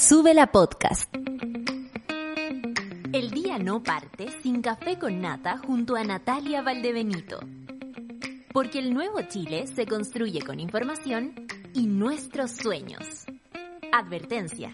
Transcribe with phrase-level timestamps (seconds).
[0.00, 1.12] Sube la podcast.
[3.12, 7.40] El día no parte sin café con nata junto a Natalia Valdebenito.
[8.52, 11.34] Porque el nuevo Chile se construye con información
[11.74, 13.24] y nuestros sueños.
[13.92, 14.72] Advertencia.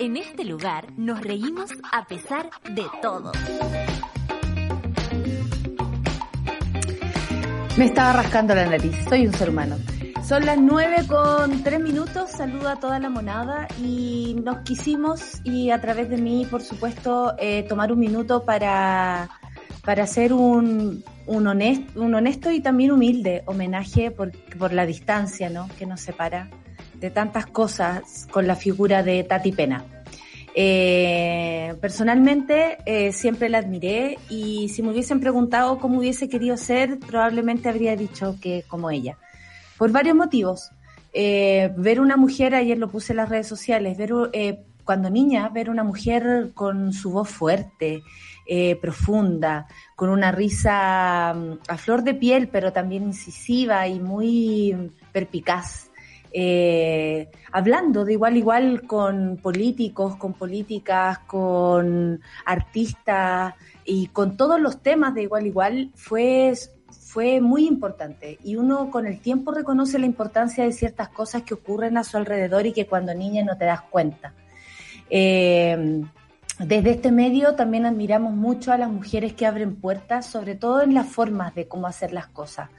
[0.00, 3.32] En este lugar nos reímos a pesar de todo.
[7.76, 9.76] Me estaba rascando la nariz, soy un ser humano.
[10.24, 15.70] Son las nueve con tres minutos, saludo a toda la monada y nos quisimos y
[15.70, 19.28] a través de mí, por supuesto, eh, tomar un minuto para,
[19.84, 25.50] para hacer un, un, honesto, un honesto y también humilde homenaje por, por la distancia
[25.50, 25.68] ¿no?
[25.76, 26.48] que nos separa
[26.94, 29.84] de tantas cosas con la figura de Tati Pena.
[30.54, 37.00] Eh, personalmente eh, siempre la admiré y si me hubiesen preguntado cómo hubiese querido ser,
[37.00, 39.18] probablemente habría dicho que como ella.
[39.78, 40.70] Por varios motivos.
[41.12, 45.48] Eh, ver una mujer, ayer lo puse en las redes sociales, ver eh, cuando niña,
[45.50, 48.02] ver una mujer con su voz fuerte,
[48.46, 54.90] eh, profunda, con una risa mm, a flor de piel, pero también incisiva y muy
[55.12, 55.90] perpicaz.
[56.34, 64.82] Eh, hablando de igual igual con políticos, con políticas, con artistas y con todos los
[64.82, 66.54] temas de igual igual, fue,
[67.12, 68.38] fue muy importante.
[68.42, 72.16] Y uno con el tiempo reconoce la importancia de ciertas cosas que ocurren a su
[72.16, 74.32] alrededor y que cuando niña no te das cuenta.
[75.10, 76.02] Eh,
[76.58, 80.94] desde este medio también admiramos mucho a las mujeres que abren puertas, sobre todo en
[80.94, 82.70] las formas de cómo hacer las cosas.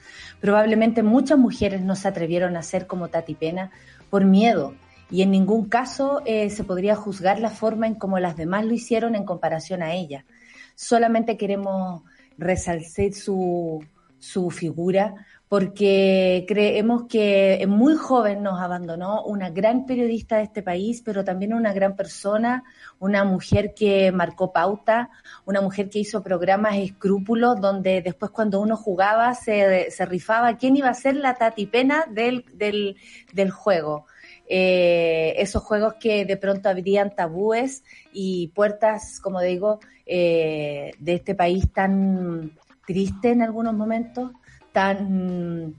[0.41, 3.69] Probablemente muchas mujeres no se atrevieron a hacer como Tati Pena
[4.09, 4.73] por miedo
[5.11, 8.73] y en ningún caso eh, se podría juzgar la forma en cómo las demás lo
[8.73, 10.25] hicieron en comparación a ella.
[10.73, 12.01] Solamente queremos
[12.39, 13.83] resaltar su,
[14.23, 15.15] su figura
[15.49, 21.53] porque creemos que muy joven nos abandonó una gran periodista de este país, pero también
[21.53, 22.63] una gran persona,
[22.97, 25.11] una mujer que marcó pauta,
[25.45, 30.75] una mujer que hizo programas escrúpulos, donde después cuando uno jugaba se, se rifaba quién
[30.75, 32.97] iba a ser la tatipena del, del,
[33.31, 34.07] del juego.
[34.47, 41.35] Eh, esos juegos que de pronto abrían tabúes y puertas, como digo, eh, de este
[41.35, 42.51] país tan
[42.85, 44.31] triste en algunos momentos,
[44.71, 45.75] tan,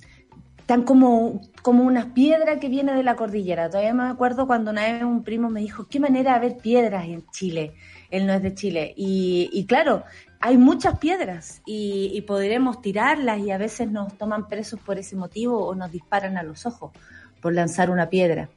[0.67, 3.69] tan como, como una piedra que viene de la cordillera.
[3.69, 7.05] Todavía me acuerdo cuando una vez un primo me dijo, qué manera de haber piedras
[7.07, 7.75] en Chile.
[8.11, 8.95] Él no es de Chile.
[8.97, 10.05] Y, y claro,
[10.41, 15.17] hay muchas piedras y, y, podremos tirarlas y a veces nos toman presos por ese
[15.17, 16.93] motivo o nos disparan a los ojos
[17.41, 18.49] por lanzar una piedra.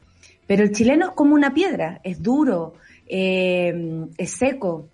[0.45, 2.75] Pero el chileno es como una piedra, es duro,
[3.05, 4.89] eh, es seco,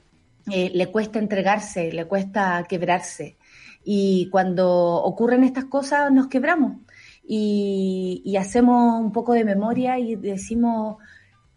[0.52, 3.38] eh, le cuesta entregarse, le cuesta quebrarse.
[3.84, 4.70] Y cuando
[5.04, 6.78] ocurren estas cosas nos quebramos
[7.26, 10.98] y, hacemos un poco de memoria y decimos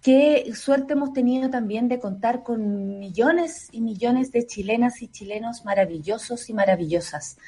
[0.02, 5.64] qué suerte hemos tenido también de contar con millones y millones de chilenas y chilenos
[5.64, 7.38] maravillosos y maravillosas.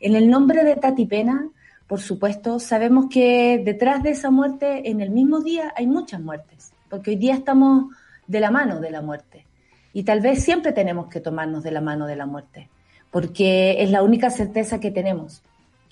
[0.00, 1.48] En el nombre de Tati Pena,
[1.86, 6.72] por supuesto, sabemos que detrás de esa muerte, en el mismo día, hay muchas muertes,
[6.90, 7.94] porque hoy día estamos
[8.26, 9.46] de la mano de la muerte.
[9.92, 12.68] Y tal vez siempre tenemos que tomarnos de la mano de la muerte
[13.10, 15.42] porque es la única certeza que tenemos.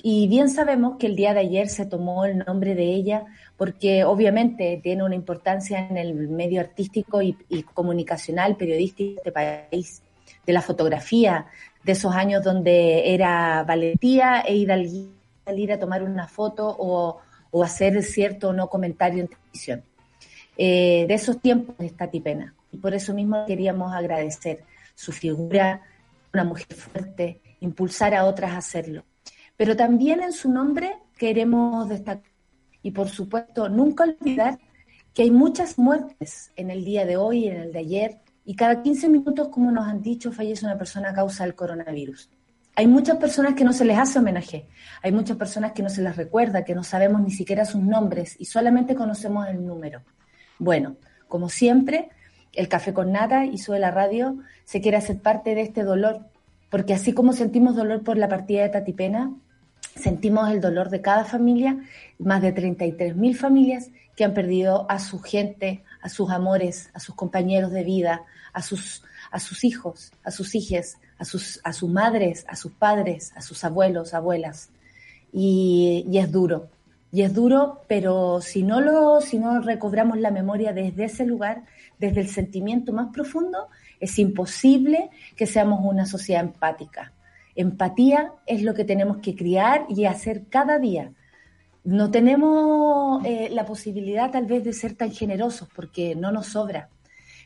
[0.03, 3.25] Y bien sabemos que el día de ayer se tomó el nombre de ella
[3.57, 9.33] porque obviamente tiene una importancia en el medio artístico y, y comunicacional, periodístico de este
[9.33, 10.03] país,
[10.47, 11.47] de la fotografía,
[11.83, 15.17] de esos años donde era valentía e hidalguía
[15.47, 17.21] salir a tomar una foto o,
[17.53, 19.83] o hacer cierto o no comentario en televisión.
[20.59, 22.55] Eh, de esos tiempos está Tipena.
[22.73, 25.83] Y por eso mismo queríamos agradecer su figura,
[26.37, 29.05] una mujer fuerte, impulsar a otras a hacerlo.
[29.57, 32.31] Pero también en su nombre queremos destacar
[32.83, 34.61] y por supuesto nunca olvidar
[35.13, 38.83] que hay muchas muertes en el día de hoy, en el de ayer, y cada
[38.83, 42.31] 15 minutos, como nos han dicho, fallece una persona a causa del coronavirus.
[42.77, 44.69] Hay muchas personas que no se les hace homenaje,
[45.03, 48.37] hay muchas personas que no se les recuerda, que no sabemos ni siquiera sus nombres
[48.39, 50.03] y solamente conocemos el número.
[50.59, 50.97] Bueno,
[51.27, 52.11] como siempre,
[52.53, 56.27] el Café con Nata y Sube la Radio se quiere hacer parte de este dolor,
[56.71, 59.33] porque así como sentimos dolor por la partida de Tatipena,
[59.95, 61.79] sentimos el dolor de cada familia,
[62.19, 67.15] más de 33.000 familias que han perdido a su gente, a sus amores, a sus
[67.15, 71.89] compañeros de vida, a sus, a sus hijos, a sus hijas, a sus, a sus
[71.89, 74.71] madres, a sus padres, a sus abuelos, abuelas.
[75.33, 76.69] Y, y es duro,
[77.13, 81.63] y es duro, pero si no lo, si no recobramos la memoria desde ese lugar,
[81.99, 83.69] desde el sentimiento más profundo,
[84.01, 87.13] es imposible que seamos una sociedad empática.
[87.55, 91.13] Empatía es lo que tenemos que criar y hacer cada día.
[91.85, 96.89] No tenemos eh, la posibilidad tal vez de ser tan generosos porque no nos sobra.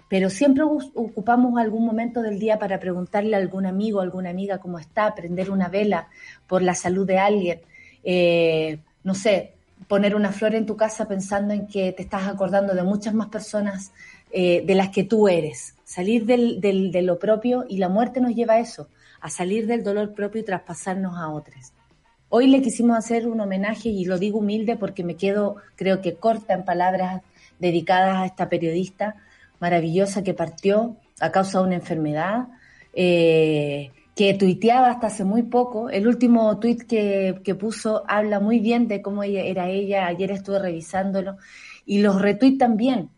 [0.09, 4.81] pero siempre ocupamos algún momento del día para preguntarle a algún amigo, alguna amiga cómo
[4.81, 6.09] está, prender una vela
[6.49, 7.61] por la salud de alguien,
[8.03, 9.55] eh, no sé,
[9.87, 13.29] poner una flor en tu casa pensando en que te estás acordando de muchas más
[13.29, 13.93] personas
[14.33, 18.33] eh, de las que tú eres, salir del, de lo propio y la muerte nos
[18.33, 18.87] lleva a eso,
[19.21, 21.73] a salir del dolor propio y traspasarnos a otros.
[22.29, 26.15] Hoy le quisimos hacer un homenaje y lo digo humilde porque me quedo, creo que
[26.15, 27.23] corta en palabras
[27.59, 29.17] dedicadas a esta periodista,
[29.59, 32.47] maravillosa que partió a causa de una enfermedad,
[32.95, 35.91] eh, que tuiteaba hasta hace muy poco.
[35.91, 40.07] El último tuit que, que, puso habla muy bien de cómo ella, era ella.
[40.07, 41.37] Ayer estuve revisándolo
[41.85, 43.11] y los retuit también.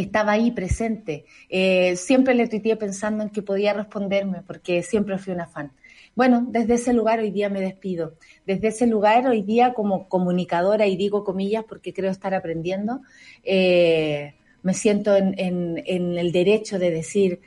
[0.00, 1.24] Estaba ahí presente.
[1.48, 5.72] Eh, siempre le tuiteé pensando en que podía responderme porque siempre fui una fan.
[6.14, 8.14] Bueno, desde ese lugar hoy día me despido.
[8.46, 13.00] Desde ese lugar hoy día como comunicadora, y digo comillas porque creo estar aprendiendo,
[13.42, 17.40] eh, me siento en, el derecho de decir,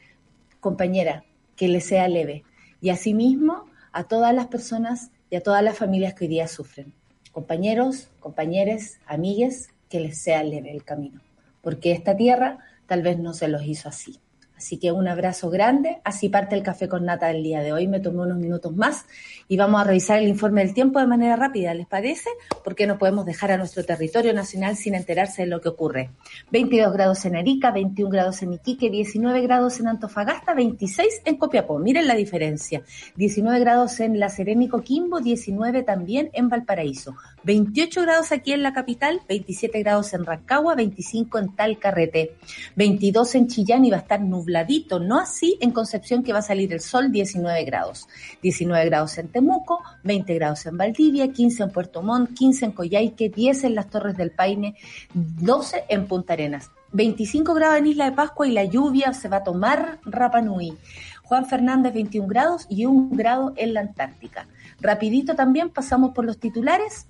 [0.59, 1.23] compañera,
[1.55, 2.43] que le sea leve.
[2.81, 6.93] Y asimismo a todas las personas y a todas las familias que hoy día sufren.
[7.31, 11.21] Compañeros, compañeres, amigues, que les sea leve el camino.
[11.61, 14.19] Porque esta tierra tal vez no se los hizo así.
[14.61, 16.01] Así que un abrazo grande.
[16.03, 17.87] Así parte el café con nata del día de hoy.
[17.87, 19.07] Me tomé unos minutos más
[19.47, 21.73] y vamos a revisar el informe del tiempo de manera rápida.
[21.73, 22.29] ¿Les parece?
[22.63, 26.11] Porque no podemos dejar a nuestro territorio nacional sin enterarse de lo que ocurre.
[26.51, 31.79] 22 grados en Arica, 21 grados en Iquique, 19 grados en Antofagasta, 26 en Copiapó.
[31.79, 32.83] Miren la diferencia.
[33.15, 37.15] 19 grados en La Serena y Coquimbo, 19 también en Valparaíso.
[37.43, 42.35] 28 grados aquí en la capital, 27 grados en Rancagua, 25 en Talcarrete,
[42.75, 46.43] 22 en Chillán y va a estar nubladito, no así en Concepción que va a
[46.43, 48.07] salir el sol, 19 grados.
[48.41, 53.29] 19 grados en Temuco, 20 grados en Valdivia, 15 en Puerto Montt, 15 en Coyhaique,
[53.29, 54.75] 10 en las Torres del Paine,
[55.13, 56.69] 12 en Punta Arenas.
[56.93, 60.77] 25 grados en Isla de Pascua y la lluvia se va a tomar Rapanui.
[61.23, 64.47] Juan Fernández 21 grados y 1 grado en la Antártica.
[64.81, 67.07] Rapidito también pasamos por los titulares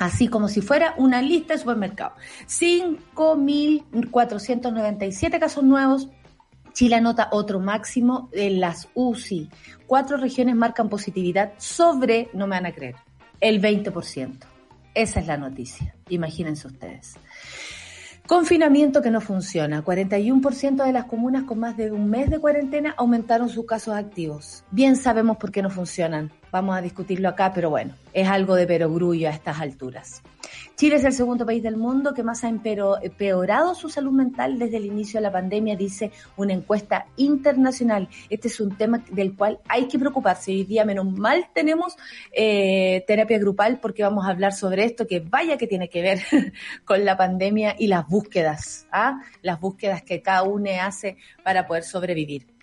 [0.00, 2.18] así como si fuera una lista de supermercados.
[2.48, 6.08] 5.497 casos nuevos.
[6.72, 9.50] Chile anota otro máximo en las UCI.
[9.86, 12.96] Cuatro regiones marcan positividad sobre, no me van a creer,
[13.40, 14.38] el 20%.
[14.94, 15.94] Esa es la noticia.
[16.08, 17.16] Imagínense ustedes.
[18.26, 19.84] Confinamiento que no funciona.
[19.84, 24.64] 41% de las comunas con más de un mes de cuarentena aumentaron sus casos activos.
[24.70, 26.32] Bien sabemos por qué no funcionan.
[26.52, 30.22] Vamos a discutirlo acá, pero bueno, es algo de perogrullo a estas alturas.
[30.76, 34.78] Chile es el segundo país del mundo que más ha empeorado su salud mental desde
[34.78, 38.08] el inicio de la pandemia, dice una encuesta internacional.
[38.30, 40.52] Este es un tema del cual hay que preocuparse.
[40.52, 41.96] Hoy día, menos mal, tenemos
[42.32, 46.20] eh, terapia grupal porque vamos a hablar sobre esto, que vaya que tiene que ver
[46.84, 49.20] con la pandemia y las búsquedas, ¿ah?
[49.42, 52.59] las búsquedas que cada uno hace para poder sobrevivir.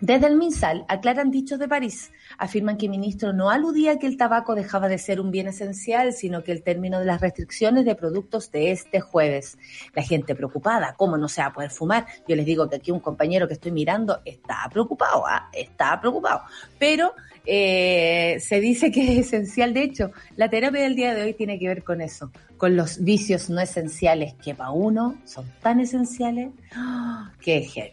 [0.00, 2.10] Desde el MinSal aclaran dichos de París.
[2.36, 6.12] Afirman que el ministro no aludía que el tabaco dejaba de ser un bien esencial,
[6.12, 9.58] sino que el término de las restricciones de productos de este jueves.
[9.94, 12.06] La gente preocupada, ¿cómo no se va a poder fumar?
[12.26, 15.48] Yo les digo que aquí un compañero que estoy mirando está preocupado, ¿ah?
[15.52, 16.42] está preocupado.
[16.80, 17.14] Pero
[17.46, 19.72] eh, se dice que es esencial.
[19.72, 23.02] De hecho, la terapia del día de hoy tiene que ver con eso, con los
[23.02, 27.30] vicios no esenciales que para uno son tan esenciales ¡ah!
[27.40, 27.92] que es heavy.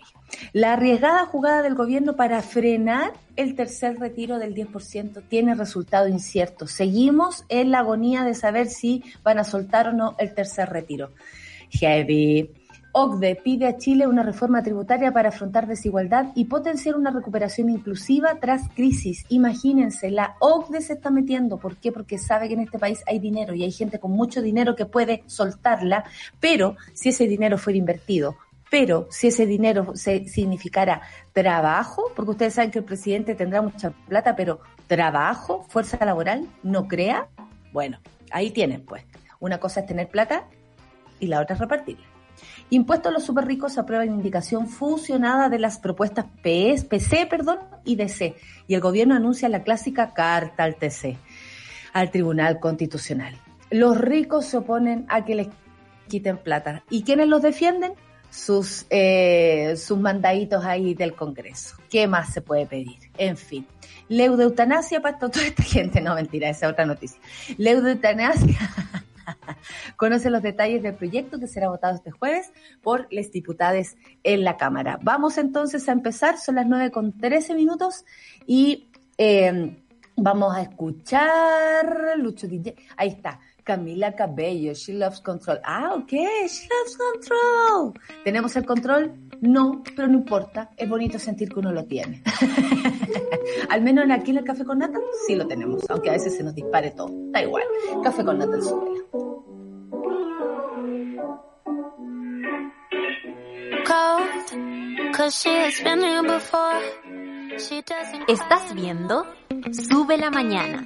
[0.53, 6.67] La arriesgada jugada del gobierno para frenar el tercer retiro del 10% tiene resultado incierto.
[6.67, 11.11] Seguimos en la agonía de saber si van a soltar o no el tercer retiro.
[11.71, 12.49] Heavy.
[12.91, 18.39] OCDE pide a Chile una reforma tributaria para afrontar desigualdad y potenciar una recuperación inclusiva
[18.41, 19.25] tras crisis.
[19.29, 21.57] Imagínense, la OCDE se está metiendo.
[21.57, 21.91] ¿Por qué?
[21.91, 24.87] Porque sabe que en este país hay dinero y hay gente con mucho dinero que
[24.87, 26.03] puede soltarla,
[26.39, 28.35] pero si ese dinero fuera invertido
[28.69, 31.01] pero si ese dinero se significara
[31.33, 36.87] trabajo, porque ustedes saben que el presidente tendrá mucha plata, pero trabajo, fuerza laboral, no
[36.87, 37.27] crea,
[37.71, 37.99] bueno,
[38.31, 39.03] ahí tienen pues.
[39.39, 40.45] Una cosa es tener plata
[41.19, 42.05] y la otra es repartirla.
[42.69, 47.95] Impuestos a los super ricos aprueban indicación fusionada de las propuestas PS, PC perdón, y
[47.95, 48.35] DC.
[48.67, 51.17] Y el gobierno anuncia la clásica carta al TC,
[51.93, 53.35] al Tribunal Constitucional.
[53.71, 55.47] Los ricos se oponen a que les
[56.07, 56.83] quiten plata.
[56.89, 57.93] ¿Y quiénes los defienden?
[58.29, 61.75] Sus, eh, sus mandaditos ahí del Congreso.
[61.89, 62.97] ¿Qué más se puede pedir?
[63.17, 63.65] En fin.
[64.07, 66.01] Leu de eutanasia para toda esta gente.
[66.01, 67.19] No, mentira, esa es otra noticia.
[67.57, 68.57] Leu de eutanasia.
[69.95, 74.57] Conoce los detalles del proyecto que será votado este jueves por les diputados en la
[74.57, 74.99] Cámara.
[75.01, 78.05] Vamos entonces a empezar, son las 9 con 13 minutos
[78.47, 79.77] y eh,
[80.15, 82.75] vamos a escuchar Lucho DJ.
[82.97, 83.39] Ahí está.
[83.69, 85.59] Camila Cabello, She Loves Control.
[85.63, 87.93] Ah, ok, She Loves Control.
[88.23, 89.13] ¿Tenemos el control?
[89.41, 90.71] No, pero no importa.
[90.75, 92.23] Es bonito sentir que uno lo tiene.
[93.69, 94.97] Al menos aquí en el Café con Nata
[95.27, 97.11] sí lo tenemos, aunque a veces se nos dispare todo.
[97.29, 97.61] Da igual.
[98.03, 99.03] Café con Nata en su vela.
[108.27, 109.27] Estás viendo
[109.71, 110.83] Sube la Mañana.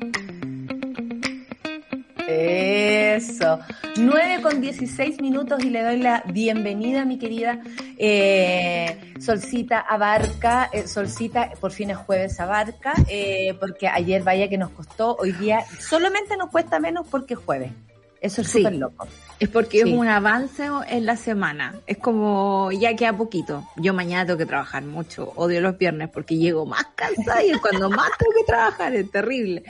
[3.29, 3.59] Eso.
[3.97, 7.59] 9 con 16 minutos y le doy la bienvenida a mi querida
[7.97, 10.69] eh, Solcita Abarca.
[10.73, 15.31] Eh, Solcita, por fin es jueves Abarca, eh, porque ayer vaya que nos costó, hoy
[15.31, 17.71] día solamente nos cuesta menos porque es jueves.
[18.19, 19.05] Eso es súper loco.
[19.37, 21.75] Es porque es un avance en la semana.
[21.85, 23.67] Es como ya queda poquito.
[23.75, 25.33] Yo mañana tengo que trabajar mucho.
[25.35, 28.95] Odio los viernes porque llego más cansada y es cuando más tengo que trabajar.
[28.95, 29.63] Es terrible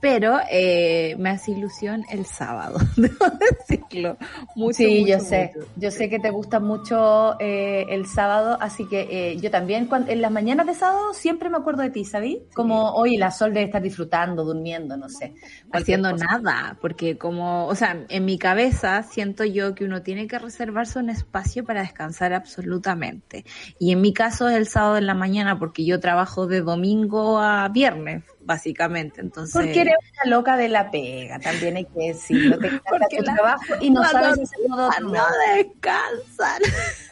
[0.00, 4.16] pero eh, me hace ilusión el sábado, debo decirlo.
[4.56, 9.08] Mucho, sí, yo sé, yo sé que te gusta mucho eh, el sábado, así que
[9.10, 12.42] eh, yo también cuando, en las mañanas de sábado siempre me acuerdo de ti, ¿sabí?
[12.54, 15.34] Como hoy la sol debe estar disfrutando, durmiendo, no sé.
[15.70, 20.38] Haciendo nada, porque como, o sea, en mi cabeza siento yo que uno tiene que
[20.38, 23.44] reservarse un espacio para descansar absolutamente.
[23.78, 27.38] Y en mi caso es el sábado en la mañana, porque yo trabajo de domingo
[27.38, 29.20] a viernes básicamente.
[29.20, 29.94] Entonces, porque eres
[30.24, 32.58] una loca de la pega, también hay que decirlo.
[32.58, 35.18] Te porque tu trabajo y no sabes hacerlo de otro modo.
[35.18, 35.24] No
[35.56, 36.62] descansan.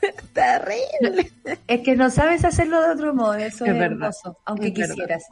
[0.33, 1.33] Terrible.
[1.67, 5.25] Es que no sabes hacerlo de otro modo, eso es, hermoso, aunque quisieras.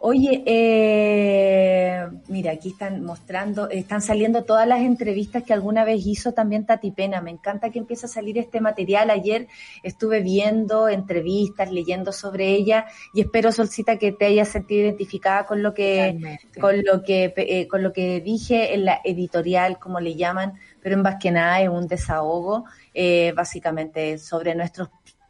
[0.00, 6.32] Oye, eh, mira, aquí están mostrando, están saliendo todas las entrevistas que alguna vez hizo
[6.32, 7.20] también Tati Pena.
[7.20, 9.10] Me encanta que empiece a salir este material.
[9.10, 9.48] Ayer
[9.82, 15.51] estuve viendo entrevistas, leyendo sobre ella y espero, Solcita, que te hayas sentido identificada con
[15.60, 20.14] lo que, con lo que, eh, con lo que dije en la editorial, como le
[20.14, 24.88] llaman, pero en más que nada es un desahogo, eh, básicamente sobre nuestros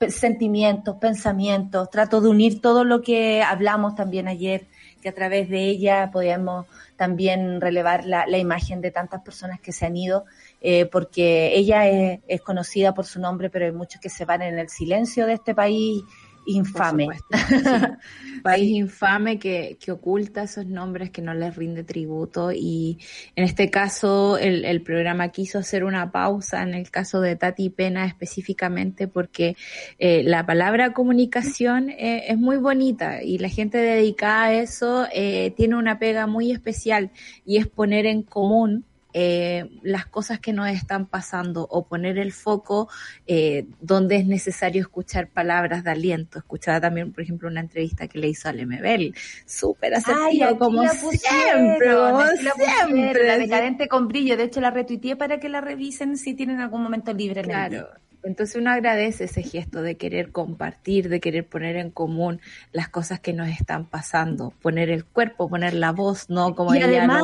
[0.08, 4.66] sentimientos, pensamientos, trato de unir todo lo que hablamos también ayer,
[5.00, 9.86] que a través de ella podíamos también relevar la, imagen de tantas personas que se
[9.86, 10.24] han ido,
[10.60, 14.42] eh, porque ella es, es, conocida por su nombre, pero hay muchos que se van
[14.42, 16.02] en el silencio de este país
[16.46, 17.08] infame.
[18.42, 22.98] País infame que, que, oculta esos nombres, que no les rinde tributo y
[23.36, 27.70] en este caso el, el, programa quiso hacer una pausa en el caso de Tati
[27.70, 29.56] Pena específicamente porque
[29.98, 35.52] eh, la palabra comunicación eh, es muy bonita y la gente dedicada a eso eh,
[35.56, 37.10] tiene una pega muy especial
[37.44, 42.32] y es poner en común eh, las cosas que nos están pasando o poner el
[42.32, 42.88] foco
[43.26, 46.38] eh, donde es necesario escuchar palabras de aliento.
[46.38, 49.14] Escuchaba también, por ejemplo, una entrevista que le hizo a Lemebel,
[49.46, 53.26] súper asertiva, como siempre, como siempre.
[53.26, 56.82] La decadente con brillo, de hecho la retuiteé para que la revisen si tienen algún
[56.82, 57.42] momento libre.
[57.42, 57.88] Claro.
[58.24, 62.40] Entonces uno agradece ese gesto de querer compartir, de querer poner en común
[62.72, 66.86] las cosas que nos están pasando, poner el cuerpo, poner la voz, no como ella
[66.86, 67.22] además,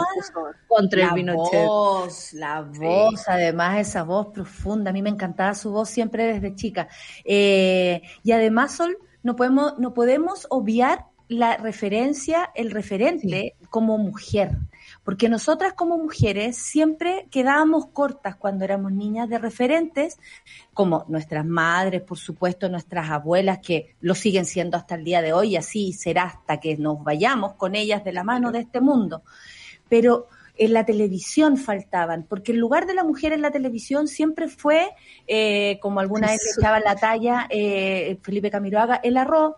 [0.67, 1.61] contra el Pinochet.
[1.61, 6.26] La voz, la voz, además esa voz profunda, a mí me encantaba su voz siempre
[6.26, 6.88] desde chica.
[7.25, 14.57] Eh, y además, Sol, no podemos, no podemos obviar la referencia, el referente como mujer
[15.08, 20.18] porque nosotras como mujeres siempre quedábamos cortas cuando éramos niñas de referentes,
[20.74, 25.32] como nuestras madres, por supuesto, nuestras abuelas, que lo siguen siendo hasta el día de
[25.32, 28.82] hoy, y así será hasta que nos vayamos con ellas de la mano de este
[28.82, 29.22] mundo.
[29.88, 30.26] Pero
[30.58, 34.90] en la televisión faltaban, porque el lugar de la mujer en la televisión siempre fue,
[35.26, 39.54] eh, como alguna vez le echaba la talla eh, Felipe Camiroaga, el arroz,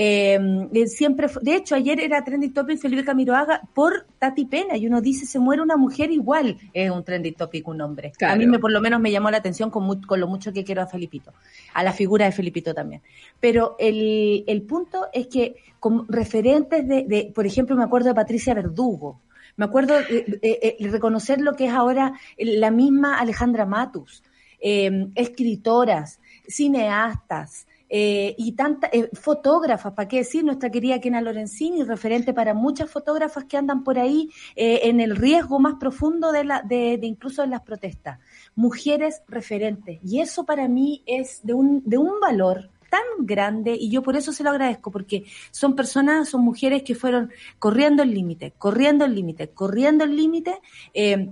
[0.00, 5.00] eh, siempre, de hecho, ayer era trending topic Felipe Camiroaga por Tati Pena y uno
[5.00, 8.12] dice se muere una mujer igual es un trending topic un hombre.
[8.20, 10.62] A mí me, por lo menos me llamó la atención con, con, lo mucho que
[10.62, 11.32] quiero a Felipito,
[11.74, 13.02] a la figura de Felipito también.
[13.40, 18.14] Pero el, el punto es que como referentes de, de, por ejemplo, me acuerdo de
[18.14, 19.20] Patricia Verdugo,
[19.56, 24.22] me acuerdo de, reconocer lo que es ahora la misma Alejandra Matus,
[24.60, 30.44] em, escritoras, cineastas, eh, y tanta eh, fotógrafas, ¿para qué decir?
[30.44, 35.16] Nuestra querida Kena Lorenzini, referente para muchas fotógrafas que andan por ahí eh, en el
[35.16, 38.18] riesgo más profundo de, la, de, de, incluso en las protestas.
[38.54, 39.98] Mujeres referentes.
[40.04, 44.16] Y eso para mí es de un, de un valor tan grande y yo por
[44.16, 49.04] eso se lo agradezco, porque son personas, son mujeres que fueron corriendo el límite, corriendo
[49.04, 50.58] el límite, corriendo el límite.
[50.94, 51.30] Eh,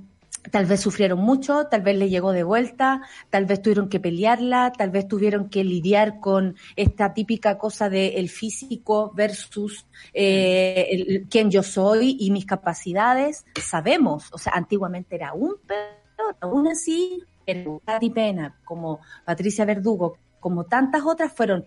[0.51, 4.73] Tal vez sufrieron mucho, tal vez le llegó de vuelta, tal vez tuvieron que pelearla,
[4.73, 11.27] tal vez tuvieron que lidiar con esta típica cosa de el físico versus eh, el,
[11.29, 13.45] quién yo soy y mis capacidades.
[13.61, 20.19] Sabemos, o sea, antiguamente era un pero aún así, pero Katy Pena, como Patricia Verdugo,
[20.41, 21.67] como tantas otras, fueron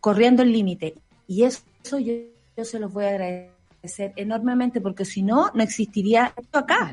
[0.00, 0.94] corriendo el límite.
[1.26, 1.62] Y eso,
[1.98, 2.14] yo,
[2.56, 6.92] yo, se los voy a agradecer enormemente, porque si no, no existiría esto acá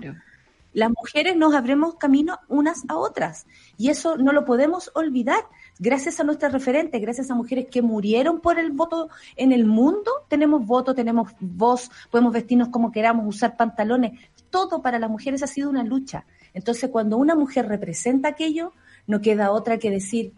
[0.73, 3.45] las mujeres nos abremos camino unas a otras.
[3.77, 5.43] Y eso no lo podemos olvidar.
[5.79, 10.11] Gracias a nuestras referentes, gracias a mujeres que murieron por el voto en el mundo,
[10.27, 14.19] tenemos voto, tenemos voz, podemos vestirnos como queramos, usar pantalones.
[14.49, 16.25] Todo para las mujeres ha sido una lucha.
[16.53, 18.73] Entonces, cuando una mujer representa aquello,
[19.07, 20.33] no queda otra que decir,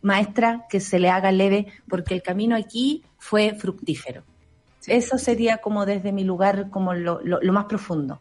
[0.00, 4.24] maestra, que se le haga leve, porque el camino aquí fue fructífero.
[4.86, 8.20] Eso sería como desde mi lugar, como lo, lo más profundo.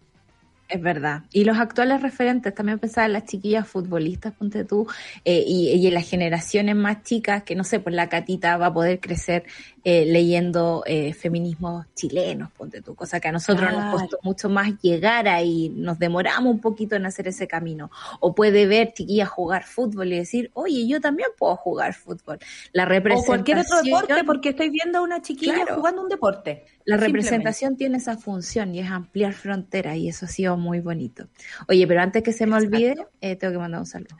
[0.72, 1.24] Es verdad.
[1.34, 4.88] Y los actuales referentes, también pensaba en las chiquillas futbolistas, ponte tú,
[5.26, 8.74] eh, y, en las generaciones más chicas, que no sé, pues la catita va a
[8.74, 9.44] poder crecer
[9.84, 14.80] eh, leyendo eh, feminismos chilenos, ponte tú, cosa que a nosotros nos costó mucho más
[14.80, 17.90] llegar ahí, nos demoramos un poquito en hacer ese camino.
[18.20, 22.38] O puede ver chiquillas jugar fútbol y decir, oye, yo también puedo jugar fútbol.
[22.74, 23.24] La representación...
[23.24, 26.66] O cualquier otro deporte, porque estoy viendo a una chiquilla jugando un deporte.
[26.86, 31.28] La representación tiene esa función y es ampliar fronteras y eso ha sido muy bonito.
[31.68, 34.16] Oye, pero antes que se me olvide, eh, tengo que mandar un saludo.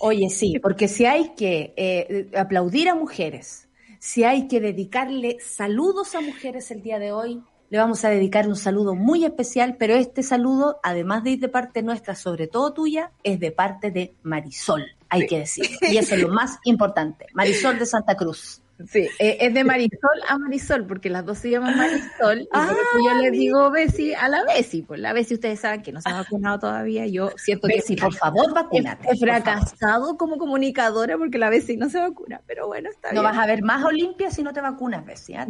[0.00, 3.65] Oye, sí, porque si hay que aplaudir a mujeres,
[3.98, 8.46] si hay que dedicarle saludos a mujeres el día de hoy, le vamos a dedicar
[8.46, 12.72] un saludo muy especial, pero este saludo, además de ir de parte nuestra, sobre todo
[12.72, 15.76] tuya, es de parte de Marisol, hay que decirlo.
[15.82, 17.26] Y eso es lo más importante.
[17.34, 18.62] Marisol de Santa Cruz.
[18.84, 22.62] Sí, eh, es de Marisol a Marisol, porque las dos se llaman Marisol, y por
[22.62, 24.82] eso yo le digo Bessie a la Bessie.
[24.82, 27.96] Pues la Bessie, ustedes saben que no se ha vacunado todavía, yo siento que sí,
[27.96, 29.08] por favor, vacúnate.
[29.10, 33.22] He fracasado como comunicadora porque la Bessie no se vacuna, pero bueno, está bien.
[33.22, 35.46] No vas a ver más Olimpia si no te vacunas, Bessie, ¿eh?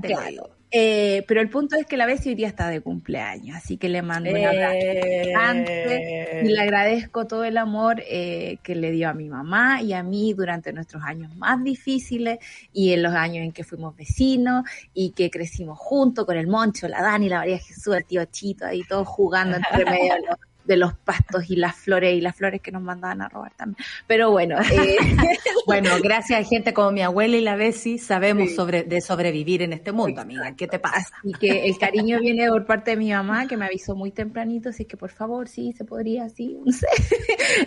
[0.70, 3.88] Eh, pero el punto es que la Bessie hoy día está de cumpleaños, así que
[3.88, 6.42] le mando un abrazo eh...
[6.44, 10.02] y le agradezco todo el amor eh, que le dio a mi mamá y a
[10.02, 12.38] mí durante nuestros años más difíciles
[12.72, 16.88] y en los años en que fuimos vecinos y que crecimos juntos con el Moncho,
[16.88, 20.36] la Dani, la María Jesús, el tío Chito, ahí todos jugando entre medio de los
[20.66, 23.84] de los pastos y las flores y las flores que nos mandaban a robar también.
[24.06, 24.96] Pero bueno, eh,
[25.66, 29.72] bueno, gracias a gente como mi abuela y la Bessie sabemos sobre de sobrevivir en
[29.72, 30.54] este mundo, amiga.
[30.56, 31.14] ¿Qué te pasa?
[31.22, 34.70] Y que el cariño viene por parte de mi mamá que me avisó muy tempranito,
[34.70, 36.86] así que por favor, sí, se podría, sí, no sé.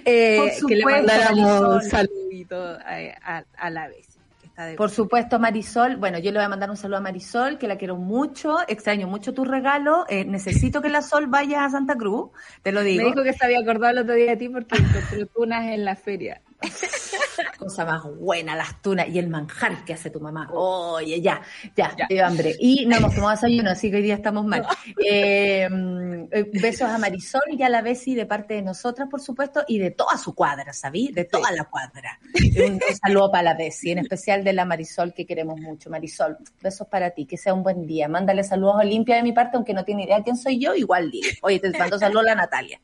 [0.06, 4.09] Eh, que le mandáramos un saludito a, a la Bessie.
[4.76, 5.96] Por supuesto, Marisol.
[5.96, 9.08] Bueno, yo le voy a mandar un saludo a Marisol, que la quiero mucho, extraño
[9.08, 10.06] mucho tu regalo.
[10.10, 13.04] Eh, necesito que la Sol vaya a Santa Cruz, te lo digo.
[13.04, 15.86] Me dijo que se había acordado el otro día de ti porque encontré tunas en
[15.86, 16.42] la feria.
[17.58, 20.50] Cosa más buena, las tunas y el manjar que hace tu mamá.
[20.52, 21.42] Oye, ya,
[21.76, 22.28] ya, ya.
[22.28, 22.56] hambre.
[22.60, 24.66] Y no hemos tomado desayuno, así que hoy día estamos mal.
[25.06, 29.64] Em, eh, besos a Marisol y a la Bessie de parte de nosotras, por supuesto,
[29.68, 31.12] y de toda su cuadra, ¿sabí?
[31.12, 32.20] De toda la cuadra.
[32.58, 35.90] Un, saludo para la Bessie, en especial de la Marisol que queremos mucho.
[35.90, 38.08] Marisol, besos para ti, que sea un buen día.
[38.08, 41.10] Mándale saludos a Olimpia de mi parte, aunque no tiene idea quién soy yo, igual
[41.10, 41.38] dile.
[41.42, 42.80] Oye, te mando saludos a la Natalia.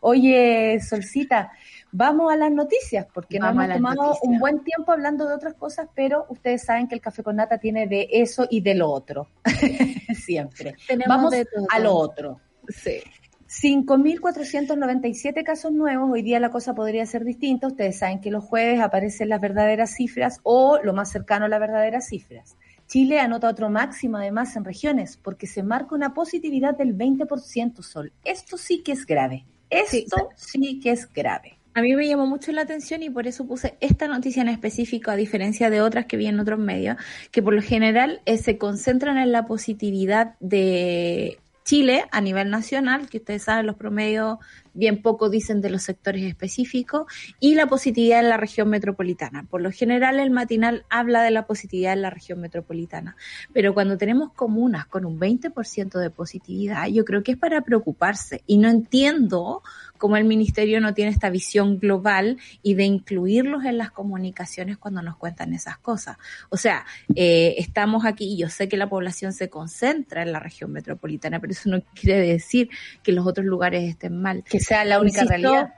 [0.00, 1.52] Oye, Solcita,
[1.92, 5.88] Vamos a las noticias, porque nos hemos tomado un buen tiempo hablando de otras cosas,
[5.94, 9.28] pero ustedes saben que el café con nata tiene de eso y de lo otro.
[10.14, 10.74] Siempre.
[11.06, 11.34] Vamos
[11.70, 12.40] a lo otro.
[12.68, 13.00] Sí.
[13.48, 18.80] 5.497 casos nuevos, hoy día la cosa podría ser distinta, ustedes saben que los jueves
[18.80, 22.56] aparecen las verdaderas cifras o lo más cercano a las verdaderas cifras.
[22.88, 28.12] Chile anota otro máximo además en regiones porque se marca una positividad del 20% sol.
[28.24, 29.46] Esto sí que es grave.
[29.70, 31.55] Esto sí que es grave.
[31.76, 35.10] A mí me llamó mucho la atención y por eso puse esta noticia en específico,
[35.10, 36.96] a diferencia de otras que vi en otros medios,
[37.30, 43.10] que por lo general eh, se concentran en la positividad de Chile a nivel nacional,
[43.10, 44.38] que ustedes saben los promedios
[44.76, 47.06] bien poco dicen de los sectores específicos,
[47.40, 49.44] y la positividad en la región metropolitana.
[49.44, 53.16] Por lo general, el matinal habla de la positividad en la región metropolitana,
[53.52, 58.42] pero cuando tenemos comunas con un 20% de positividad, yo creo que es para preocuparse.
[58.46, 59.62] Y no entiendo
[59.98, 65.02] cómo el ministerio no tiene esta visión global y de incluirlos en las comunicaciones cuando
[65.02, 66.16] nos cuentan esas cosas.
[66.50, 66.84] O sea,
[67.14, 71.40] eh, estamos aquí y yo sé que la población se concentra en la región metropolitana,
[71.40, 72.68] pero eso no quiere decir
[73.02, 75.74] que los otros lugares estén mal sea la única realidad.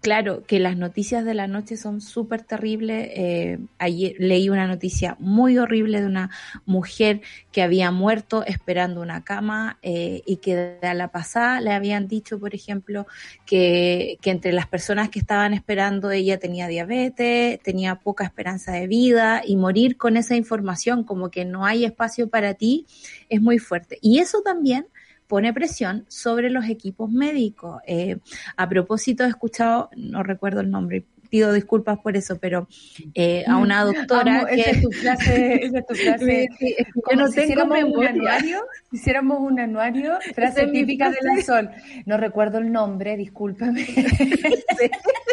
[0.00, 3.08] claro que las noticias de la noche son súper terribles.
[3.14, 6.30] Eh, ayer leí una noticia muy horrible de una
[6.66, 7.20] mujer
[7.52, 12.40] que había muerto esperando una cama eh, y que a la pasada le habían dicho,
[12.40, 13.06] por ejemplo,
[13.46, 18.88] que, que entre las personas que estaban esperando ella tenía diabetes, tenía poca esperanza de
[18.88, 22.86] vida y morir con esa información como que no hay espacio para ti
[23.28, 23.98] es muy fuerte.
[24.02, 24.86] Y eso también
[25.32, 27.80] pone presión sobre los equipos médicos.
[27.86, 28.18] Eh,
[28.54, 32.68] a propósito, he escuchado, no recuerdo el nombre, pido disculpas por eso, pero
[33.14, 34.60] eh, a una doctora que...
[34.60, 36.48] es tu clase, es tu clase.
[37.10, 41.70] yo no si tengo un anuario, si hiciéramos un anuario, frase típica de la Sol.
[42.04, 43.86] No recuerdo el nombre, discúlpame.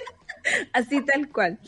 [0.73, 1.59] Así tal cual.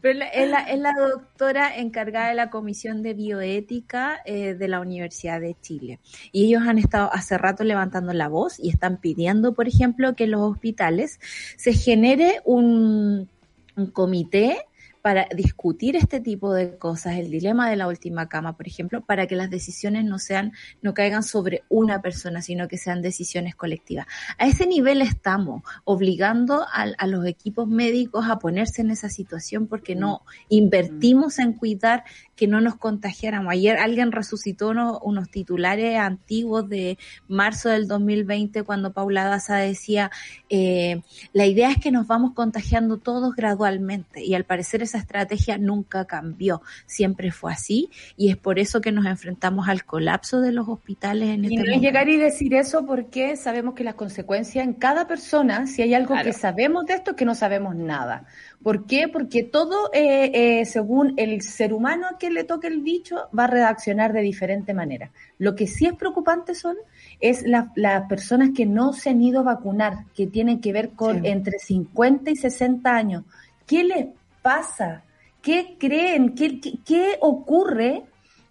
[0.00, 4.80] Pero es la, es la, doctora encargada de la Comisión de Bioética eh, de la
[4.80, 6.00] Universidad de Chile.
[6.32, 10.24] Y ellos han estado hace rato levantando la voz y están pidiendo, por ejemplo, que
[10.24, 11.20] en los hospitales
[11.56, 13.28] se genere un,
[13.76, 14.66] un comité
[15.06, 19.28] para discutir este tipo de cosas, el dilema de la última cama, por ejemplo, para
[19.28, 24.08] que las decisiones no sean, no caigan sobre una persona, sino que sean decisiones colectivas.
[24.36, 29.94] A ese nivel estamos obligando a, los equipos médicos a ponerse en esa situación porque
[29.94, 32.02] no invertimos en cuidar
[32.34, 33.52] que no nos contagiáramos.
[33.52, 40.10] Ayer alguien resucitó unos, titulares antiguos de marzo del 2020 cuando Paula Daza decía,
[40.50, 45.58] eh, la idea es que nos vamos contagiando todos gradualmente y al parecer esa estrategia
[45.58, 50.52] nunca cambió, siempre fue así y es por eso que nos enfrentamos al colapso de
[50.52, 53.94] los hospitales en y este no es llegar y decir eso porque sabemos que las
[53.94, 57.74] consecuencias en cada persona, si hay algo que sabemos de esto, es que no sabemos
[57.74, 58.26] nada.
[58.62, 59.08] ¿Por qué?
[59.08, 63.44] Porque todo, eh, eh, según el ser humano a quien le toque el bicho, va
[63.44, 65.10] a reaccionar de diferente manera.
[65.38, 66.76] Lo que sí es preocupante son
[67.20, 71.24] es las personas que no se han ido a vacunar, que tienen que ver con
[71.24, 73.24] entre 50 y 60 años.
[73.66, 74.06] ¿Qué les
[74.46, 75.02] pasa?
[75.42, 76.36] ¿Qué creen?
[76.36, 78.04] ¿Qué, qué, ocurre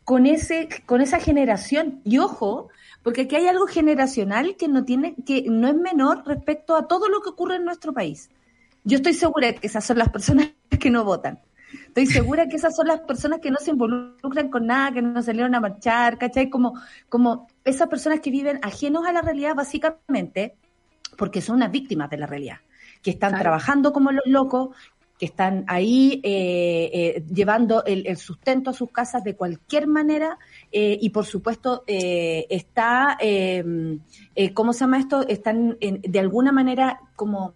[0.03, 2.01] con, ese, con esa generación?
[2.03, 2.67] Y ojo,
[3.01, 7.07] porque aquí hay algo generacional que no, tiene, que no es menor respecto a todo
[7.07, 8.29] lo que ocurre en nuestro país.
[8.83, 10.49] Yo estoy segura de que esas son las personas
[10.81, 11.39] que no votan.
[11.87, 15.23] Estoy segura que esas son las personas que no se involucran con nada, que no
[15.23, 16.49] salieron a marchar, ¿cachai?
[16.49, 16.73] Como,
[17.07, 20.57] como esas personas que viven ajenos a la realidad, básicamente,
[21.17, 22.57] porque son unas víctimas de la realidad,
[23.01, 24.75] que están trabajando como los locos,
[25.17, 30.37] que están ahí eh, eh, llevando el, sustento a sus casas de cualquier manera
[30.71, 33.17] eh, y por supuesto está,
[34.53, 35.25] ¿cómo se llama esto?
[35.27, 37.55] Están de alguna manera como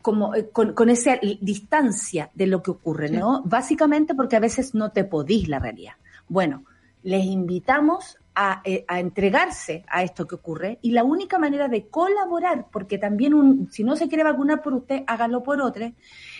[0.00, 3.42] como con, esa distancia de lo que ocurre, ¿no?
[3.44, 5.94] Básicamente porque a veces no te podís la realidad.
[6.28, 6.64] Bueno,
[7.02, 8.16] les invitamos
[8.64, 13.34] eh, a, entregarse a esto que ocurre y la única manera de colaborar, porque también
[13.34, 15.90] un, si no se quiere vacunar por usted, hágalo por otro,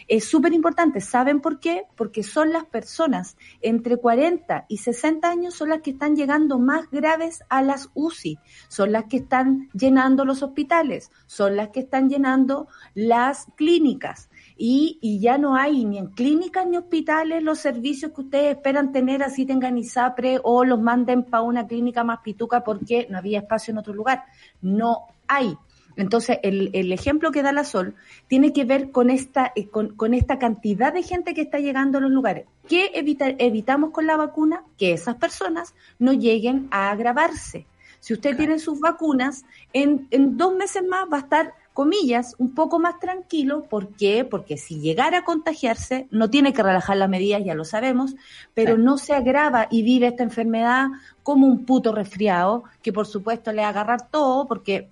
[0.09, 1.01] es súper importante.
[1.01, 1.85] ¿Saben por qué?
[1.95, 6.91] Porque son las personas entre 40 y 60 años son las que están llegando más
[6.91, 12.09] graves a las UCI, son las que están llenando los hospitales, son las que están
[12.09, 18.13] llenando las clínicas y, y, ya no hay ni en clínicas ni hospitales los servicios
[18.13, 22.65] que ustedes esperan tener, así tengan ISAPRE o los manden para una clínica más pituca
[22.65, 24.25] porque no había espacio en otro lugar.
[24.61, 25.57] No hay.
[25.99, 27.95] Entonces, el, el ejemplo que da la Sol
[28.29, 31.99] tiene que ver con esta, eh, con, con esta cantidad de gente que está llegando
[31.99, 32.47] a los lugares.
[32.69, 34.63] ¿Qué evita, evitamos con la vacuna?
[34.79, 37.67] Que esas personas no lleguen a agravarse.
[38.01, 42.55] Si usted tiene sus vacunas, en, en dos meses más va a estar comillas, un
[42.55, 43.63] poco más tranquilo.
[43.63, 44.25] ¿Por qué?
[44.25, 48.17] Porque si llegara a contagiarse, no tiene que relajar las medidas, ya lo sabemos,
[48.53, 50.89] pero no se agrava y vive esta enfermedad
[51.23, 54.89] como un puto resfriado, que por supuesto le va a agarrar todo, porque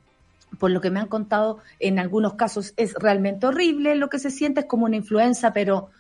[0.59, 4.31] por lo que me han contado, en algunos casos es realmente horrible, lo que se
[4.31, 5.91] siente es como una influenza, pero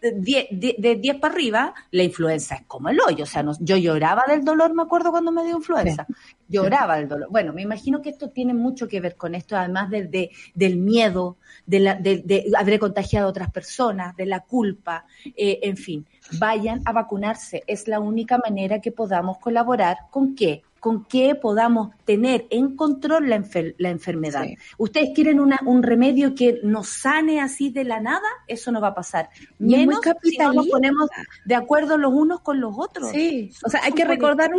[0.00, 3.24] de 10 para arriba, la influenza es como el hoyo.
[3.24, 6.06] O sea, yo lloraba del dolor, me acuerdo cuando me dio influenza.
[6.48, 7.28] Lloraba del dolor.
[7.30, 11.36] Bueno, me imagino que esto tiene mucho que ver con esto, además de, del miedo,
[11.66, 16.06] de, la, de, haber contagiado a otras personas, de la culpa, eh, en fin.
[16.38, 17.62] Vayan a vacunarse.
[17.66, 20.62] Es la única manera que podamos colaborar con qué?
[20.84, 23.42] Con que podamos tener en control la,
[23.78, 24.44] la enfermedad.
[24.76, 28.28] ¿Ustedes quieren una, un remedio que nos sane así de la nada?
[28.48, 29.30] Eso no va a pasar.
[29.58, 31.08] Menos si no nos ponemos
[31.46, 33.08] de acuerdo los unos con los otros.
[33.12, 34.50] Sí, o sea, hay que recordar,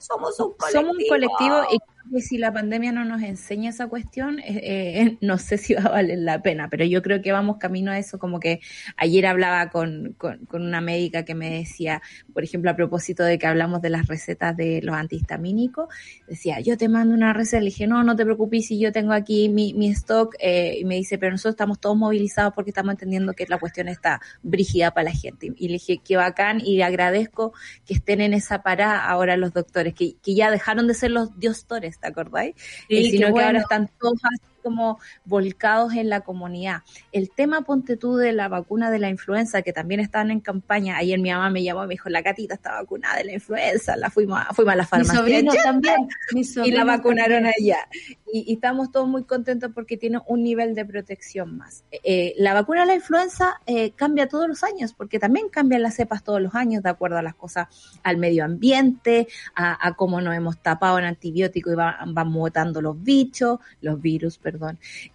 [0.00, 0.70] somos un colectivo.
[0.70, 1.78] Somos un colectivo y
[2.12, 4.60] que si la pandemia no nos enseña esa cuestión, eh,
[5.02, 7.90] eh, no sé si va a valer la pena, pero yo creo que vamos camino
[7.90, 8.60] a eso, como que
[8.96, 13.38] ayer hablaba con, con, con una médica que me decía, por ejemplo, a propósito de
[13.38, 15.88] que hablamos de las recetas de los antihistamínicos,
[16.28, 19.12] decía, yo te mando una receta, le dije, no, no te preocupes si yo tengo
[19.12, 22.92] aquí mi, mi stock, eh, y me dice, pero nosotros estamos todos movilizados porque estamos
[22.92, 25.52] entendiendo que la cuestión está brígida para la gente.
[25.56, 27.52] Y le dije, qué bacán, y le agradezco
[27.86, 31.38] que estén en esa parada ahora los doctores, que, que ya dejaron de ser los
[31.38, 32.54] diostores, ¿te acordáis?
[32.88, 33.46] Sí, sino que bueno.
[33.46, 36.82] ahora están todos así como volcados en la comunidad.
[37.12, 40.96] El tema, ponte tú, de la vacuna de la influenza, que también están en campaña,
[40.96, 43.96] ayer mi mamá me llamó y me dijo, la gatita está vacunada de la influenza,
[43.96, 45.18] la fuimos a, fuimos a la Mi farmacia.
[45.20, 46.08] sobrino Ya, también.
[46.32, 47.54] mi y sobrino la vacunaron también.
[47.76, 47.88] allá.
[48.32, 51.84] Y, y estamos todos muy contentos porque tiene un nivel de protección más.
[51.92, 55.82] Eh, eh, la vacuna de la influenza eh, cambia todos los años, porque también cambian
[55.82, 57.68] las cepas todos los años, de acuerdo a las cosas,
[58.02, 62.80] al medio ambiente, a, a cómo nos hemos tapado en antibióticos y va- van mutando
[62.80, 64.53] los bichos, los virus, perdón.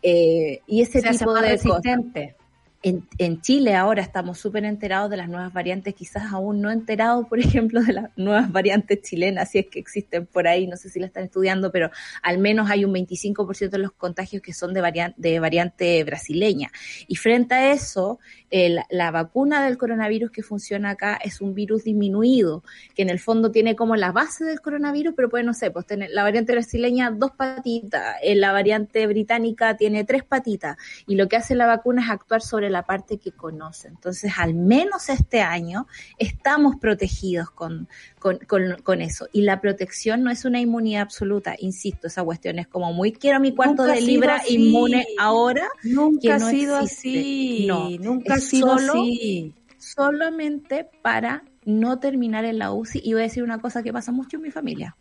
[0.01, 2.35] Eh, y ese Se hace tipo más de resistente.
[2.81, 7.39] En, Chile ahora estamos súper enterados de las nuevas variantes, quizás aún no enterados, por
[7.39, 10.97] ejemplo, de las nuevas variantes chilenas, si es que existen por ahí, no sé si
[10.99, 11.91] la están estudiando, pero
[12.23, 16.71] al menos hay un 25% de los contagios que son de, varian- de variante brasileña.
[17.07, 21.83] Y frente a eso, el- la vacuna del coronavirus que funciona acá es un virus
[21.83, 22.63] disminuido,
[22.95, 25.85] que en el fondo tiene como la base del coronavirus, pero puede, no sé, pues
[25.85, 31.27] tener la variante brasileña dos patitas, eh, la variante británica tiene tres patitas, y lo
[31.27, 33.87] que hace la vacuna es actuar sobre la parte que conoce.
[33.87, 37.87] Entonces, al menos este año estamos protegidos con,
[38.19, 39.27] con, con, con eso.
[39.31, 43.39] Y la protección no es una inmunidad absoluta, insisto, esa cuestión es como muy quiero
[43.39, 44.55] mi cuarto Nunca de libra así.
[44.55, 47.09] inmune ahora, Nunca que ha sido existe.
[47.09, 47.65] así.
[47.67, 49.53] No, nunca ha sido solo- así.
[49.77, 53.01] solamente para no terminar en la UCI.
[53.03, 54.95] Y voy a decir una cosa que pasa mucho en mi familia.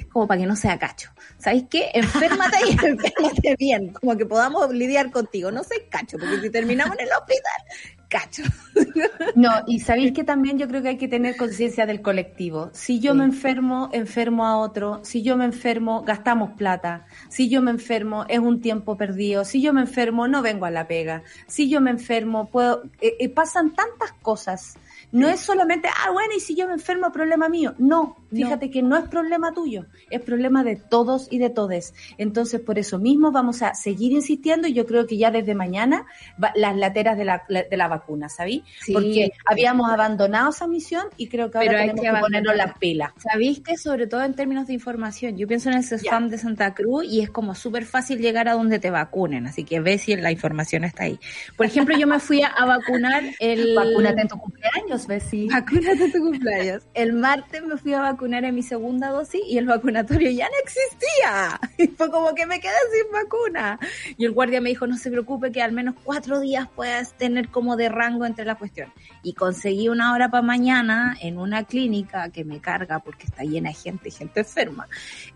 [0.00, 1.10] Es como para que no sea cacho.
[1.38, 1.90] ¿Sabéis qué?
[1.94, 3.92] Enférmate y enférmate bien.
[3.92, 5.50] Como que podamos lidiar contigo.
[5.50, 8.42] No seas cacho, porque si terminamos en el hospital, cacho.
[9.36, 12.70] No, y sabéis que también yo creo que hay que tener conciencia del colectivo.
[12.72, 13.18] Si yo Sí.
[13.18, 15.00] me enfermo, enfermo a otro.
[15.04, 17.06] Si yo me enfermo, gastamos plata.
[17.28, 19.44] Si yo me enfermo, es un tiempo perdido.
[19.44, 21.22] Si yo me enfermo, no vengo a la pega.
[21.46, 22.82] Si yo me enfermo, puedo.
[23.00, 24.74] eh, eh, pasan tantas cosas.
[25.12, 27.74] No es solamente, ah, bueno, y si yo me enfermo, problema mío.
[27.78, 31.94] No, fíjate que no es problema tuyo, es problema de todos y de todes.
[32.18, 36.06] Entonces, por eso mismo vamos a seguir insistiendo y yo creo que ya desde mañana
[36.42, 38.64] va- las lateras de la, de la vacuna, ¿sabí?
[38.80, 38.92] Sí.
[38.92, 42.78] Porque habíamos abandonado esa misión y creo que ahora Pero tenemos que que, ponernos las
[42.78, 43.12] pilas.
[43.18, 45.36] ¿Sabéis que sobre todo en términos de información?
[45.36, 48.52] Yo pienso en el CESFAM de Santa Cruz y es como súper fácil llegar a
[48.52, 51.18] donde te vacunen, así que ves si la información está ahí.
[51.56, 53.74] Por ejemplo, yo me fui a, a vacunar el...
[53.80, 55.48] Vacúnate en tu cumpleaños, Bessie.
[55.50, 56.82] Vacúnate tu cumpleaños.
[56.94, 60.54] El martes me fui a vacunar en mi segunda dosis y el vacunatorio ya no
[60.62, 61.60] existía.
[61.78, 63.78] Y fue como que me quedé sin vacuna.
[64.18, 67.48] Y el guardia me dijo, no se preocupe que al menos cuatro días puedas tener
[67.48, 68.92] como de rango entre la cuestión.
[69.22, 73.70] Y conseguí una hora para mañana en una clínica que me carga porque está llena
[73.70, 74.88] de gente, gente enferma.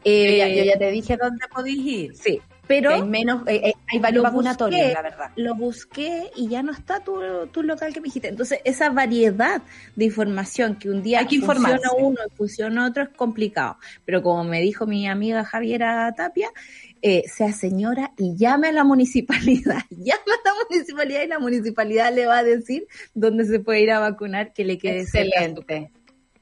[0.05, 2.17] Eh, Ya- yo ya te dije dónde podís ir.
[2.17, 2.91] Sí, pero...
[2.91, 4.95] Hay menos, eh, eh, hay varios vacunatorios, busqué.
[4.95, 5.31] la verdad.
[5.37, 7.21] lo busqué y ya no está tu,
[7.53, 8.29] tu local que me dijiste.
[8.29, 9.63] Entonces, esa variedad
[9.97, 11.97] de información que un día Hay que funciona informarse.
[11.99, 13.77] uno y funciona otro es complicado.
[14.05, 16.51] Pero como me dijo mi amiga Javiera Tapia,
[17.03, 19.83] eh, sea señora y llame a la municipalidad.
[19.91, 23.91] Llame a la municipalidad y la municipalidad le va a decir dónde se puede ir
[23.91, 25.91] a vacunar que le quede cerca Excelente.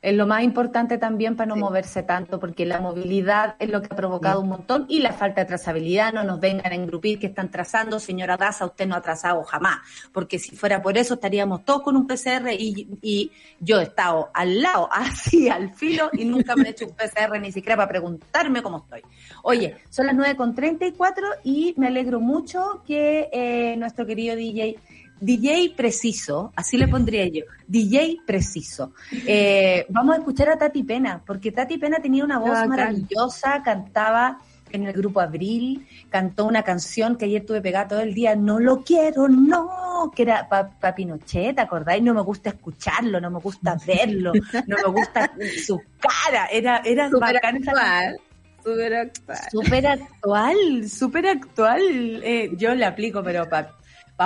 [0.03, 1.61] Es lo más importante también para no Sí.
[1.61, 5.43] moverse tanto, porque la movilidad es lo que ha provocado un montón y la falta
[5.43, 6.13] de trazabilidad.
[6.13, 8.01] No nos vengan a engrupir que están trazando.
[8.01, 9.79] Señora Daza, usted no ha trazado jamás,
[10.13, 14.31] porque si fuera por eso estaríamos todos con un PCR y, y yo he estado
[14.35, 17.89] al lado, así al filo, y nunca me he hecho un PCR ni siquiera para
[17.89, 19.03] preguntarme cómo estoy.
[19.45, 24.79] Oye, son las 9.34 y me alegro mucho que eh, nuestro querido DJ
[25.23, 28.93] DJ preciso, así le pondría yo, DJ preciso.
[29.25, 32.69] Eh, vamos a escuchar a Tati Pena, porque Tati Pena tenía una voz Bacán.
[32.69, 34.41] maravillosa, cantaba
[34.73, 38.59] en el grupo Abril, cantó una canción que ayer tuve pegada todo el día, No
[38.59, 42.03] lo quiero, no, que era para Pinochet, ¿te acordáis?
[42.03, 44.33] No me gusta escucharlo, no me gusta verlo,
[44.67, 45.33] no me gusta
[45.65, 48.21] su cara, era, era Súper bacán actual.
[48.65, 49.39] Súper actual.
[49.53, 51.81] Súper actual, súper actual.
[52.25, 53.77] Eh, yo le aplico, pero para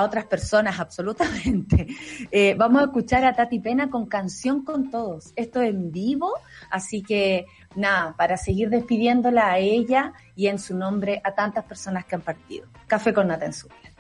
[0.05, 1.87] otras personas, absolutamente.
[2.31, 5.33] Eh, vamos a escuchar a Tati Pena con Canción con Todos.
[5.37, 6.33] Esto en vivo,
[6.71, 12.05] así que nada, para seguir despidiéndola a ella y en su nombre a tantas personas
[12.05, 12.67] que han partido.
[12.87, 13.97] Café con Nata en su vida.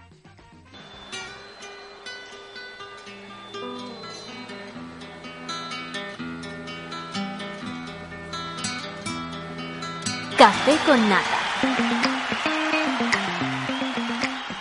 [10.36, 11.95] Café con nata.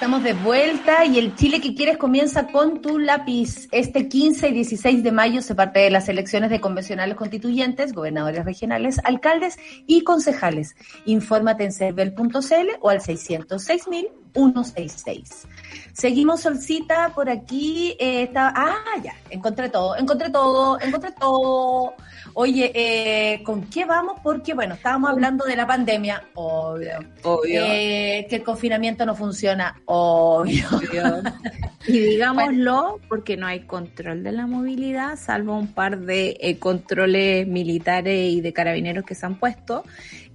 [0.06, 3.68] Estamos de vuelta y el Chile que quieres comienza con tu lápiz.
[3.72, 8.46] Este 15 y 16 de mayo se parte de las elecciones de convencionales constituyentes, gobernadores
[8.46, 10.76] regionales, alcaldes y concejales.
[11.06, 15.48] Infórmate en cervel.cl o al 606.166.
[15.92, 17.96] Seguimos solcita por aquí.
[18.00, 21.96] Eh, está, ah, ya, encontré todo, encontré todo, encontré todo.
[22.38, 24.20] Oye, eh, ¿con qué vamos?
[24.22, 27.00] Porque, bueno, estábamos hablando de la pandemia, obvio.
[27.24, 27.64] Obvio.
[27.64, 30.68] Eh, que el confinamiento no funciona, obvio.
[31.88, 37.48] y digámoslo, porque no hay control de la movilidad, salvo un par de eh, controles
[37.48, 39.86] militares y de carabineros que se han puesto,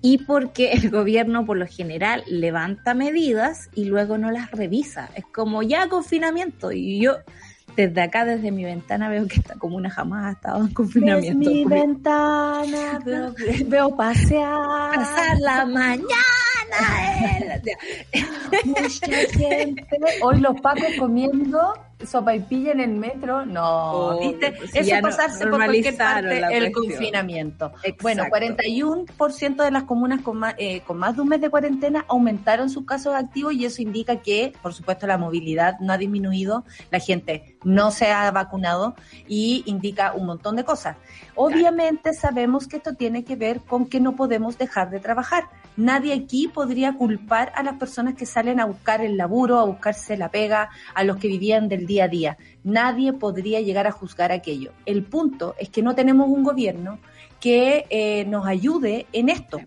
[0.00, 5.10] y porque el gobierno por lo general levanta medidas y luego no las revisa.
[5.16, 7.18] Es como ya confinamiento, y yo
[7.76, 11.38] desde acá, desde mi ventana, veo que esta comuna jamás ha estado en confinamiento.
[11.38, 13.34] Desde mi ventana veo,
[13.66, 14.94] veo pasear.
[14.94, 16.06] Pasar la mañana.
[18.64, 19.86] Mucha gente.
[20.22, 21.74] Hoy los pacos comiendo
[22.06, 24.52] sopa y pilla en el metro, no, Oh, ¿viste?
[24.52, 26.72] pues Eso pasarse por cualquier parte el cuestión.
[26.72, 27.66] confinamiento.
[27.82, 28.02] Exacto.
[28.02, 32.04] Bueno, 41% de las comunas con más, eh, con más de un mes de cuarentena
[32.08, 36.64] aumentaron sus casos activos y eso indica que, por supuesto, la movilidad no ha disminuido,
[36.90, 38.94] la gente no se ha vacunado
[39.28, 40.96] y indica un montón de cosas.
[41.34, 45.44] Obviamente sabemos que esto tiene que ver con que no podemos dejar de trabajar.
[45.76, 50.16] Nadie aquí podría culpar a las personas que salen a buscar el laburo, a buscarse
[50.16, 52.38] la pega, a los que vivían del día a día.
[52.64, 54.72] Nadie podría llegar a juzgar aquello.
[54.84, 56.98] El punto es que no tenemos un gobierno
[57.40, 59.60] que eh, nos ayude en esto.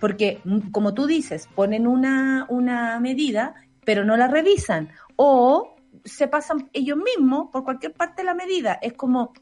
[0.00, 4.88] Porque, mm, como tú dices, ponen una, una medida, pero no la revisan.
[5.16, 8.78] O se pasan ellos mismos por cualquier parte de la medida.
[8.80, 9.32] Es como,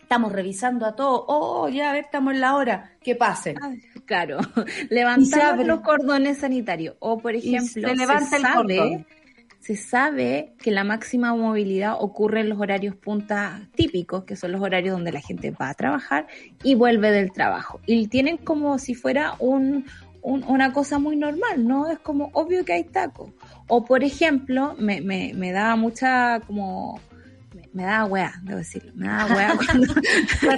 [0.00, 1.24] estamos revisando a todo.
[1.28, 2.92] Oh, ya, a ver, estamos en la hora.
[3.02, 3.56] Que pasen.
[4.06, 4.38] Claro,
[4.90, 6.96] levantamos los cordones sanitarios.
[7.00, 9.06] O, por ejemplo, se levanta el sabe, cordón.
[9.60, 14.60] se sabe que la máxima movilidad ocurre en los horarios punta típicos, que son los
[14.60, 16.26] horarios donde la gente va a trabajar
[16.62, 17.80] y vuelve del trabajo.
[17.86, 19.86] Y tienen como si fuera un,
[20.22, 21.90] un- una cosa muy normal, ¿no?
[21.90, 23.30] Es como obvio que hay tacos.
[23.68, 27.00] O, por ejemplo, me, me, me da mucha como...
[27.74, 28.92] me- Me da weá, debo decirlo.
[28.94, 29.94] Me da weá cuando,
[30.40, 30.52] pero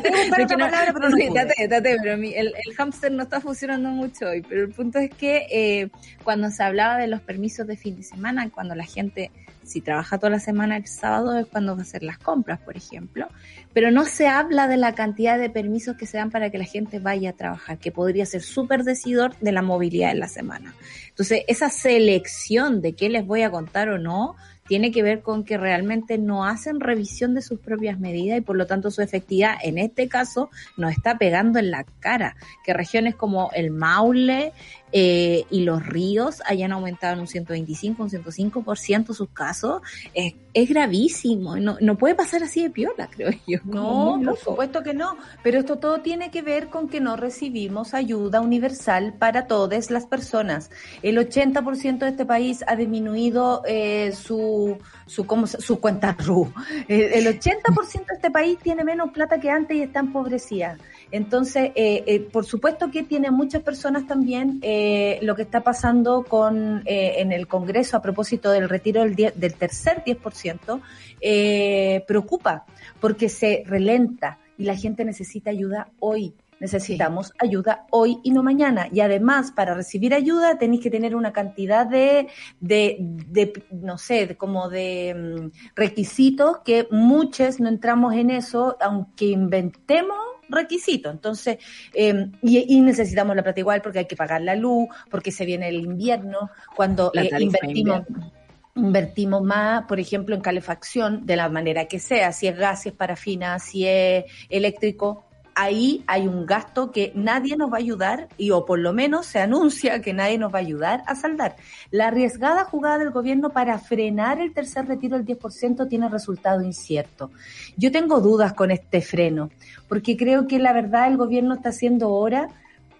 [2.14, 4.42] el hámster no está funcionando mucho hoy.
[4.42, 5.88] Pero el punto es que eh,
[6.24, 9.30] cuando se hablaba de los permisos de fin de semana, cuando la gente,
[9.64, 12.76] si trabaja toda la semana, el sábado es cuando va a hacer las compras, por
[12.76, 13.28] ejemplo.
[13.72, 16.64] Pero no se habla de la cantidad de permisos que se dan para que la
[16.64, 20.74] gente vaya a trabajar, que podría ser súper decidor de la movilidad en la semana.
[21.08, 25.44] Entonces, esa selección de qué les voy a contar o no, tiene que ver con
[25.44, 29.54] que realmente no hacen revisión de sus propias medidas y por lo tanto su efectividad
[29.62, 32.36] en este caso nos está pegando en la cara.
[32.64, 34.52] Que regiones como el Maule
[34.92, 39.82] eh, y los ríos hayan aumentado en un 125, un 105% sus casos,
[40.14, 41.56] es, es gravísimo.
[41.56, 43.58] No, no puede pasar así de piola, creo yo.
[43.64, 45.16] No, por supuesto que no.
[45.42, 50.06] Pero esto todo tiene que ver con que no recibimos ayuda universal para todas las
[50.06, 50.70] personas.
[51.02, 56.52] El 80% de este país ha disminuido eh, su, su, ¿cómo se- su cuenta RU.
[56.88, 60.78] Eh, El 80% de este país tiene menos plata que antes y está empobrecida.
[61.10, 66.24] Entonces, eh, eh, por supuesto que tiene muchas personas también eh, lo que está pasando
[66.24, 70.80] con eh, en el Congreso a propósito del retiro del, 10 del tercer 10%,
[71.20, 72.66] eh, preocupa
[73.00, 76.34] porque se relenta y la gente necesita ayuda hoy.
[76.58, 78.88] Necesitamos ayuda hoy y no mañana.
[78.90, 82.28] Y además, para recibir ayuda tenéis que tener una cantidad de,
[82.60, 88.78] de, de, no sé, de- como de mm, requisitos que muchos no entramos en eso,
[88.80, 90.16] aunque inventemos
[90.48, 91.12] requisitos.
[91.12, 91.58] Entonces,
[91.94, 95.44] eh, y, y necesitamos la plata igual porque hay que pagar la luz, porque se
[95.44, 98.32] viene el invierno, cuando eh, invertimos invierno.
[98.74, 102.90] invertimos más, por ejemplo, en calefacción, de la manera que sea, si es gas, si
[102.90, 105.25] es parafina, si es eléctrico,
[105.56, 109.24] ahí hay un gasto que nadie nos va a ayudar y o por lo menos
[109.24, 111.56] se anuncia que nadie nos va a ayudar a saldar.
[111.90, 117.30] La arriesgada jugada del gobierno para frenar el tercer retiro del 10% tiene resultado incierto.
[117.76, 119.50] Yo tengo dudas con este freno,
[119.88, 122.48] porque creo que la verdad el gobierno está haciendo hora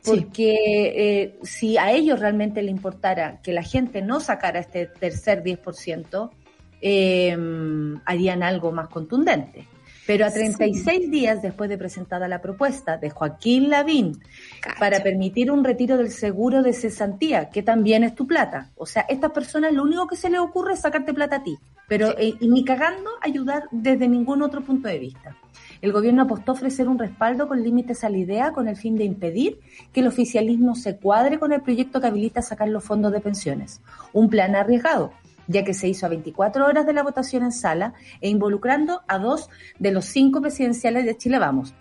[0.03, 5.42] porque eh, si a ellos realmente le importara que la gente no sacara este tercer
[5.42, 6.31] 10%,
[6.81, 7.37] eh,
[8.05, 9.66] harían algo más contundente.
[10.07, 14.21] Pero a 36 días después de presentada la propuesta de Joaquín Lavín
[14.79, 18.71] para permitir un retiro del seguro de cesantía, que también es tu plata.
[18.77, 21.59] O sea, estas personas lo único que se les ocurre es sacarte plata a ti,
[21.88, 25.37] pero eh, y ni cagando ayudar desde ningún otro punto de vista.
[25.83, 28.97] El gobierno apostó a ofrecer un respaldo con límites a la idea con el fin
[28.97, 29.61] de impedir
[29.92, 33.81] que el oficialismo se cuadre con el proyecto que habilita sacar los fondos de pensiones.
[34.12, 35.12] Un plan arriesgado,
[35.47, 39.18] ya que se hizo a 24 horas de la votación en sala e involucrando a
[39.18, 41.74] dos de los cinco presidenciales de Chile Vamos.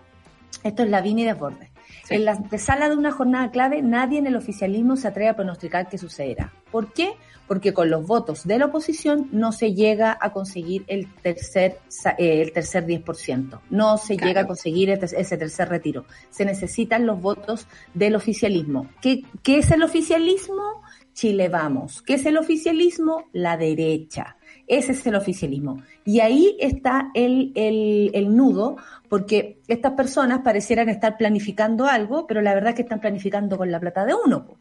[0.63, 1.70] Esto es la Vini de Bordes.
[2.09, 5.89] En la antesala de una jornada clave, nadie en el oficialismo se atreve a pronosticar
[5.89, 6.53] qué sucederá.
[6.72, 7.13] ¿Por qué?
[7.47, 11.80] Porque con los votos de la oposición no se llega a conseguir el tercer,
[12.18, 13.59] eh, el tercer 10%.
[13.70, 16.05] No se llega a conseguir ese tercer retiro.
[16.30, 18.88] Se necesitan los votos del oficialismo.
[19.01, 20.84] ¿Qué, qué es el oficialismo?
[21.16, 22.01] Chile Vamos.
[22.01, 23.30] ¿Qué es el oficialismo?
[23.32, 24.36] La derecha.
[24.68, 25.82] Ese es el oficialismo.
[26.03, 28.76] Y ahí está el, el, el, nudo,
[29.07, 33.72] porque estas personas parecieran estar planificando algo, pero la verdad es que están planificando con
[33.72, 34.57] la plata de uno.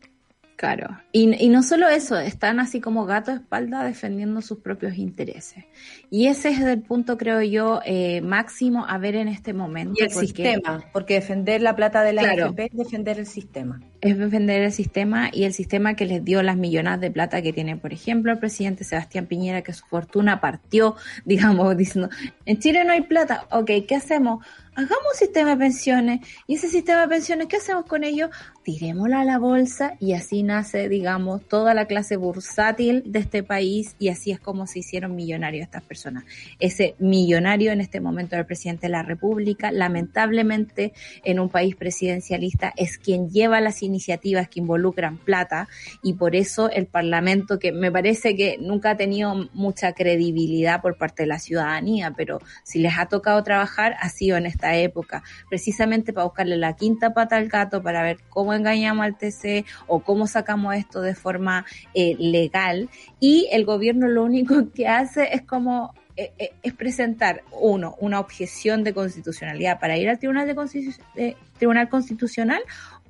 [0.57, 4.96] Claro, y, y, no solo eso, están así como gato de espalda defendiendo sus propios
[4.96, 5.64] intereses.
[6.11, 9.94] Y ese es el punto, creo yo, eh, máximo a ver en este momento.
[9.98, 13.80] Y el sistema, porque defender la plata de la claro, es defender el sistema.
[14.00, 17.52] Es defender el sistema y el sistema que les dio las millonadas de plata que
[17.52, 20.94] tiene, por ejemplo, el presidente Sebastián Piñera, que su fortuna partió,
[21.24, 22.11] digamos, diciendo,
[22.46, 24.44] en Chile no hay plata, ok, ¿qué hacemos?
[24.77, 28.31] Hagamos un sistema de pensiones y ese sistema de pensiones, ¿qué hacemos con ello?
[28.64, 33.95] Tirémoslo a la bolsa y así nace, digamos, toda la clase bursátil de este país
[33.99, 36.25] y así es como se hicieron millonarios estas personas.
[36.59, 42.72] Ese millonario en este momento del presidente de la República, lamentablemente en un país presidencialista,
[42.77, 45.68] es quien lleva las iniciativas que involucran plata
[46.03, 50.97] y por eso el Parlamento, que me parece que nunca ha tenido mucha credibilidad por
[50.97, 55.23] parte de la ciudadanía, pero si les ha tocado trabajar, ha sido en esta época,
[55.49, 60.01] precisamente para buscarle la quinta pata al gato, para ver cómo engañamos al TC o
[60.01, 62.89] cómo sacamos esto de forma eh, legal.
[63.21, 68.21] Y el gobierno lo único que hace es como eh, eh, es presentar, uno, una
[68.21, 72.62] objeción de constitucionalidad para ir al Tribunal, de Tribunal Constitucional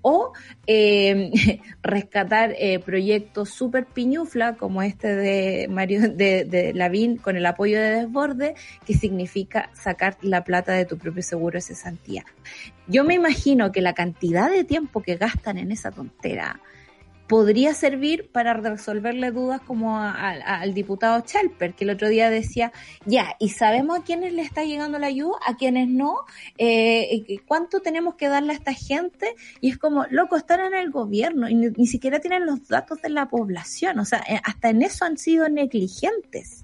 [0.04, 0.32] o
[0.66, 7.80] eh, rescatar proyectos súper piñufla como este de Mario de, de Lavín con el apoyo
[7.80, 8.54] de Desborde,
[8.86, 12.24] que significa sacar la plata de tu propio seguro de cesantía.
[12.86, 16.60] Yo me imagino que la cantidad de tiempo que gastan en esa tontera,
[17.26, 22.72] podría servir para resolverle dudas como al diputado Chalper, que el otro día decía,
[23.06, 26.16] ya, ¿y sabemos a quiénes le está llegando la ayuda, a quiénes no?
[26.58, 29.34] Eh, ¿Cuánto tenemos que darle a esta gente?
[29.60, 33.08] Y es como, loco, están en el gobierno y ni, siquiera tienen los datos de
[33.08, 36.62] la población, o sea, eh, hasta en eso han sido negligentes.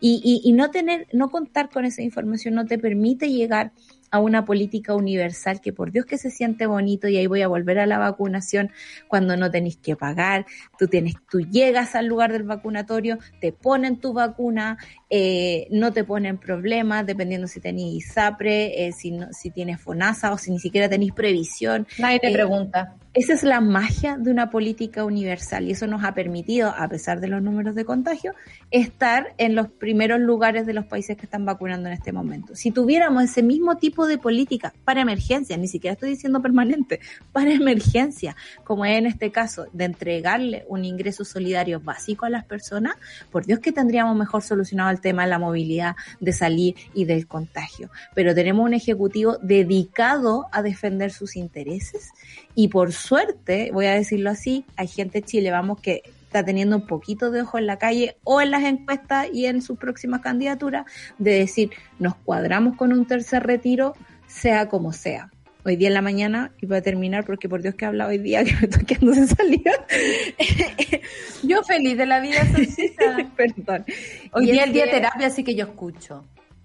[0.00, 3.72] Y, y, y no tener, no contar con esa información no te permite llegar
[4.12, 7.48] a una política universal que por Dios que se siente bonito y ahí voy a
[7.48, 8.70] volver a la vacunación
[9.08, 10.46] cuando no tenéis que pagar,
[10.78, 14.78] tú tienes, tú llegas al lugar del vacunatorio, te ponen tu vacuna,
[15.10, 20.38] eh, no te ponen problemas dependiendo si tenéis ISAPRE, eh, si, si tienes FONASA o
[20.38, 21.86] si ni siquiera tenéis previsión.
[21.98, 22.96] Nadie te eh, pregunta.
[23.14, 27.20] Esa es la magia de una política universal y eso nos ha permitido, a pesar
[27.20, 28.32] de los números de contagio,
[28.70, 32.56] estar en los primeros lugares de los países que están vacunando en este momento.
[32.56, 37.00] Si tuviéramos ese mismo tipo de política para emergencia, ni siquiera estoy diciendo permanente,
[37.32, 38.34] para emergencia,
[38.64, 42.94] como es en este caso, de entregarle un ingreso solidario básico a las personas,
[43.30, 47.26] por Dios que tendríamos mejor solucionado el tema de la movilidad, de salir y del
[47.26, 47.90] contagio.
[48.14, 52.08] Pero tenemos un ejecutivo dedicado a defender sus intereses
[52.54, 56.76] y por suerte, voy a decirlo así, hay gente en Chile, vamos, que está teniendo
[56.76, 60.22] un poquito de ojo en la calle o en las encuestas y en sus próximas
[60.22, 60.86] candidaturas
[61.18, 63.94] de decir, nos cuadramos con un tercer retiro,
[64.26, 65.30] sea como sea.
[65.64, 68.10] Hoy día en la mañana, y voy a terminar porque por Dios que he hablado
[68.10, 69.72] hoy día que me estoy quedando sin salida.
[71.42, 72.40] yo feliz de la vida,
[73.36, 73.84] Perdón.
[74.32, 76.24] Hoy día es el día de terapia, así que yo escucho.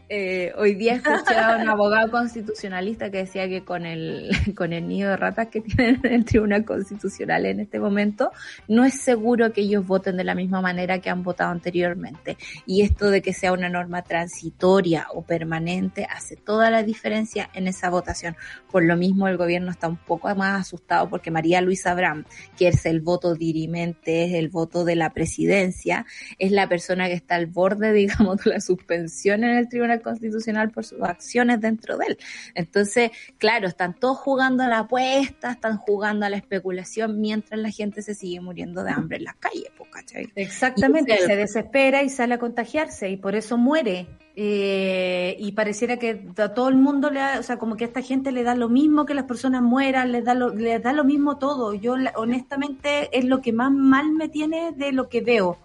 [0.10, 4.88] Eh, hoy día escuché a un abogado constitucionalista que decía que con el, con el
[4.88, 8.32] nido de ratas que tienen en el Tribunal Constitucional en este momento,
[8.70, 12.38] no es seguro que ellos voten de la misma manera que han votado anteriormente.
[12.66, 17.68] Y esto de que sea una norma transitoria o permanente hace toda la diferencia en
[17.68, 18.38] esa votación.
[18.72, 22.24] Por lo mismo el gobierno está un poco más asustado porque María Luisa Abraham,
[22.58, 26.06] que es el voto dirimente, es el voto de la presidencia,
[26.40, 30.72] es la persona que está al borde, digamos, de la suspensión en el Tribunal Constitucional
[30.72, 32.18] por sus acciones dentro de él.
[32.56, 37.72] Entonces, claro, están todos jugando a la apuesta, están jugando a la especulación mientras la
[37.72, 40.32] gente se sigue muriendo de hambre en las calles, ¿cachai?
[40.36, 44.08] Exactamente, se desespera y sale a contagiarse y por eso muere.
[44.40, 47.88] Eh, y pareciera que a todo el mundo le da, o sea, como que a
[47.88, 50.94] esta gente le da lo mismo que las personas mueran, les da lo, les da
[50.94, 51.74] lo mismo todo.
[51.74, 55.58] Yo honestamente es lo que más mal me tiene de lo que veo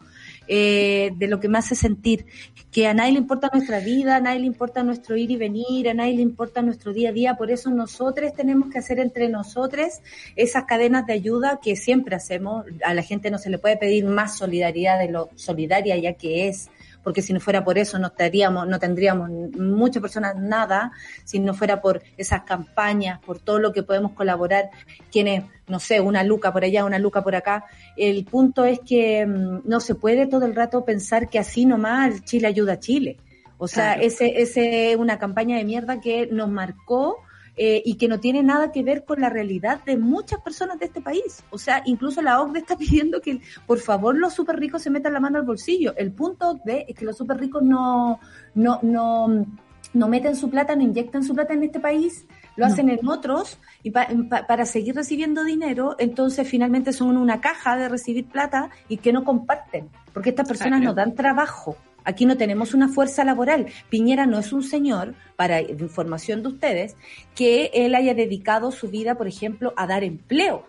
[0.49, 2.27] eh, de lo que me hace sentir,
[2.71, 5.89] que a nadie le importa nuestra vida, a nadie le importa nuestro ir y venir,
[5.89, 9.29] a nadie le importa nuestro día a día, por eso nosotros tenemos que hacer entre
[9.29, 10.01] nosotros
[10.37, 14.05] esas cadenas de ayuda que siempre hacemos, a la gente no se le puede pedir
[14.05, 16.71] más solidaridad de lo solidaria ya que es,
[17.03, 20.93] porque si no fuera por eso no estaríamos, no tendríamos muchas personas nada,
[21.25, 24.71] si no fuera por esas campañas, por todo lo que podemos colaborar,
[25.11, 27.65] quienes, no sé, una luca por allá, una luca por acá.
[27.97, 32.25] El punto es que mm, no se puede todo el rato pensar que así nomás
[32.25, 33.19] Chile ayuda a Chile.
[33.59, 37.19] O sea, ese, ese es una campaña de mierda que nos marcó
[37.57, 40.87] eh, y que no tiene nada que ver con la realidad de muchas personas de
[40.87, 41.45] este país.
[41.51, 45.13] O sea, incluso la OCDE está pidiendo que por favor los super ricos se metan
[45.13, 45.95] la mano al bolsillo.
[45.97, 48.21] El punto OCDE es que los super ricos no,
[48.55, 49.47] no, no,
[49.95, 52.27] no meten su plata, no inyectan su plata en este país,
[52.57, 57.89] lo hacen en otros y para seguir recibiendo dinero, entonces finalmente son una caja de
[57.89, 61.77] recibir plata y que no comparten, porque estas personas no dan trabajo.
[62.05, 63.67] Aquí no tenemos una fuerza laboral.
[63.91, 66.97] Piñera no es un señor, para información de ustedes,
[67.35, 70.67] que él haya dedicado su vida, por ejemplo, a dar empleo,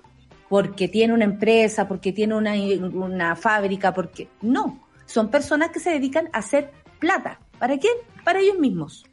[0.50, 4.88] porque tiene una empresa, porque tiene una, una fábrica, porque no.
[5.06, 7.40] Son personas que se dedican a hacer plata.
[7.60, 7.94] ¿Para quién?
[8.24, 9.06] Para ellos mismos.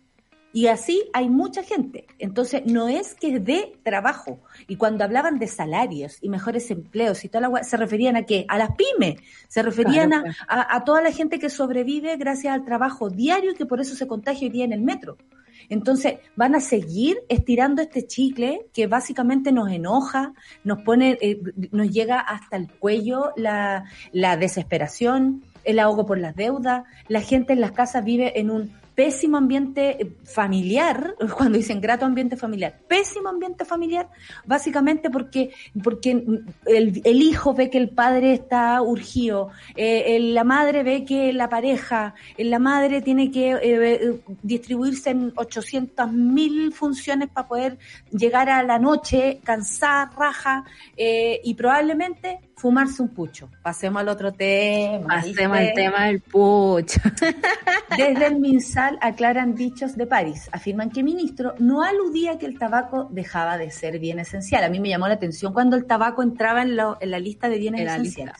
[0.53, 2.07] Y así hay mucha gente.
[2.18, 4.40] Entonces, no es que dé trabajo.
[4.66, 8.46] Y cuando hablaban de salarios y mejores empleos y toda la se referían a qué?
[8.48, 9.20] A las pymes.
[9.48, 13.66] Se referían a, a, toda la gente que sobrevive gracias al trabajo diario y que
[13.66, 15.16] por eso se contagia hoy día en el metro.
[15.68, 20.32] Entonces, van a seguir estirando este chicle que básicamente nos enoja,
[20.64, 21.40] nos pone, eh,
[21.70, 26.84] nos llega hasta el cuello la, la desesperación, el ahogo por las deudas.
[27.07, 32.05] La gente en las casas vive en un pésimo ambiente eh, familiar, cuando dicen grato
[32.05, 34.09] ambiente familiar, pésimo ambiente familiar,
[34.47, 35.51] básicamente porque,
[35.82, 36.11] porque
[36.66, 41.49] el, el hijo ve que el padre está urgido, eh, la madre ve que la
[41.49, 47.78] pareja, eh, la madre tiene que eh, distribuirse en 800 mil funciones para poder
[48.11, 50.64] llegar a la noche, cansar, raja,
[50.97, 53.48] y probablemente fumarse un pucho.
[53.62, 55.06] Pasemos al otro tema.
[55.06, 57.00] Pasemos al tema del pucho.
[57.96, 60.48] Desde el MinSal aclaran dichos de París.
[60.52, 64.62] Afirman que el ministro no aludía que el tabaco dejaba de ser bien esencial.
[64.62, 67.58] A mí me llamó la atención cuando el tabaco entraba en, en la lista de
[67.58, 68.36] bienes esenciales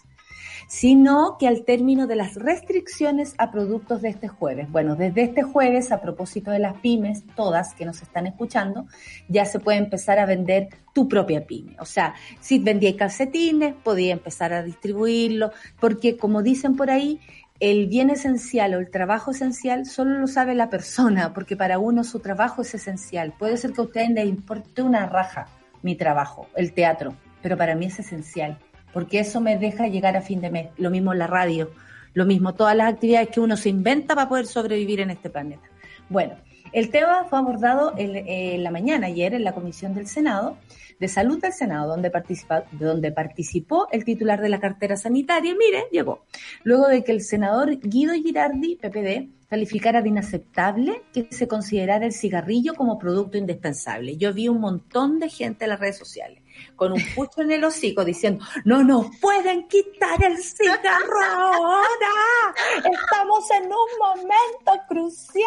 [0.71, 4.71] sino que al término de las restricciones a productos de este jueves.
[4.71, 8.87] Bueno, desde este jueves, a propósito de las pymes, todas que nos están escuchando,
[9.27, 11.75] ya se puede empezar a vender tu propia pyme.
[11.81, 15.51] O sea, si vendía calcetines, podía empezar a distribuirlo,
[15.81, 17.19] porque como dicen por ahí,
[17.59, 22.05] el bien esencial o el trabajo esencial solo lo sabe la persona, porque para uno
[22.05, 23.35] su trabajo es esencial.
[23.37, 25.49] Puede ser que a usted le importe una raja
[25.83, 28.57] mi trabajo, el teatro, pero para mí es esencial
[28.93, 30.69] porque eso me deja llegar a fin de mes.
[30.77, 31.71] Lo mismo la radio,
[32.15, 35.63] lo mismo todas las actividades que uno se inventa para poder sobrevivir en este planeta.
[36.09, 36.35] Bueno,
[36.73, 40.57] el tema fue abordado en, la mañana, ayer, en la Comisión del Senado,
[40.99, 45.55] de Salud del Senado, donde, participa, donde participó el titular de la cartera sanitaria.
[45.59, 46.25] Mire, llegó.
[46.63, 52.13] Luego de que el senador Guido Girardi, PPD, calificara de inaceptable que se considerara el
[52.13, 54.17] cigarrillo como producto indispensable.
[54.17, 56.40] Yo vi un montón de gente en las redes sociales
[56.77, 63.51] con un pucho en el hocico diciendo, no nos pueden quitar el cigarro ahora, estamos
[63.51, 65.47] en un momento crucial,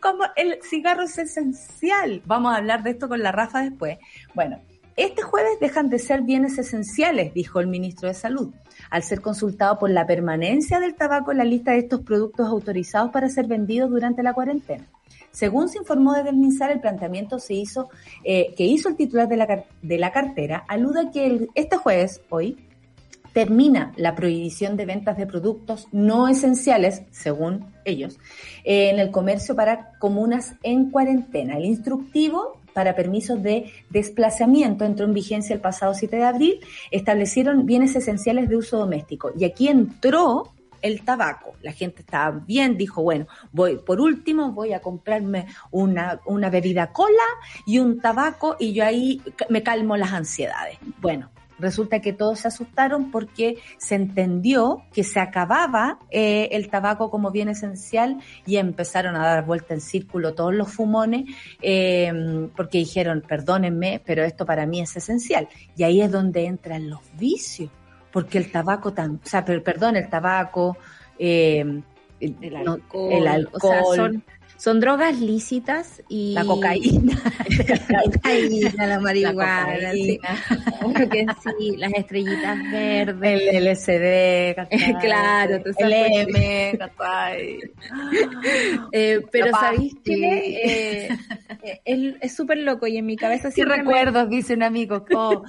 [0.00, 2.22] como el cigarro es esencial.
[2.26, 3.98] Vamos a hablar de esto con la Rafa después.
[4.34, 4.60] Bueno,
[4.98, 8.52] este jueves dejan de ser bienes esenciales, dijo el ministro de Salud,
[8.90, 13.12] al ser consultado por la permanencia del tabaco en la lista de estos productos autorizados
[13.12, 14.88] para ser vendidos durante la cuarentena.
[15.30, 17.90] Según se informó desde el MinSal, el planteamiento se hizo,
[18.24, 22.56] eh, que hizo el titular de la, de la cartera aluda que este jueves, hoy,
[23.32, 28.18] termina la prohibición de ventas de productos no esenciales, según ellos,
[28.64, 31.56] en el comercio para comunas en cuarentena.
[31.56, 36.60] El instructivo para permisos de desplazamiento entró en vigencia el pasado 7 de abril,
[36.90, 39.32] establecieron bienes esenciales de uso doméstico.
[39.38, 40.52] Y aquí entró
[40.82, 41.54] el tabaco.
[41.62, 46.92] La gente estaba bien, dijo, bueno, voy, por último voy a comprarme una, una bebida
[46.92, 47.24] cola
[47.66, 50.78] y un tabaco y yo ahí me calmo las ansiedades.
[51.00, 57.10] Bueno, resulta que todos se asustaron porque se entendió que se acababa eh, el tabaco
[57.10, 61.24] como bien esencial y empezaron a dar vuelta en círculo todos los fumones
[61.60, 65.48] eh, porque dijeron, perdónenme, pero esto para mí es esencial.
[65.76, 67.70] Y ahí es donde entran los vicios
[68.12, 70.76] porque el tabaco, tan, o sea, perdón, el tabaco,
[71.18, 71.82] eh,
[72.20, 73.96] el, alcohol, el alcohol.
[73.96, 74.24] son,
[74.58, 76.34] son drogas lícitas y...
[76.34, 77.16] La cocaína.
[77.88, 79.78] la cocaína, la marihuana.
[79.78, 80.18] La sí.
[81.58, 83.42] sí, las estrellitas verdes.
[83.52, 85.62] El LSD, claro.
[85.78, 86.78] El M,
[88.92, 91.08] eh, pero ¿sabéis qué?
[91.64, 95.06] Eh, es súper loco y en mi cabeza sí recuerdos, dice un amigo.
[95.14, 95.44] Oh,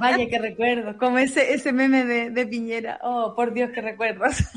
[0.00, 0.96] vaya que recuerdos.
[0.96, 2.98] Como ese, ese meme de, de Piñera.
[3.02, 4.38] Oh, por Dios, que recuerdos.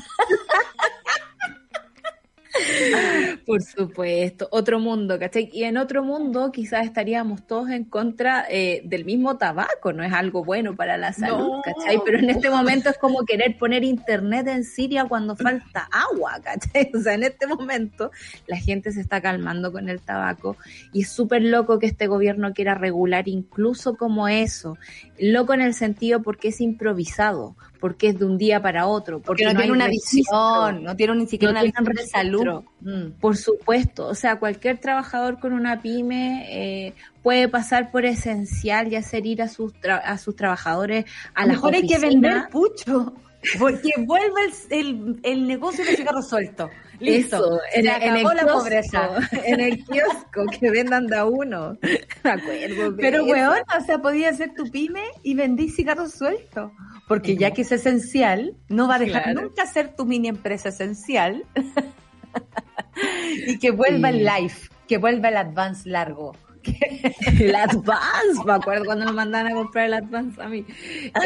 [3.46, 5.48] Por supuesto, otro mundo, ¿cachai?
[5.52, 10.12] Y en otro mundo quizás estaríamos todos en contra eh, del mismo tabaco, no es
[10.12, 12.00] algo bueno para la salud, ¿cachai?
[12.04, 16.90] Pero en este momento es como querer poner internet en Siria cuando falta agua, ¿cachai?
[16.94, 18.10] O sea, en este momento
[18.46, 20.56] la gente se está calmando con el tabaco
[20.92, 24.76] y es súper loco que este gobierno quiera regular incluso como eso,
[25.18, 29.44] loco en el sentido porque es improvisado, porque es de un día para otro, porque,
[29.44, 32.62] no, tiene una visión, no tiene ni siquiera una visión de salud.
[32.80, 33.18] Mm.
[33.20, 38.94] Por supuesto, o sea, cualquier trabajador con una pyme eh, puede pasar por esencial y
[38.94, 43.14] hacer ir a sus, a sus trabajadores a, la mejor hay que vender pucho.
[43.58, 44.38] Porque vuelva
[44.70, 46.70] el, el, negocio de cigarros suelto.
[47.00, 47.58] Listo.
[47.74, 49.10] en, el la pobreza.
[49.44, 51.76] En el kiosco, que vendan de a uno.
[52.22, 52.96] Me acuerdo.
[52.96, 56.70] Pero, weón, o sea, podía ser tu pyme y vendí cigarros sueltos.
[57.08, 61.44] Porque ya que es esencial, no va a dejar nunca ser tu mini empresa esencial.
[63.46, 64.54] y que vuelva el live,
[64.88, 66.32] que vuelva el advance largo.
[67.40, 70.64] el Advance, me acuerdo cuando nos mandaban a comprar el Advance a mí.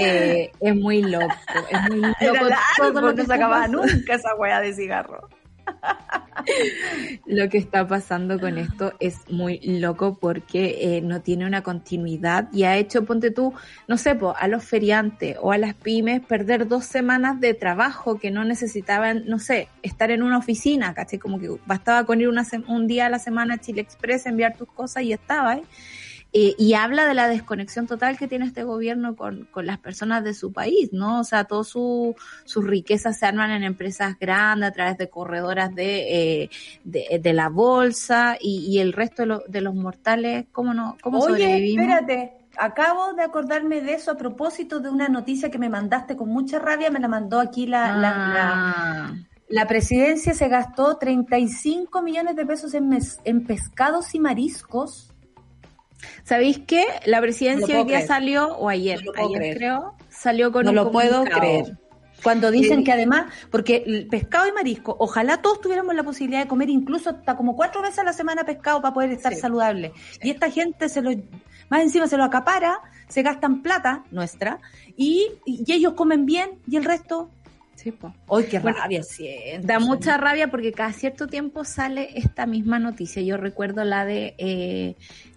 [0.00, 1.34] Eh, es muy loco,
[1.70, 2.16] es muy loco.
[2.20, 5.28] Era todo no se acababa nunca esa hueá de cigarro.
[7.26, 12.48] Lo que está pasando con esto es muy loco porque eh, no tiene una continuidad
[12.52, 13.52] y ha hecho, ponte tú,
[13.88, 18.30] no sé, a los feriantes o a las pymes perder dos semanas de trabajo que
[18.30, 21.18] no necesitaban, no sé, estar en una oficina, ¿caché?
[21.18, 24.56] Como que bastaba con ir una un día a la semana a Chile Express, enviar
[24.56, 25.62] tus cosas y estaba, ¿eh?
[26.32, 30.22] Eh, y habla de la desconexión total que tiene este gobierno con, con las personas
[30.22, 31.20] de su país, ¿no?
[31.20, 32.14] O sea, todas sus
[32.54, 36.50] riquezas se arman en empresas grandes a través de corredoras de, eh,
[36.84, 40.96] de, la bolsa y, el resto de, de, los mortales, ¿cómo no?
[41.02, 42.32] ¿Cómo Oye, espérate.
[42.58, 46.58] Acabo de acordarme de eso a propósito de una noticia que me mandaste con mucha
[46.58, 49.14] rabia, me la mandó aquí la, la, ah.
[49.48, 55.12] la presidencia se gastó 35 millones de pesos en, en pescados y mariscos
[56.24, 56.84] ¿Sabéis qué?
[57.04, 61.78] La presidencia hoy día salió, o ayer, ayer creo, salió con no lo puedo creer.
[62.22, 66.48] Cuando dicen que además, porque el pescado y marisco, ojalá todos tuviéramos la posibilidad de
[66.48, 69.92] comer incluso hasta como cuatro veces a la semana pescado para poder estar saludable.
[70.22, 71.10] Y esta gente se lo,
[71.68, 74.58] más encima se lo acapara, se gastan plata nuestra,
[74.96, 77.30] y, y ellos comen bien, y el resto
[77.76, 78.14] Sí, pues.
[78.46, 79.28] qué rabia, sí.
[79.60, 83.22] Da mucha rabia porque cada cierto tiempo sale esta misma noticia.
[83.22, 84.96] Yo recuerdo la de eh,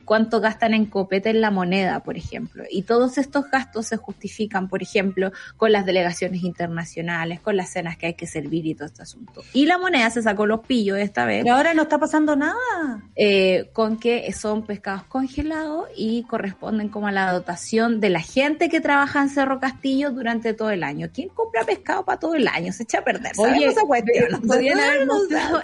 [0.10, 2.64] cuánto gastan en copete en la moneda, por ejemplo.
[2.68, 7.96] Y todos estos gastos se justifican, por ejemplo, con las delegaciones internacionales, con las cenas
[7.96, 9.44] que hay que servir y todo este asunto.
[9.54, 11.46] Y la moneda se sacó los pillos esta vez.
[11.46, 13.04] Y ahora no está pasando nada.
[13.16, 18.68] Eh, con que son pescados congelados y corresponden como a la dotación de la gente
[18.68, 21.10] que trabaja en Cerro Castillo durante todo el año.
[21.14, 22.74] ¿Quién compra pescado para todo el año?
[22.74, 23.34] Se echa a perder.
[23.38, 24.42] Oye, esa cuestión?
[24.42, 24.80] Podrían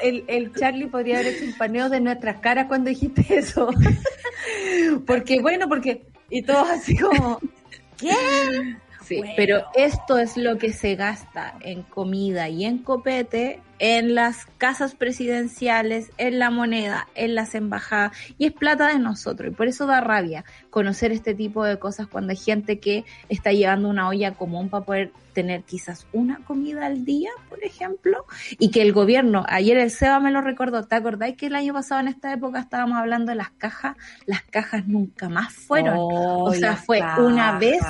[0.03, 3.71] el, el Charlie podría haber hecho un paneo de nuestras caras cuando dijiste eso.
[5.05, 7.39] porque bueno, porque y todos así como
[7.97, 8.15] ¿qué?
[9.03, 14.45] Sí, pero esto es lo que se gasta en comida y en copete en las
[14.57, 19.51] casas presidenciales, en la moneda, en las embajadas, y es plata de nosotros.
[19.51, 23.51] Y por eso da rabia conocer este tipo de cosas cuando hay gente que está
[23.51, 28.26] llevando una olla común para poder tener quizás una comida al día, por ejemplo,
[28.57, 31.73] y que el gobierno, ayer el SEBA me lo recordó, ¿te acordáis que el año
[31.73, 33.97] pasado en esta época estábamos hablando de las cajas?
[34.26, 35.95] Las cajas nunca más fueron.
[35.97, 37.84] o sea, fue una vez,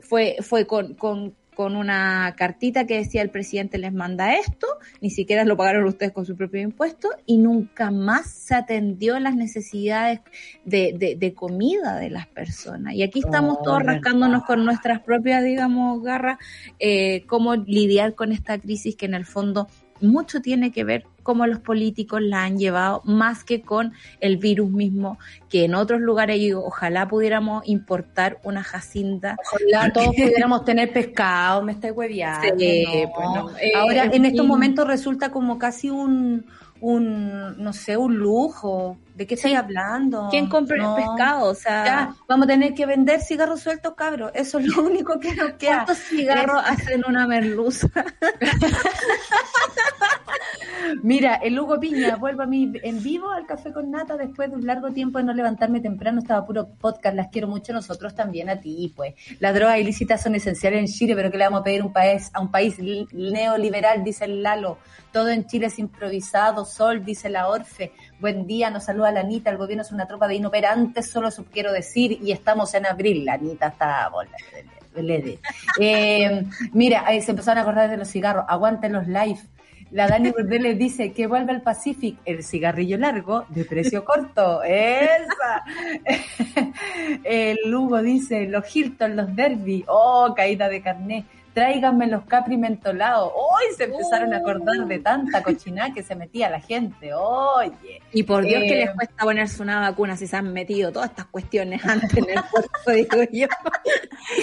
[0.00, 4.66] fue, fue con, con con una cartita que decía el presidente les manda esto,
[5.00, 9.34] ni siquiera lo pagaron ustedes con su propio impuesto y nunca más se atendió las
[9.34, 10.20] necesidades
[10.64, 12.94] de, de, comida de las personas.
[12.94, 16.38] Y aquí estamos oh, todos rascándonos con nuestras propias, digamos, garras,
[16.78, 19.68] eh, cómo lidiar con esta crisis que en el fondo
[20.00, 24.70] mucho tiene que ver cómo los políticos la han llevado, más que con el virus
[24.70, 25.18] mismo,
[25.48, 29.36] que en otros lugares yo ojalá pudiéramos importar una jacinta.
[29.52, 32.54] Ojalá todos pudiéramos tener pescado, me estoy hueviando.
[32.54, 33.08] Pues eh,
[33.76, 36.44] Ahora, en estos momentos resulta como casi un,
[36.82, 38.98] un, no sé, un lujo.
[39.14, 40.28] ¿De qué estoy hablando?
[40.30, 41.48] ¿Quién compra el pescado?
[41.48, 44.32] O sea, vamos a tener que vender cigarros sueltos, cabros.
[44.34, 45.84] Eso es lo único que nos queda.
[45.84, 47.88] ¿Cuántos cigarros hacen una merluza?
[51.02, 54.56] Mira, el Hugo Piña, vuelvo a mí en vivo al café con nata después de
[54.56, 58.48] un largo tiempo de no levantarme temprano, estaba puro podcast, las quiero mucho nosotros también
[58.48, 59.14] a ti, pues.
[59.40, 62.30] Las drogas ilícitas son esenciales en Chile, pero que le vamos a pedir un país,
[62.32, 64.78] a un país neoliberal, dice el Lalo.
[65.12, 67.92] Todo en Chile es improvisado, Sol, dice la Orfe.
[68.18, 71.44] Buen día, nos saluda la Anita, el gobierno es una tropa de inoperantes, solo eso
[71.52, 74.10] quiero decir, y estamos en abril, la Anita está...
[75.80, 79.38] Eh, mira, se empezaron a acordar de los cigarros, aguanten los live
[79.92, 84.62] la Dani Burdeles dice que vuelve al Pacific el cigarrillo largo de precio corto.
[84.62, 85.64] Esa.
[87.24, 89.84] El Lugo dice los Hilton, los Derby.
[89.86, 93.30] Oh, caída de carné tráiganme los capri mentolados.
[93.34, 97.12] Hoy se empezaron a acordar de tanta cochina que se metía la gente.
[97.14, 98.00] Oye.
[98.12, 101.10] Y por Dios que les eh, cuesta ponerse una vacuna si se han metido todas
[101.10, 103.46] estas cuestiones antes en el cuerpo, digo yo.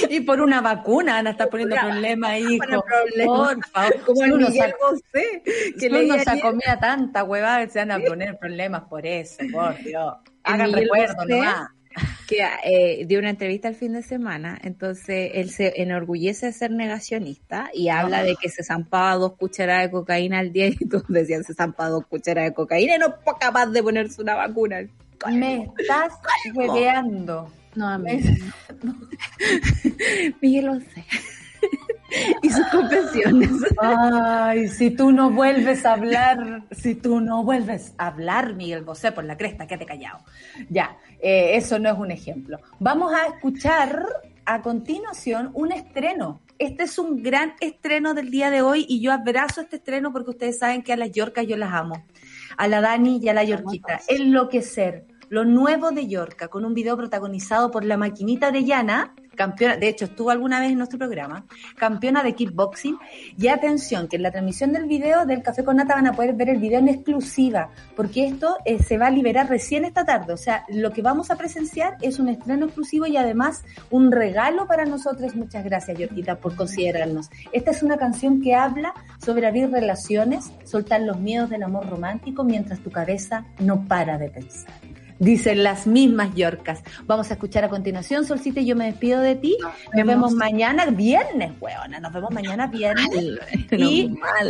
[0.10, 2.84] y por una vacuna van a estar poniendo problemas, hijo.
[3.26, 4.02] Por favor.
[4.06, 5.44] Como el Miguel José,
[5.80, 9.76] que uno se comía tanta huevada que se van a poner problemas por eso, por
[9.78, 10.16] Dios.
[10.44, 11.70] Hagan recuerdo nomás
[12.28, 16.72] que eh, dio una entrevista el fin de semana, entonces él se enorgullece de ser
[16.72, 21.06] negacionista y habla de que se zampaba dos cucharadas de cocaína al día y todos
[21.08, 24.82] decían se zampaba dos cucharadas de cocaína y no fue capaz de ponerse una vacuna.
[25.28, 26.14] Me estás
[26.54, 27.52] hueveando.
[27.76, 28.22] No, a mí.
[30.42, 31.06] Miguel lo sé.
[32.42, 33.50] y sus confesiones.
[33.78, 39.12] Ay, si tú no vuelves a hablar, si tú no vuelves a hablar, Miguel Bosé,
[39.12, 40.20] por la cresta, quédate callado.
[40.70, 42.60] Ya, eh, eso no es un ejemplo.
[42.80, 44.06] Vamos a escuchar
[44.46, 46.42] a continuación un estreno.
[46.58, 50.32] Este es un gran estreno del día de hoy y yo abrazo este estreno porque
[50.32, 52.04] ustedes saben que a las Yorcas yo las amo.
[52.58, 54.02] A la Dani y a la Yorquita.
[54.08, 55.06] Enloquecer.
[55.30, 59.88] Lo nuevo de Yorca, con un video protagonizado por la maquinita de Yana campeona, de
[59.88, 61.46] hecho estuvo alguna vez en nuestro programa,
[61.78, 62.98] campeona de kickboxing.
[63.38, 66.34] Y atención, que en la transmisión del video del Café con Nata van a poder
[66.34, 70.34] ver el video en exclusiva, porque esto eh, se va a liberar recién esta tarde.
[70.34, 74.68] O sea, lo que vamos a presenciar es un estreno exclusivo y además un regalo
[74.68, 75.34] para nosotros.
[75.38, 77.30] Muchas gracias, Yorquita, por considerarnos.
[77.54, 82.44] Esta es una canción que habla sobre abrir relaciones, soltar los miedos del amor romántico
[82.44, 84.74] mientras tu cabeza no para de pensar
[85.20, 86.84] dicen las mismas Yorcas.
[87.06, 89.58] Vamos a escuchar a continuación, Solcita, y yo me despido de ti.
[89.94, 92.00] Nos, vemos mañana viernes, weona.
[92.00, 93.10] Nos vemos mañana viernes.
[93.72, 94.08] y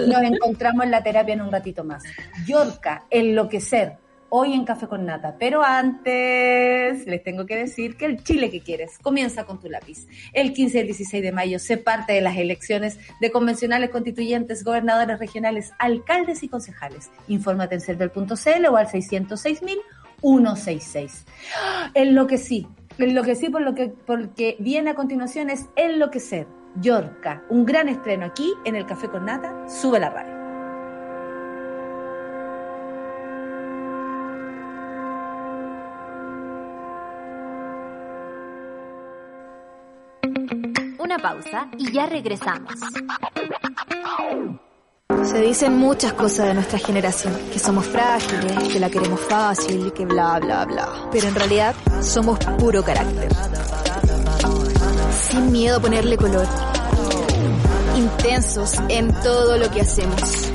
[0.07, 2.03] nos encontramos en la terapia en un ratito más.
[2.45, 3.97] Yorca, enloquecer.
[4.31, 5.37] Hoy en Café con Nata.
[5.39, 10.05] Pero antes les tengo que decir que el Chile que quieres comienza con tu lápiz.
[10.33, 14.63] El 15 y el 16 de mayo se parte de las elecciones de convencionales constituyentes,
[14.63, 17.09] gobernadores regionales, alcaldes y concejales.
[17.27, 19.79] Infórmate en cervel.cl o al 606 mil
[20.21, 21.25] 166.
[21.93, 22.67] Enloquecí,
[22.97, 28.53] enloquecí por lo que, porque viene a continuación es Enloquecer, Yorca, un gran estreno aquí
[28.65, 30.39] en el Café con Nata, sube la radio.
[40.99, 42.73] Una pausa y ya regresamos.
[45.25, 50.05] Se dicen muchas cosas de nuestra generación, que somos frágiles, que la queremos fácil, que
[50.05, 51.07] bla, bla, bla.
[51.11, 53.29] Pero en realidad somos puro carácter.
[55.11, 56.47] Sin miedo a ponerle color.
[57.95, 60.49] Intensos en todo lo que hacemos.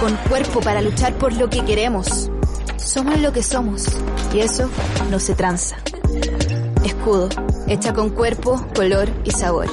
[0.00, 2.30] Con cuerpo para luchar por lo que queremos.
[2.76, 3.86] Somos lo que somos.
[4.32, 4.68] Y eso
[5.10, 5.76] no se tranza.
[6.84, 7.28] Escudo,
[7.66, 9.66] hecha con cuerpo, color y sabor.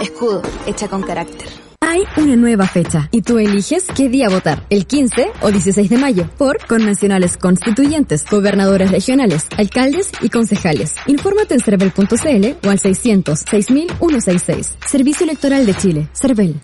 [0.00, 1.61] Escudo, hecha con carácter.
[1.92, 5.98] Hay una nueva fecha y tú eliges qué día votar, el 15 o 16 de
[5.98, 10.94] mayo, por convencionales constituyentes, gobernadores regionales, alcaldes y concejales.
[11.06, 14.78] Infórmate en cervel.cl o al 600 6166.
[14.86, 16.62] Servicio Electoral de Chile, Cervel.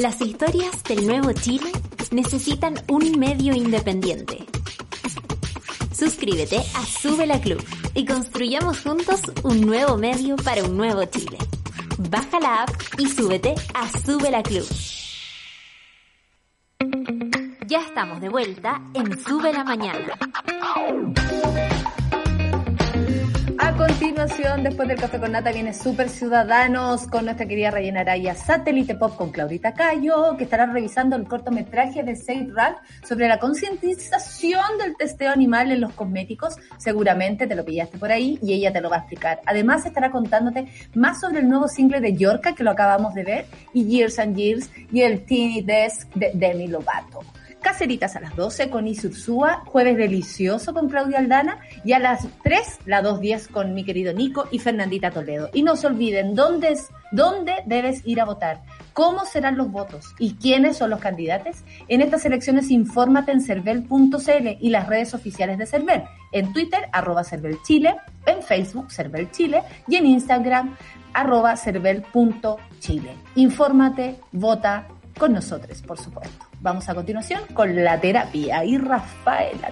[0.00, 1.70] Las historias del nuevo Chile
[2.10, 4.38] necesitan un medio independiente.
[5.92, 7.62] Suscríbete a Sube la Club
[7.94, 11.36] y construyamos juntos un nuevo medio para un nuevo Chile.
[11.98, 14.66] Baja la app y súbete a Sube la Club.
[17.66, 20.18] Ya estamos de vuelta en Sube la Mañana.
[23.76, 28.94] Continuación, después del Café con Nata, viene Super Ciudadanos con nuestra querida Rayena Araya, Satélite
[28.94, 34.78] Pop con Claudita Cayo, que estará revisando el cortometraje de Said Rack sobre la concientización
[34.78, 36.56] del testeo animal en los cosméticos.
[36.78, 39.42] Seguramente te lo pillaste por ahí y ella te lo va a explicar.
[39.44, 43.46] Además, estará contándote más sobre el nuevo single de Yorka, que lo acabamos de ver,
[43.74, 47.20] y Years and Years, y el Teeny Desk de Demi Lovato.
[47.66, 52.78] Caseritas a las 12 con Isursúa, jueves delicioso con Claudia Aldana y a las 3,
[52.86, 55.50] la 2.10 con mi querido Nico y Fernandita Toledo.
[55.52, 58.62] Y no se olviden, ¿dónde, es, dónde debes ir a votar?
[58.92, 61.56] cómo serán los votos y quiénes son los candidatos.
[61.88, 66.04] En estas elecciones infórmate en cervel.cl y las redes oficiales de Cervel.
[66.32, 67.22] En Twitter, arroba
[67.62, 70.76] Chile, en Facebook, Cervel Chile y en Instagram,
[71.12, 73.12] arroba cervel.chile.
[73.34, 74.88] Infórmate, vota
[75.18, 76.46] con nosotros, por supuesto.
[76.66, 79.70] Vamos a continuación con la terapia y Rafaela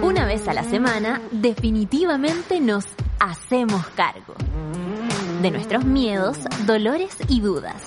[0.00, 2.84] Una vez a la semana, definitivamente nos
[3.18, 4.36] hacemos cargo
[5.42, 7.82] de nuestros miedos, dolores y dudas.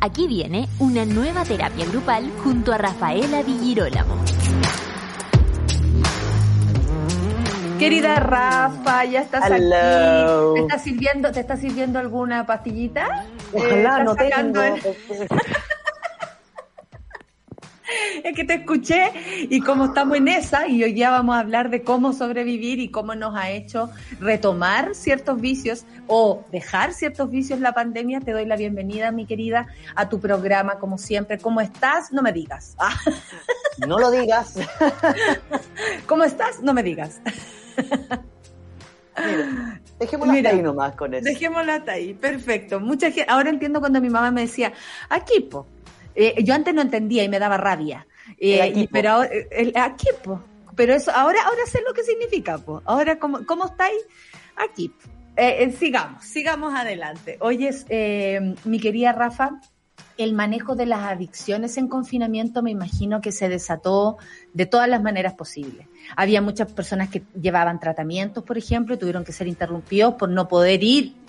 [0.00, 3.76] Aquí viene una nueva terapia grupal junto a Rafaela Di
[7.78, 9.62] Querida Rafa, ya estás aquí.
[10.54, 13.26] ¿Te está sirviendo, te está sirviendo alguna pastillita?
[13.52, 14.60] Ojalá eh, no tengo.
[18.24, 19.12] es que te escuché
[19.48, 22.90] y como estamos en esa y hoy ya vamos a hablar de cómo sobrevivir y
[22.90, 23.90] cómo nos ha hecho
[24.20, 29.66] retomar ciertos vicios o dejar ciertos vicios la pandemia, te doy la bienvenida, mi querida,
[29.94, 31.38] a tu programa como siempre.
[31.38, 32.12] ¿Cómo estás?
[32.12, 32.76] No me digas.
[33.88, 34.54] No lo digas.
[36.06, 36.62] ¿Cómo estás?
[36.62, 37.20] No me digas.
[39.98, 41.24] dejémosla ahí nomás con eso.
[41.24, 42.78] Dejémosla ahí, perfecto.
[42.78, 44.72] Mucha gente, ahora entiendo cuando mi mamá me decía,
[45.08, 45.66] aquí, po,
[46.14, 48.06] eh, yo antes no entendía y me daba rabia.
[48.38, 50.42] Eh, pero eh, el equipo.
[50.76, 52.82] Pero eso, ahora, ahora sé lo que significa, po.
[52.84, 54.02] Ahora, ¿cómo, cómo estáis?
[54.56, 54.92] Aquí.
[55.78, 57.36] sigamos, sigamos adelante.
[57.40, 57.70] Oye,
[58.64, 59.60] mi querida Rafa,
[60.16, 64.16] el manejo de las adicciones en confinamiento me imagino que se desató
[64.52, 65.86] de todas las maneras posibles.
[66.16, 70.48] Había muchas personas que llevaban tratamientos, por ejemplo, y tuvieron que ser interrumpidos por no
[70.48, 71.23] poder ir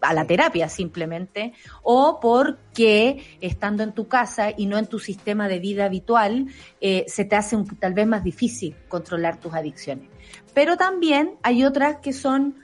[0.00, 1.52] a la terapia simplemente,
[1.82, 6.46] o porque estando en tu casa y no en tu sistema de vida habitual,
[6.80, 10.08] eh, se te hace tal vez más difícil controlar tus adicciones.
[10.54, 12.56] Pero también hay otras que son,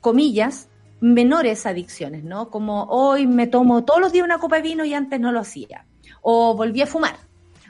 [0.00, 0.68] comillas,
[1.00, 2.50] menores adicciones, ¿no?
[2.50, 5.40] Como hoy me tomo todos los días una copa de vino y antes no lo
[5.40, 5.86] hacía.
[6.22, 7.16] O volví a fumar.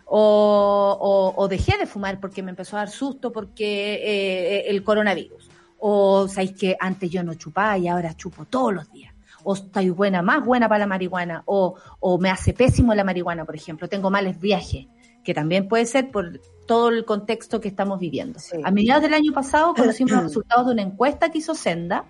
[0.07, 5.51] O, dejé de fumar porque me empezó a dar susto porque eh, el coronavirus
[5.87, 9.13] o sabéis que antes yo no chupaba y ahora chupo todos los días.
[9.43, 13.45] O estoy buena, más buena para la marihuana, o, o me hace pésimo la marihuana,
[13.45, 14.87] por ejemplo, tengo males viajes,
[15.23, 18.41] que también puede ser por todo el contexto que estamos viviendo.
[18.65, 22.07] A mediados del año pasado conocimos los resultados de una encuesta que hizo Senda,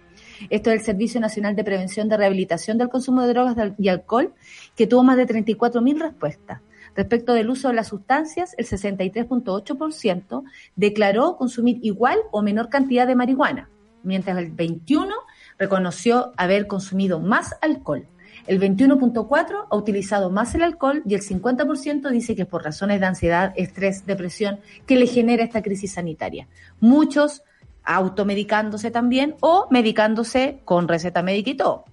[0.50, 4.34] esto es el Servicio Nacional de Prevención de Rehabilitación del Consumo de Drogas y Alcohol,
[4.76, 6.60] que tuvo más de 34.000 respuestas.
[6.94, 10.44] Respecto del uso de las sustancias, el 63.8%
[10.76, 13.68] declaró consumir igual o menor cantidad de marihuana,
[14.02, 15.10] mientras el 21%
[15.58, 18.06] reconoció haber consumido más alcohol.
[18.46, 23.00] El 21.4% ha utilizado más el alcohol y el 50% dice que es por razones
[23.00, 26.46] de ansiedad, estrés, depresión que le genera esta crisis sanitaria.
[26.80, 27.42] Muchos
[27.84, 31.84] automedicándose también o medicándose con receta médica y todo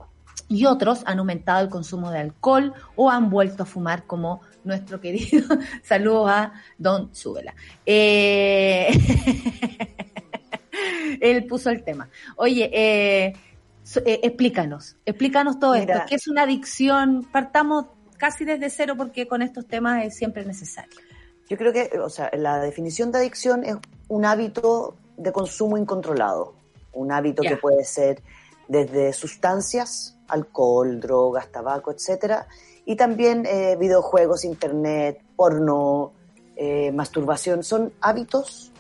[0.52, 5.00] y otros han aumentado el consumo de alcohol o han vuelto a fumar como nuestro
[5.00, 5.48] querido,
[5.84, 7.54] saludos a Don Súbela.
[7.86, 8.88] Eh,
[11.22, 12.10] él puso el tema.
[12.36, 13.34] Oye, eh,
[14.06, 16.00] eh, explícanos, explícanos todo esto.
[16.08, 17.28] ¿Qué es una adicción?
[17.32, 17.86] Partamos
[18.18, 21.00] casi desde cero porque con estos temas es siempre necesario.
[21.50, 23.76] Yo creo que, o sea, la definición de adicción es
[24.08, 26.56] un hábito de consumo incontrolado,
[26.94, 28.22] un hábito que puede ser
[28.68, 32.48] desde sustancias alcohol, drogas, tabaco, etcétera,
[32.86, 36.14] y también eh, videojuegos, internet, porno,
[36.56, 38.72] eh, masturbación, son hábitos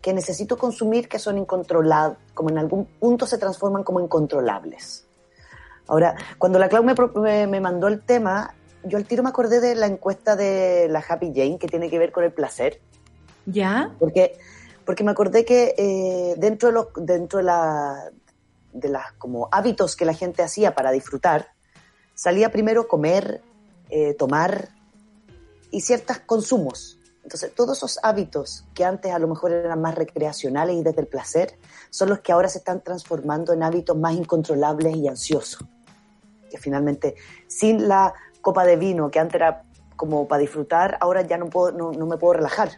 [0.00, 5.06] que necesito consumir que son incontrolables, como en algún punto se transforman como incontrolables.
[5.86, 8.54] Ahora, cuando la Clau me, me, mandó el tema,
[8.84, 11.98] yo al tiro me acordé de la encuesta de la Happy Jane que tiene que
[11.98, 12.80] ver con el placer.
[13.46, 13.94] ¿Ya?
[13.98, 14.38] Porque,
[14.84, 18.10] porque me acordé que eh, dentro, de los, dentro de, la,
[18.72, 21.48] de las como hábitos que la gente hacía para disfrutar,
[22.14, 23.42] salía primero comer,
[23.90, 24.70] eh, tomar
[25.70, 26.98] y ciertos consumos.
[27.22, 31.06] Entonces, todos esos hábitos que antes a lo mejor eran más recreacionales y desde el
[31.06, 31.56] placer,
[31.90, 35.64] son los que ahora se están transformando en hábitos más incontrolables y ansiosos.
[36.50, 37.14] Que finalmente,
[37.46, 39.62] sin la copa de vino que antes era
[39.96, 42.72] como para disfrutar, ahora ya no, puedo, no, me puedo relajar.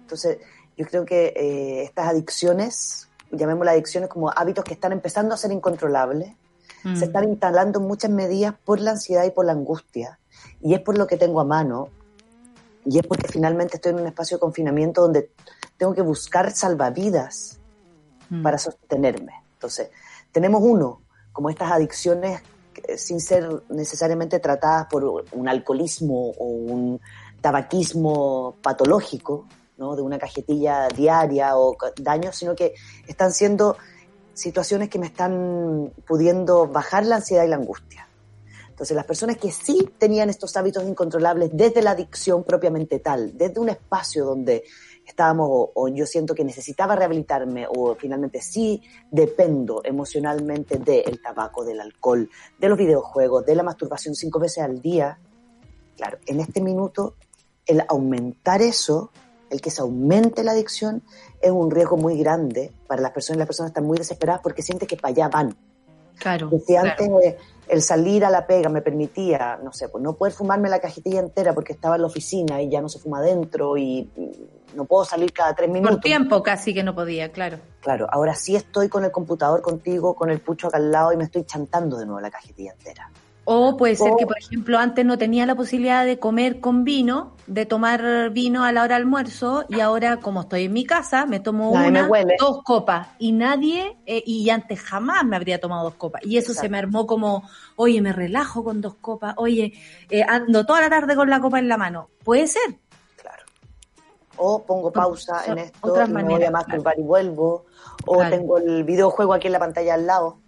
[0.00, 0.38] Entonces,
[0.76, 5.52] yo creo que eh, estas adicciones llamémoslas adicciones como hábitos que están empezando a ser
[5.52, 6.32] incontrolables,
[6.94, 7.02] se mm.
[7.02, 10.18] están instalando muchas medidas por la ansiedad y por la angustia.
[10.60, 11.88] Y es por lo que tengo a mano,
[12.84, 15.30] y es porque finalmente estoy en un espacio de confinamiento donde
[15.76, 17.58] tengo que buscar salvavidas
[18.30, 18.42] mm.
[18.42, 19.32] para sostenerme.
[19.54, 19.90] Entonces,
[20.30, 22.42] tenemos uno, como estas adicciones
[22.96, 27.00] sin ser necesariamente tratadas por un alcoholismo o un
[27.40, 32.74] tabaquismo patológico, de una cajetilla diaria o daños, sino que
[33.06, 33.76] están siendo
[34.36, 38.06] situaciones que me están pudiendo bajar la ansiedad y la angustia.
[38.68, 43.58] Entonces, las personas que sí tenían estos hábitos incontrolables desde la adicción propiamente tal, desde
[43.58, 44.64] un espacio donde
[45.06, 51.80] estábamos o, yo siento que necesitaba rehabilitarme o finalmente sí dependo emocionalmente del tabaco, del
[51.80, 52.28] alcohol,
[52.58, 55.18] de los videojuegos, de la masturbación cinco veces al día,
[55.96, 57.14] claro, en este minuto
[57.64, 59.10] el aumentar eso,
[59.50, 61.02] el que se aumente la adicción,
[61.40, 63.38] es un riesgo muy grande para las personas.
[63.38, 65.56] Las personas están muy desesperadas porque sienten que para allá van.
[66.18, 66.50] Claro.
[66.66, 67.10] si antes
[67.68, 71.20] el salir a la pega me permitía, no sé, pues no poder fumarme la cajetilla
[71.20, 74.08] entera porque estaba en la oficina y ya no se fuma adentro y
[74.74, 75.96] no puedo salir cada tres minutos.
[75.96, 77.58] Por tiempo casi que no podía, claro.
[77.80, 81.16] Claro, ahora sí estoy con el computador contigo, con el pucho acá al lado y
[81.16, 83.10] me estoy chantando de nuevo la cajetilla entera.
[83.48, 87.36] O puede ser que, por ejemplo, antes no tenía la posibilidad de comer con vino,
[87.46, 91.26] de tomar vino a la hora de almuerzo, y ahora, como estoy en mi casa,
[91.26, 92.08] me tomo una,
[92.40, 93.06] dos copas.
[93.20, 96.22] Y nadie, eh, y antes jamás me habría tomado dos copas.
[96.24, 99.74] Y eso se me armó como, oye, me relajo con dos copas, oye,
[100.10, 102.08] eh, ando toda la tarde con la copa en la mano.
[102.24, 102.80] Puede ser.
[103.22, 103.44] Claro.
[104.38, 107.66] O pongo pausa en esto, otras maneras, me voy a masturbar y vuelvo.
[108.06, 110.38] O tengo el videojuego aquí en la pantalla al lado.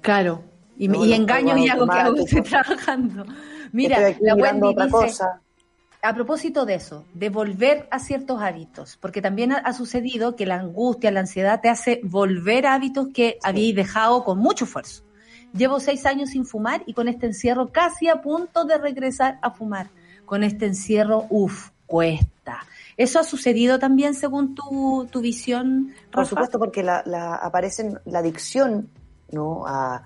[0.00, 0.42] Claro
[0.76, 3.24] y, engaño y hago que hago, estoy trabajando.
[3.72, 5.24] Mira, la Wendy dice,
[6.04, 10.56] a propósito de eso, de volver a ciertos hábitos, porque también ha, sucedido que la
[10.56, 15.02] angustia, la ansiedad te hace volver a hábitos que habíais dejado con mucho esfuerzo.
[15.54, 19.50] Llevo seis años sin fumar y con este encierro casi a punto de regresar a
[19.50, 19.88] fumar.
[20.26, 22.66] Con este encierro, uff, cuesta.
[22.96, 25.94] ¿Eso ha sucedido también según tu, tu visión?
[26.10, 28.90] Por supuesto, porque la, la, aparece la adicción
[29.30, 29.66] ¿no?
[29.66, 30.02] a,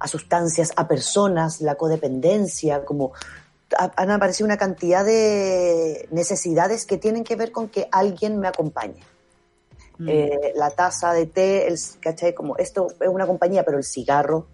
[0.00, 3.12] a sustancias, a personas, la codependencia, como
[3.78, 9.00] han aparecido una cantidad de necesidades que tienen que ver con que alguien me acompañe.
[9.98, 10.08] Mm.
[10.08, 12.34] Eh, la taza de té, el, ¿cachai?
[12.34, 14.48] Como esto es una compañía, pero el cigarro,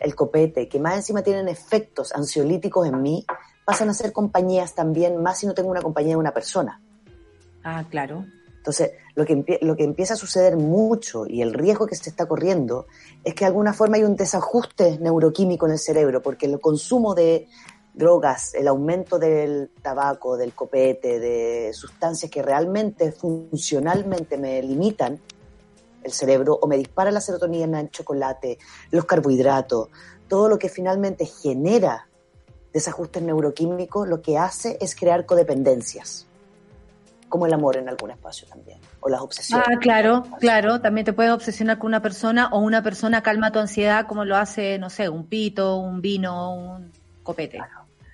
[0.00, 3.24] el copete, que más encima tienen efectos ansiolíticos en mí,
[3.64, 6.80] pasan a ser compañías también, más si no tengo una compañía de una persona.
[7.62, 8.24] Ah, claro.
[8.56, 12.26] Entonces, lo que, lo que empieza a suceder mucho y el riesgo que se está
[12.26, 12.86] corriendo
[13.22, 17.14] es que de alguna forma hay un desajuste neuroquímico en el cerebro, porque el consumo
[17.14, 17.46] de
[17.92, 25.20] drogas, el aumento del tabaco, del copete, de sustancias que realmente funcionalmente me limitan
[26.02, 28.58] el cerebro o me dispara la serotonina el chocolate,
[28.90, 29.88] los carbohidratos,
[30.26, 32.08] todo lo que finalmente genera
[32.72, 36.26] desajustes neuroquímicos, lo que hace es crear codependencias
[37.28, 39.66] como el amor en algún espacio también, o las obsesiones.
[39.68, 43.58] Ah, claro, claro, también te puedes obsesionar con una persona o una persona calma tu
[43.58, 47.60] ansiedad como lo hace, no sé, un pito, un vino, un copete.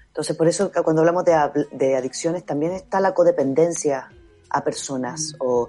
[0.09, 4.09] Entonces, por eso cuando hablamos de, adicciones también está la codependencia
[4.49, 5.37] a personas mm.
[5.41, 5.69] o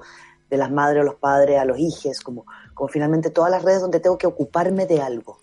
[0.49, 3.81] de las madres o los padres a los hijos, como, como finalmente todas las redes
[3.81, 5.39] donde tengo que ocuparme de algo.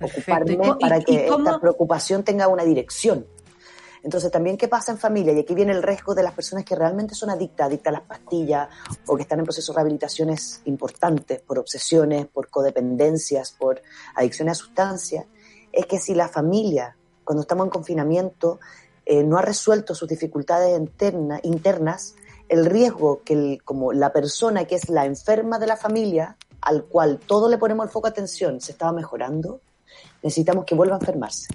[0.00, 3.26] Ocuparme para que esta preocupación tenga una dirección.
[4.06, 5.32] Entonces, también, ¿qué pasa en familia?
[5.32, 8.06] Y aquí viene el riesgo de las personas que realmente son adictas, adictas a las
[8.06, 8.68] pastillas
[9.04, 13.82] o que están en procesos de rehabilitaciones importantes por obsesiones, por codependencias, por
[14.14, 15.26] adicciones a sustancias,
[15.72, 18.60] es que si la familia, cuando estamos en confinamiento,
[19.04, 20.80] eh, no ha resuelto sus dificultades
[21.42, 22.14] internas,
[22.48, 27.18] el riesgo que como la persona que es la enferma de la familia, al cual
[27.18, 29.62] todo le ponemos el foco de atención, se estaba mejorando,
[30.22, 31.48] necesitamos que vuelva a enfermarse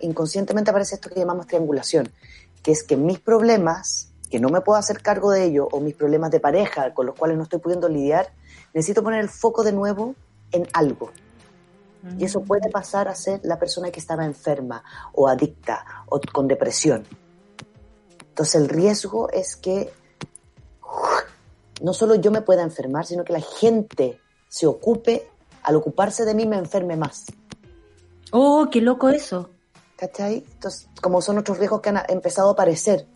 [0.00, 2.10] inconscientemente aparece esto que llamamos triangulación,
[2.62, 5.94] que es que mis problemas, que no me puedo hacer cargo de ellos, o mis
[5.94, 8.32] problemas de pareja con los cuales no estoy pudiendo lidiar,
[8.74, 10.14] necesito poner el foco de nuevo
[10.52, 11.10] en algo.
[12.18, 14.82] Y eso puede pasar a ser la persona que estaba enferma
[15.12, 17.04] o adicta o con depresión.
[18.28, 19.92] Entonces el riesgo es que
[21.82, 24.18] no solo yo me pueda enfermar, sino que la gente
[24.48, 25.28] se ocupe,
[25.62, 27.26] al ocuparse de mí me enferme más.
[28.32, 29.50] Oh, qué loco eso.
[30.00, 30.42] ¿Cachai?
[30.54, 33.06] Entonces, como son otros riesgos que han empezado a aparecer.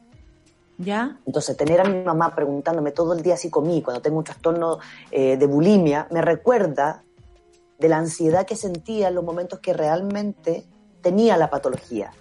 [0.77, 1.19] ¿Ya?
[1.25, 4.81] Entonces, tener a mi mamá preguntándome todo el día si comí, cuando tengo un trastorno
[5.11, 7.03] eh, de bulimia, me recuerda
[7.79, 10.67] de la ansiedad que sentía en los momentos que realmente
[11.01, 12.13] tenía la patología.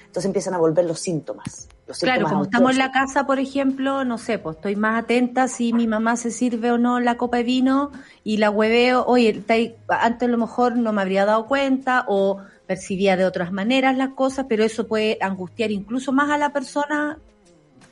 [0.00, 1.68] Entonces empiezan a volver los síntomas.
[2.00, 5.72] claro, como estamos en la casa, por ejemplo, no sé, pues estoy más atenta si
[5.72, 7.92] mi mamá se sirve o no la copa de vino
[8.24, 9.44] y la hueveo, oye,
[9.88, 12.38] antes a lo mejor no me habría dado cuenta o
[12.68, 17.18] percibía de otras maneras las cosas, pero eso puede angustiar incluso más a la persona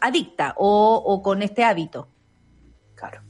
[0.00, 2.08] adicta o, con este hábito.
[2.94, 3.22] Claro.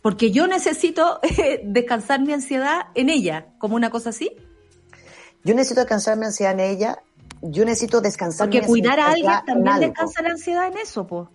[0.00, 4.30] Porque yo necesito eh, descansar mi ansiedad en ella, como una cosa así.
[5.42, 6.98] Yo necesito descansar mi ansiedad en ella.
[7.42, 11.28] Yo necesito descansar Porque cuidar a alguien también descansa la ansiedad en eso, pues.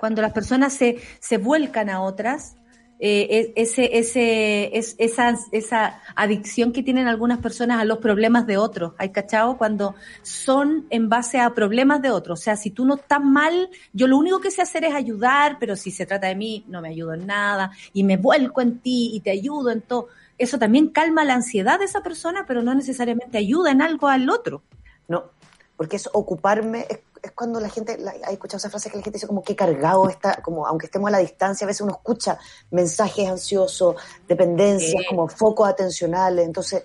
[0.00, 2.56] Cuando las personas se, se vuelcan a otras,
[3.00, 8.56] eh, ese, ese, es, esa, esa adicción que tienen algunas personas a los problemas de
[8.56, 8.92] otros.
[8.98, 9.56] ¿Hay cachado?
[9.56, 12.40] Cuando son en base a problemas de otros.
[12.40, 15.58] O sea, si tú no estás mal, yo lo único que sé hacer es ayudar,
[15.60, 18.78] pero si se trata de mí, no me ayudo en nada y me vuelco en
[18.80, 20.08] ti y te ayudo en todo.
[20.36, 24.28] Eso también calma la ansiedad de esa persona, pero no necesariamente ayuda en algo al
[24.28, 24.62] otro.
[25.08, 25.30] No,
[25.78, 26.86] porque es ocuparme,
[27.22, 29.54] es cuando la gente, la, he escuchado esa frase que la gente dice como que
[29.54, 32.36] cargado está, como aunque estemos a la distancia, a veces uno escucha
[32.72, 33.94] mensajes ansiosos,
[34.26, 36.44] dependencias, como focos atencionales.
[36.44, 36.82] Entonces,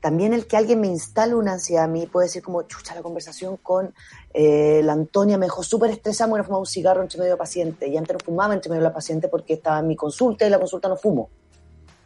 [0.00, 3.02] también el que alguien me instale una ansiedad a mí puede decir como, chucha, la
[3.02, 3.92] conversación con
[4.32, 7.32] eh, la Antonia me dejó súper estresada, me voy a fumar un cigarro entre medio
[7.32, 7.88] de paciente.
[7.88, 10.50] Y antes no fumaba entre medio de la paciente porque estaba en mi consulta y
[10.50, 11.28] la consulta no fumo.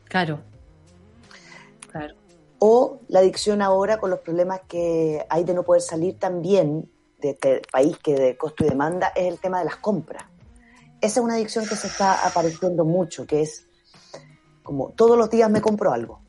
[0.08, 0.40] Claro.
[2.58, 6.90] O la adicción ahora con los problemas que hay de no poder salir también
[7.20, 10.24] de este país que de costo y demanda es el tema de las compras.
[11.00, 13.66] Esa es una adicción que se está apareciendo mucho, que es
[14.62, 16.20] como todos los días me compro algo.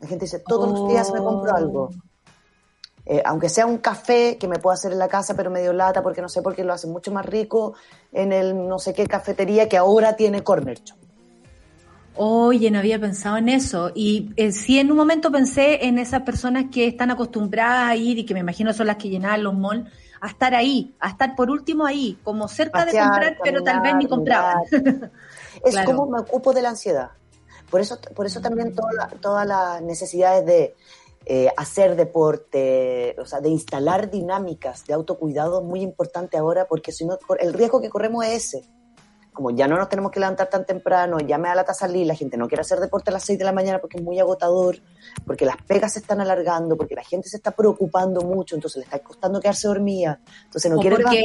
[0.00, 1.90] La gente dice, todos los días me compro algo.
[3.04, 6.02] Eh, aunque sea un café que me puedo hacer en la casa, pero medio lata,
[6.02, 7.74] porque no sé por qué lo hacen mucho más rico
[8.12, 10.98] en el no sé qué cafetería que ahora tiene corner shop.
[12.16, 13.90] Oye, no había pensado en eso.
[13.94, 18.18] Y eh, sí, en un momento pensé en esas personas que están acostumbradas a ir
[18.18, 19.90] y que me imagino son las que llenaban los malls,
[20.20, 23.94] a estar ahí, a estar por último ahí, como cerca de comprar, pero tal vez
[23.96, 24.62] ni compraban.
[25.64, 27.10] es como me ocupo de la ansiedad.
[27.70, 28.74] Por eso, por eso también
[29.20, 30.74] todas las necesidades de
[31.26, 36.92] eh, hacer deporte, o sea, de instalar dinámicas de autocuidado es muy importante ahora, porque
[36.92, 38.75] si no, el riesgo que corremos es ese
[39.36, 42.14] como ya no nos tenemos que levantar tan temprano, ya me da la salir, la
[42.14, 44.78] gente no quiere hacer deporte a las 6 de la mañana porque es muy agotador,
[45.26, 48.84] porque las pegas se están alargando, porque la gente se está preocupando mucho, entonces le
[48.84, 51.22] está costando quedarse dormida, entonces no quiere porque,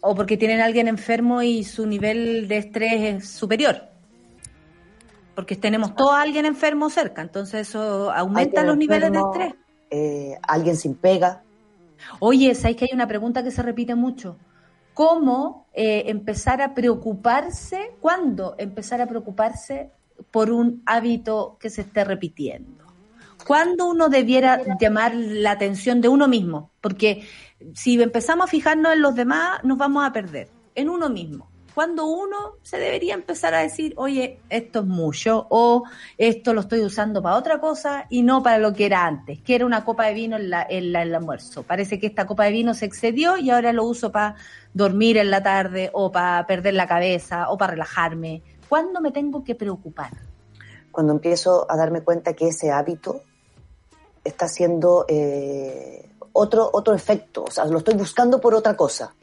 [0.00, 3.82] O porque tienen a alguien enfermo y su nivel de estrés es superior.
[5.34, 9.54] Porque tenemos todo a alguien enfermo cerca, entonces eso aumenta los niveles de estrés.
[9.90, 11.42] Eh, alguien sin pega.
[12.20, 14.38] Oye, ¿sabes que hay una pregunta que se repite mucho?
[14.94, 19.90] Cómo eh, empezar a preocuparse, cuándo empezar a preocuparse
[20.30, 22.82] por un hábito que se esté repitiendo.
[23.46, 26.70] ¿Cuándo uno debiera llamar la atención de uno mismo?
[26.80, 27.26] Porque
[27.74, 30.48] si empezamos a fijarnos en los demás, nos vamos a perder.
[30.74, 35.84] En uno mismo cuando uno se debería empezar a decir, oye, esto es mucho, o
[36.18, 39.54] esto lo estoy usando para otra cosa y no para lo que era antes, que
[39.54, 41.62] era una copa de vino en, la, en, el almuerzo.
[41.62, 44.36] Parece que esta copa de vino se excedió y ahora lo uso para
[44.74, 48.42] dormir en la tarde, o para perder la cabeza, o para relajarme.
[48.68, 50.10] ¿Cuándo me tengo que preocupar?
[50.90, 53.22] Cuando empiezo a darme cuenta que ese hábito
[54.24, 59.14] está haciendo eh, otro, otro efecto, o sea, lo estoy buscando por otra cosa.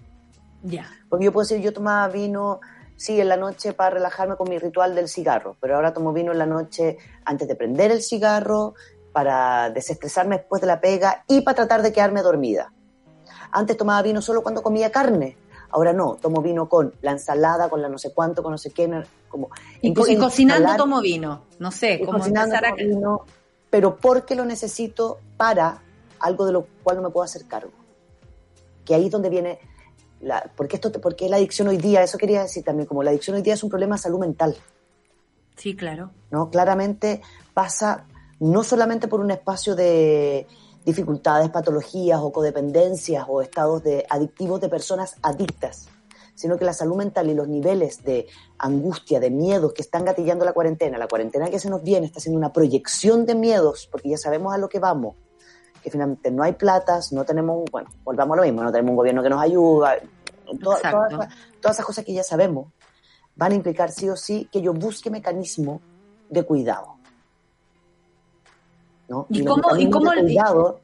[0.63, 0.89] Ya.
[1.09, 2.59] Porque yo puedo decir, yo tomaba vino,
[2.95, 6.31] sí, en la noche para relajarme con mi ritual del cigarro, pero ahora tomo vino
[6.31, 8.73] en la noche antes de prender el cigarro,
[9.11, 12.71] para desestresarme después de la pega y para tratar de quedarme dormida.
[13.51, 15.35] Antes tomaba vino solo cuando comía carne,
[15.71, 18.71] ahora no, tomo vino con la ensalada, con la no sé cuánto, con no sé
[18.71, 19.49] qué, como...
[19.81, 23.25] Y, cocinando tomo vino, no sé, como cocinando tomo vino,
[23.69, 25.81] pero porque lo necesito para
[26.19, 27.71] algo de lo cual no me puedo hacer cargo.
[28.85, 29.59] Que ahí es donde viene
[30.21, 33.35] la, porque esto, porque la adicción hoy día, eso quería decir también, como la adicción
[33.35, 34.55] hoy día es un problema de salud mental.
[35.55, 36.11] Sí, claro.
[36.31, 36.49] ¿no?
[36.49, 37.21] Claramente
[37.53, 38.05] pasa
[38.39, 40.47] no solamente por un espacio de
[40.85, 45.87] dificultades, patologías o codependencias o estados de adictivos de personas adictas,
[46.35, 50.45] sino que la salud mental y los niveles de angustia, de miedos que están gatillando
[50.45, 54.09] la cuarentena, la cuarentena que se nos viene está haciendo una proyección de miedos, porque
[54.09, 55.15] ya sabemos a lo que vamos,
[55.81, 58.97] que finalmente no hay platas, no tenemos, bueno, volvamos a lo mismo, no tenemos un
[58.97, 59.95] gobierno que nos ayuda,
[60.61, 60.81] todas,
[61.63, 62.67] esas cosas que ya sabemos
[63.35, 65.81] van a implicar sí o sí que yo busque mecanismo
[66.29, 66.97] de cuidado.
[69.07, 69.25] ¿no?
[69.29, 70.81] ¿Y, cómo, ¿y cómo el cuidado?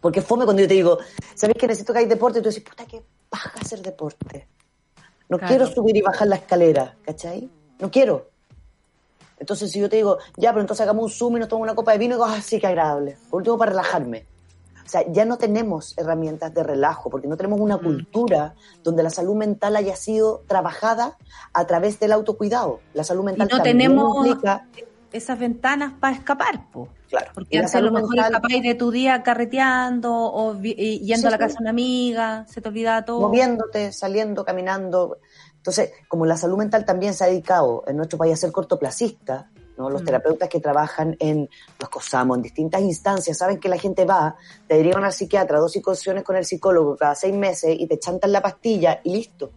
[0.00, 0.98] Porque fome cuando yo te digo,
[1.34, 2.38] ¿sabes que necesito que hay deporte?
[2.38, 4.48] Y tú dices, puta, qué baja hacer deporte.
[5.28, 7.50] No quiero subir y bajar la escalera, ¿cachai?
[7.78, 8.30] No quiero.
[9.40, 11.74] Entonces, si yo te digo, ya, pero entonces hagamos un zoom y nos tomamos una
[11.74, 13.16] copa de vino, y digo, ah, sí, qué agradable.
[13.30, 14.26] Por último, para relajarme.
[14.84, 17.82] O sea, ya no tenemos herramientas de relajo, porque no tenemos una mm.
[17.82, 21.18] cultura donde la salud mental haya sido trabajada
[21.52, 22.80] a través del autocuidado.
[22.94, 24.26] La salud mental y no tenemos
[25.12, 26.88] esas ventanas para escapar, po.
[27.08, 27.30] Claro.
[27.34, 31.62] Porque a lo mejor escapáis de tu día carreteando o yendo a la casa de
[31.64, 33.20] una amiga, se te olvida todo.
[33.20, 35.18] Moviéndote, saliendo, caminando.
[35.68, 39.50] Entonces, como la salud mental también se ha dedicado en nuestro país a ser cortoplacista,
[39.76, 39.90] ¿no?
[39.90, 40.04] los mm.
[40.06, 41.46] terapeutas que trabajan en
[41.78, 44.34] los COSAMO, en distintas instancias, saben que la gente va,
[44.66, 48.32] te derivan al psiquiatra, dos psicosesiones con el psicólogo cada seis meses y te chantan
[48.32, 49.52] la pastilla y listo.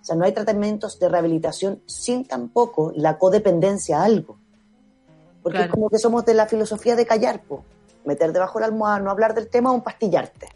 [0.00, 4.36] O sea, no hay tratamientos de rehabilitación sin tampoco la codependencia a algo.
[5.44, 7.62] Porque es como que somos de la filosofía de callar, po.
[8.04, 10.48] meter debajo de la almohada, no hablar del tema o empastillarte.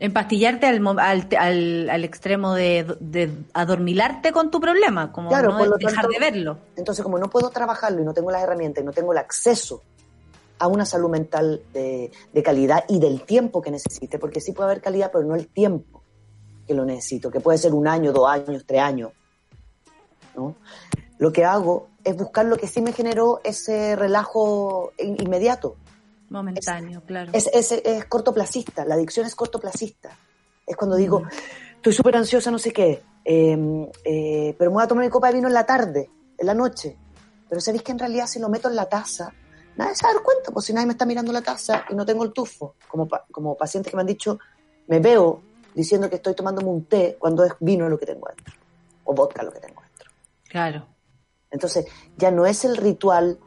[0.00, 6.18] Empastillarte al, al, al, extremo de, de, adormilarte con tu problema, como no dejar de
[6.18, 6.58] verlo.
[6.76, 9.82] Entonces, como no puedo trabajarlo y no tengo las herramientas y no tengo el acceso
[10.60, 14.70] a una salud mental de, de calidad y del tiempo que necesite, porque sí puede
[14.70, 16.02] haber calidad, pero no el tiempo
[16.66, 19.12] que lo necesito, que puede ser un año, dos años, tres años.
[20.36, 20.54] ¿no?
[21.18, 25.76] Lo que hago es buscar lo que sí me generó ese relajo inmediato.
[26.30, 27.30] Momentáneo, claro.
[27.32, 30.10] Es, es, es, cortoplacista, la adicción es cortoplacista.
[30.66, 31.22] Es cuando digo,
[31.76, 35.28] estoy súper ansiosa, no sé qué, em, eh, pero me voy a tomar mi copa
[35.28, 36.96] de vino en la tarde, en la noche.
[37.48, 39.32] Pero sabéis que en realidad si lo meto en la taza,
[39.76, 41.94] nadie se va a dar cuenta, pues si nadie me está mirando la taza y
[41.94, 42.74] no tengo el tufo.
[42.88, 44.38] Como, como pacientes que me han dicho,
[44.88, 45.40] me veo
[45.74, 48.54] diciendo que estoy tomándome un té cuando es vino lo que tengo dentro,
[49.04, 50.10] o vodka lo que tengo dentro.
[50.48, 50.86] Claro.
[51.50, 51.86] Entonces,
[52.16, 53.38] ya no es el ritual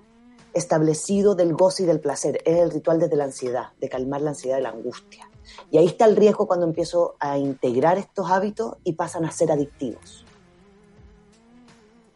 [0.53, 4.32] establecido del goce y del placer, es el ritual desde la ansiedad, de calmar la
[4.32, 5.30] ansiedad y la angustia.
[5.69, 9.52] Y ahí está el riesgo cuando empiezo a integrar estos hábitos y pasan a ser
[9.52, 10.26] adictivos.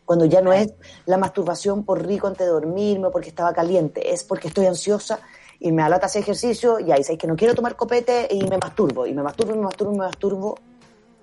[0.06, 0.74] Cuando ya no es
[1.06, 5.20] la masturbación por rico antes de dormirme o porque estaba caliente, es porque estoy ansiosa
[5.60, 8.58] y me alata ese ejercicio y ahí sé que no quiero tomar copete y me
[8.58, 10.56] masturbo, y me masturbo, y me masturbo, y me masturbo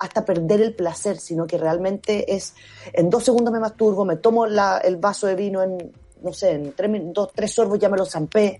[0.00, 2.54] hasta perder el placer, sino que realmente es,
[2.92, 5.92] en dos segundos me masturbo, me tomo el vaso de vino en,
[6.22, 8.58] no sé, en tres, dos, tres sorbos ya me lo zampé.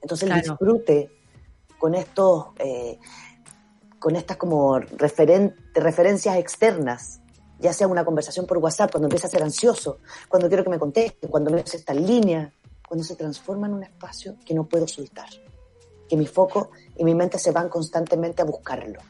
[0.00, 1.10] Entonces el disfrute
[1.78, 2.98] con estos, eh,
[3.98, 7.20] con estas como referencias externas,
[7.58, 9.98] ya sea una conversación por WhatsApp, cuando empieza a ser ansioso,
[10.28, 12.52] cuando quiero que me conteste, cuando me hace esta línea,
[12.86, 15.28] cuando se transforma en un espacio que no puedo soltar,
[16.08, 19.00] que mi foco y mi mente se van constantemente a buscarlo.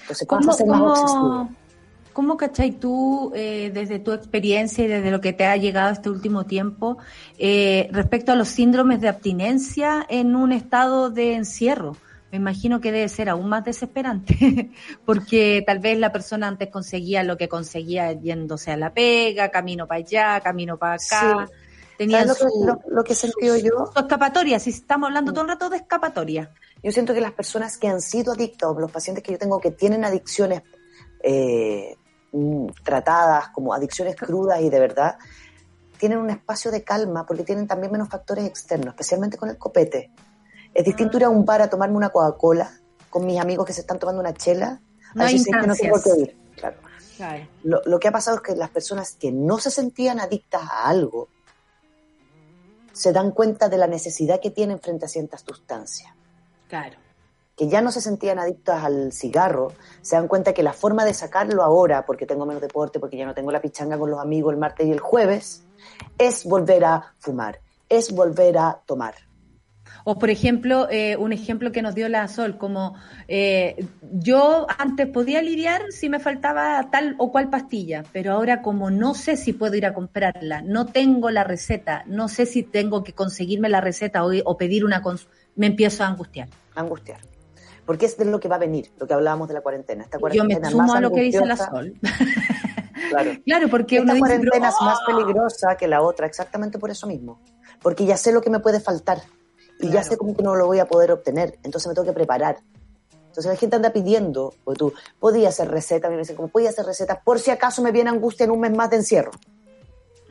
[0.00, 1.56] Entonces, ¿cómo, ¿cómo,
[2.12, 6.10] ¿cómo cachai tú, eh, desde tu experiencia y desde lo que te ha llegado este
[6.10, 6.98] último tiempo,
[7.38, 11.96] eh, respecto a los síndromes de abstinencia en un estado de encierro?
[12.30, 14.70] Me imagino que debe ser aún más desesperante,
[15.04, 19.86] porque tal vez la persona antes conseguía lo que conseguía yéndose a la pega, camino
[19.86, 21.48] para allá, camino para acá.
[21.98, 22.44] Tenía lo, que,
[22.88, 23.90] lo, que sentido yo?
[23.92, 26.50] Su escapatoria, si estamos hablando todo el rato de escapatoria.
[26.82, 29.70] Yo siento que las personas que han sido adictos, los pacientes que yo tengo que
[29.70, 30.62] tienen adicciones
[31.22, 31.96] eh,
[32.32, 35.18] mm, tratadas como adicciones crudas y de verdad,
[35.98, 40.10] tienen un espacio de calma porque tienen también menos factores externos, especialmente con el copete.
[40.74, 42.70] Es distinto ir a un bar a tomarme una Coca-Cola
[43.10, 44.80] con mis amigos que se están tomando una chela.
[45.14, 46.36] No hay que no tengo que ir.
[46.56, 46.76] Claro.
[47.62, 50.88] Lo, lo, que ha pasado es que las personas que no se sentían adictas a
[50.88, 51.28] algo
[52.92, 56.12] se dan cuenta de la necesidad que tienen frente a ciertas sustancias.
[56.68, 56.98] Claro.
[57.62, 61.14] Que ya no se sentían adictos al cigarro, se dan cuenta que la forma de
[61.14, 64.52] sacarlo ahora, porque tengo menos deporte, porque ya no tengo la pichanga con los amigos
[64.52, 65.62] el martes y el jueves,
[66.18, 69.14] es volver a fumar, es volver a tomar.
[70.02, 72.96] O, por ejemplo, eh, un ejemplo que nos dio la Sol, como
[73.28, 78.90] eh, yo antes podía lidiar si me faltaba tal o cual pastilla, pero ahora como
[78.90, 83.04] no sé si puedo ir a comprarla, no tengo la receta, no sé si tengo
[83.04, 85.00] que conseguirme la receta o, o pedir una,
[85.54, 87.20] me empiezo a angustiar angustiar.
[87.86, 90.04] Porque es de lo que va a venir, lo que hablábamos de la cuarentena.
[90.04, 91.94] Esta cuarentena Yo me sumo a lo que dice la Sol.
[93.10, 97.40] Claro, claro porque esta cuarentena es más peligrosa que la otra, exactamente por eso mismo.
[97.82, 99.18] Porque ya sé lo que me puede faltar
[99.80, 102.12] y ya sé cómo que no lo voy a poder obtener, entonces me tengo que
[102.12, 102.58] preparar.
[103.32, 106.84] Entonces la gente anda pidiendo, pues tú, podía hacer receta, me dicen, como podía hacer
[106.84, 109.32] receta, por si acaso me viene angustia en un mes más de encierro.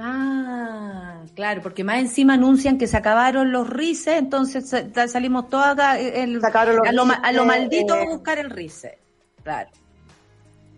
[0.04, 4.74] Ah, claro, porque más encima anuncian que se acabaron los rices, entonces
[5.08, 8.98] salimos todos el, a, lo, a, lo, maldito a eh, buscar el rice.
[9.44, 9.70] Claro.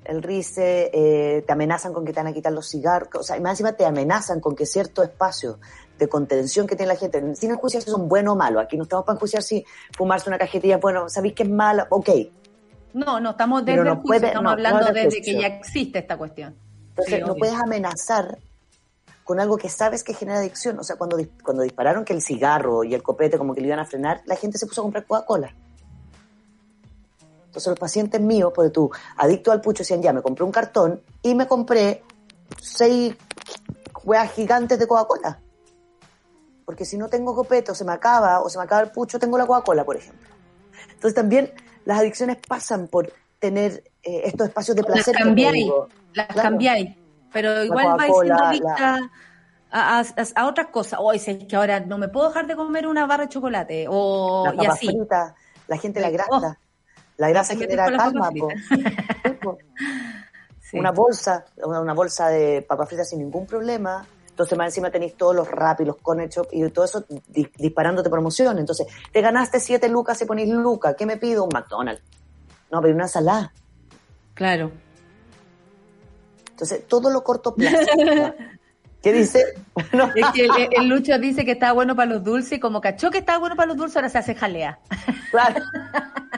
[0.04, 3.38] El rice, eh, te amenazan con que te van a quitar los cigarros, o sea,
[3.38, 5.60] y más encima te amenazan con que cierto espacio
[5.98, 8.84] de contención que tiene la gente, sin enjuiciar si son buenos o malos, aquí no
[8.84, 12.10] estamos para enjuiciar si fumarse una cajetilla, bueno, sabéis que es malo, ok.
[12.94, 16.56] No, no estamos desde el juicio, estamos hablando desde que ya existe esta cuestión.
[16.90, 18.38] Entonces, no puedes amenazar
[19.24, 20.80] con algo que sabes que genera adicción.
[20.80, 23.80] O sea, cuando, cuando dispararon que el cigarro y el copete como que le iban
[23.80, 25.54] a frenar, la gente se puso a comprar Coca-Cola.
[27.46, 31.02] Entonces los pacientes míos, porque tú, adicto al pucho, decían, ya, me compré un cartón
[31.22, 32.04] y me compré
[32.62, 33.16] seis
[34.04, 35.40] hueas gigantes de Coca-Cola.
[36.66, 39.20] Porque si no tengo copete o se me acaba, o se me acaba el pucho,
[39.20, 40.28] tengo la Coca-Cola, por ejemplo.
[40.90, 41.54] Entonces también
[41.86, 45.14] las adicciones pasan por tener eh, estos espacios de placer.
[45.14, 45.72] Las cambiáis,
[46.14, 47.03] las cambiáis
[47.34, 49.00] pero igual va siendo vista
[49.72, 50.04] a,
[50.36, 51.00] a, otras cosas.
[51.02, 53.88] O es que ahora no me puedo dejar de comer una barra de chocolate.
[53.90, 54.98] O la y así.
[55.68, 56.30] la gente la grasa.
[56.32, 56.56] Oh,
[57.18, 58.30] la grasa genera calma.
[60.74, 64.06] una bolsa, una, una bolsa de papas fritas sin ningún problema.
[64.30, 67.52] Entonces, más encima tenéis todos los rap y los Corner Shop y todo eso di-
[67.56, 68.58] disparándote promoción.
[68.58, 70.96] Entonces, te ganaste siete lucas y ponéis lucas.
[70.98, 71.44] ¿Qué me pido?
[71.44, 72.02] Un McDonald's.
[72.72, 73.54] No, pero una ensalada.
[74.34, 74.72] Claro.
[76.64, 77.78] Entonces, todo lo corto plazo.
[79.02, 79.44] ¿Qué dice?
[80.16, 83.12] Es que el, el Lucho dice que está bueno para los dulces y como cachó
[83.12, 84.80] que estaba bueno para los dulces, ahora se hace jalea.
[85.30, 85.62] Claro.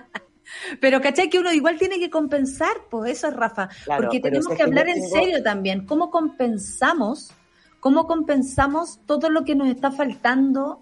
[0.82, 1.30] Pero ¿cachai?
[1.30, 3.70] Que uno igual tiene que compensar, pues eso es Rafa.
[3.84, 5.86] Claro, Porque tenemos que hablar en serio también.
[5.86, 7.32] ¿Cómo compensamos?
[7.80, 10.82] ¿Cómo compensamos todo lo que nos está faltando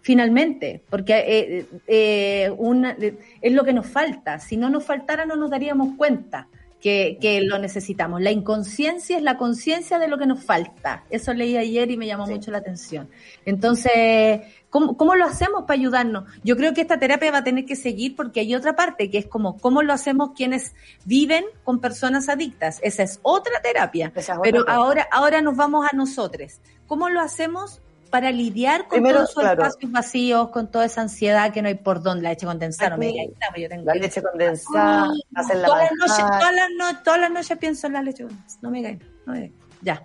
[0.00, 0.82] finalmente?
[0.90, 4.40] Porque eh, eh, una, eh, es lo que nos falta.
[4.40, 6.48] Si no nos faltara, no nos daríamos cuenta
[6.80, 8.20] que, que lo necesitamos.
[8.22, 11.04] La inconsciencia es la conciencia de lo que nos falta.
[11.10, 12.32] Eso leí ayer y me llamó Sí.
[12.32, 13.08] mucho la atención.
[13.44, 14.40] Entonces,
[14.70, 16.24] ¿cómo, ¿cómo lo hacemos para ayudarnos?
[16.42, 19.18] Yo creo que esta terapia va a tener que seguir porque hay otra parte que
[19.18, 20.74] es como, ¿cómo lo hacemos quienes
[21.04, 22.78] viven con personas adictas?
[22.82, 24.10] Esa es otra terapia.
[24.14, 24.74] Esa es otra Pero cosa.
[24.74, 26.60] ahora, ahora nos vamos a nosotros.
[26.86, 29.62] ¿Cómo lo hacemos para lidiar con Primero, todos esos claro.
[29.64, 32.90] espacios vacíos, con toda esa ansiedad que no hay por dónde la leche condensada?
[32.90, 33.12] No me
[33.50, 37.20] pues yo tengo La leche condensada, hacer la todas, las noches, todas, las no- todas
[37.20, 38.58] las noches pienso en la leche condensada.
[38.62, 39.52] No me digáis, no me.
[39.82, 40.04] Ya.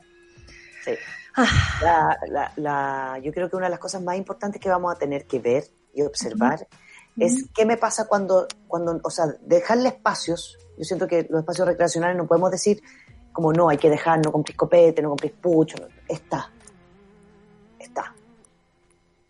[0.83, 0.91] Sí.
[1.35, 1.47] Ah,
[1.81, 4.97] La, la, la- yo creo que una de las cosas más importantes que vamos a
[4.97, 6.67] tener que ver y observar
[7.17, 10.57] es qué me pasa cuando, cuando, o sea, dejarle espacios.
[10.77, 12.81] Yo siento que los espacios recreacionales no podemos decir
[13.31, 15.75] como no, hay que dejar, no compres copete, no compres pucho.
[15.77, 15.87] no.
[16.07, 16.51] Está.
[17.85, 18.13] Está.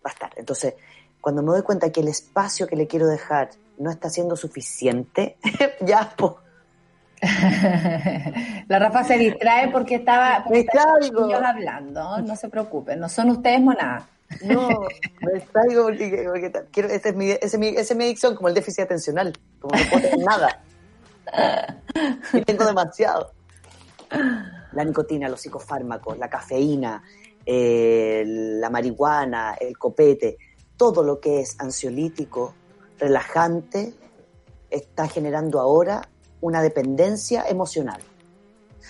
[0.06, 0.32] Va a estar.
[0.36, 0.76] Entonces,
[1.22, 5.38] cuando me doy cuenta que el espacio que le quiero dejar no está siendo suficiente,
[5.82, 6.34] ya, pues,
[8.68, 10.68] La Rafa se distrae porque estaba porque
[11.02, 12.22] ellos hablando.
[12.22, 14.04] No se preocupen, no son ustedes monadas.
[14.44, 14.70] No,
[15.22, 18.48] me distraigo porque, quiero, esa es mi, esa es mi, esa es mi adicción, como
[18.50, 20.62] el déficit atencional, como no puedo tener nada.
[22.34, 23.32] Y tengo demasiado.
[24.74, 27.02] La nicotina, los psicofármacos, la cafeína,
[27.46, 30.38] eh, la marihuana, el copete,
[30.78, 32.54] todo lo que es ansiolítico,
[32.98, 33.94] relajante,
[34.70, 36.08] está generando ahora
[36.42, 38.02] una dependencia emocional.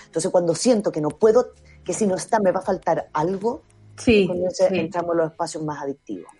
[0.05, 1.51] Entonces, cuando siento que no puedo,
[1.83, 3.61] que si no está me va a faltar algo,
[3.97, 4.75] Sí, ese- sí.
[4.79, 6.31] entramos en los espacios más adictivos.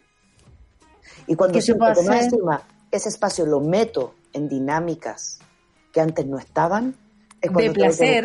[1.27, 2.61] Y cuando ¿Qué se siento que más encima
[2.91, 5.39] ese espacio lo meto en dinámicas
[5.93, 6.95] que antes no estaban,
[7.41, 8.23] es cuando de tengo que placer,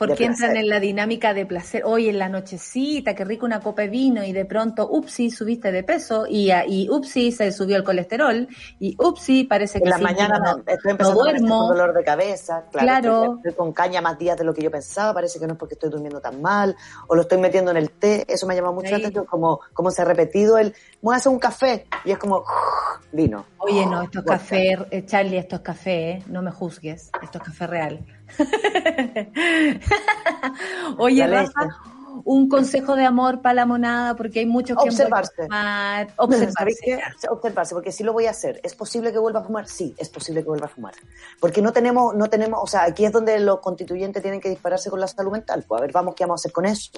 [0.00, 1.82] porque entran en la dinámica de placer.
[1.84, 5.70] Hoy en la nochecita, qué rico una copa de vino y de pronto, upsi, subiste
[5.70, 8.48] de peso y, ah, y upsi, se subió el colesterol
[8.78, 11.58] y upsi, parece que En la sí, mañana no, estoy empezando no duermo.
[11.68, 13.22] con dolor de cabeza, claro, Claro.
[13.24, 15.58] Estoy, estoy con caña más días de lo que yo pensaba, parece que no es
[15.58, 16.74] porque estoy durmiendo tan mal,
[17.06, 19.90] o lo estoy metiendo en el té, eso me llama mucho la atención, como, como
[19.90, 22.42] se ha repetido el, voy a hacer un café, y es como,
[23.12, 23.44] vino.
[23.58, 27.36] Oye, no, esto es café, eh, Charlie, esto es café, eh, no me juzgues, esto
[27.36, 28.00] es café real.
[30.98, 31.26] Oye.
[31.26, 31.68] Rafa,
[32.24, 35.32] un consejo de amor para la monada, porque hay muchos que Observarse.
[35.36, 35.56] vuelto a
[36.06, 36.08] fumar.
[36.58, 36.80] ¿Sabéis Observarse.
[36.84, 37.28] qué?
[37.28, 38.60] Observarse, porque si lo voy a hacer.
[38.62, 39.66] ¿Es posible que vuelva a fumar?
[39.68, 40.94] Sí, es posible que vuelva a fumar.
[41.40, 44.90] Porque no tenemos, no tenemos, o sea, aquí es donde los constituyentes tienen que dispararse
[44.90, 45.64] con la salud mental.
[45.66, 46.90] Pues a ver, vamos, ¿qué vamos a hacer con eso?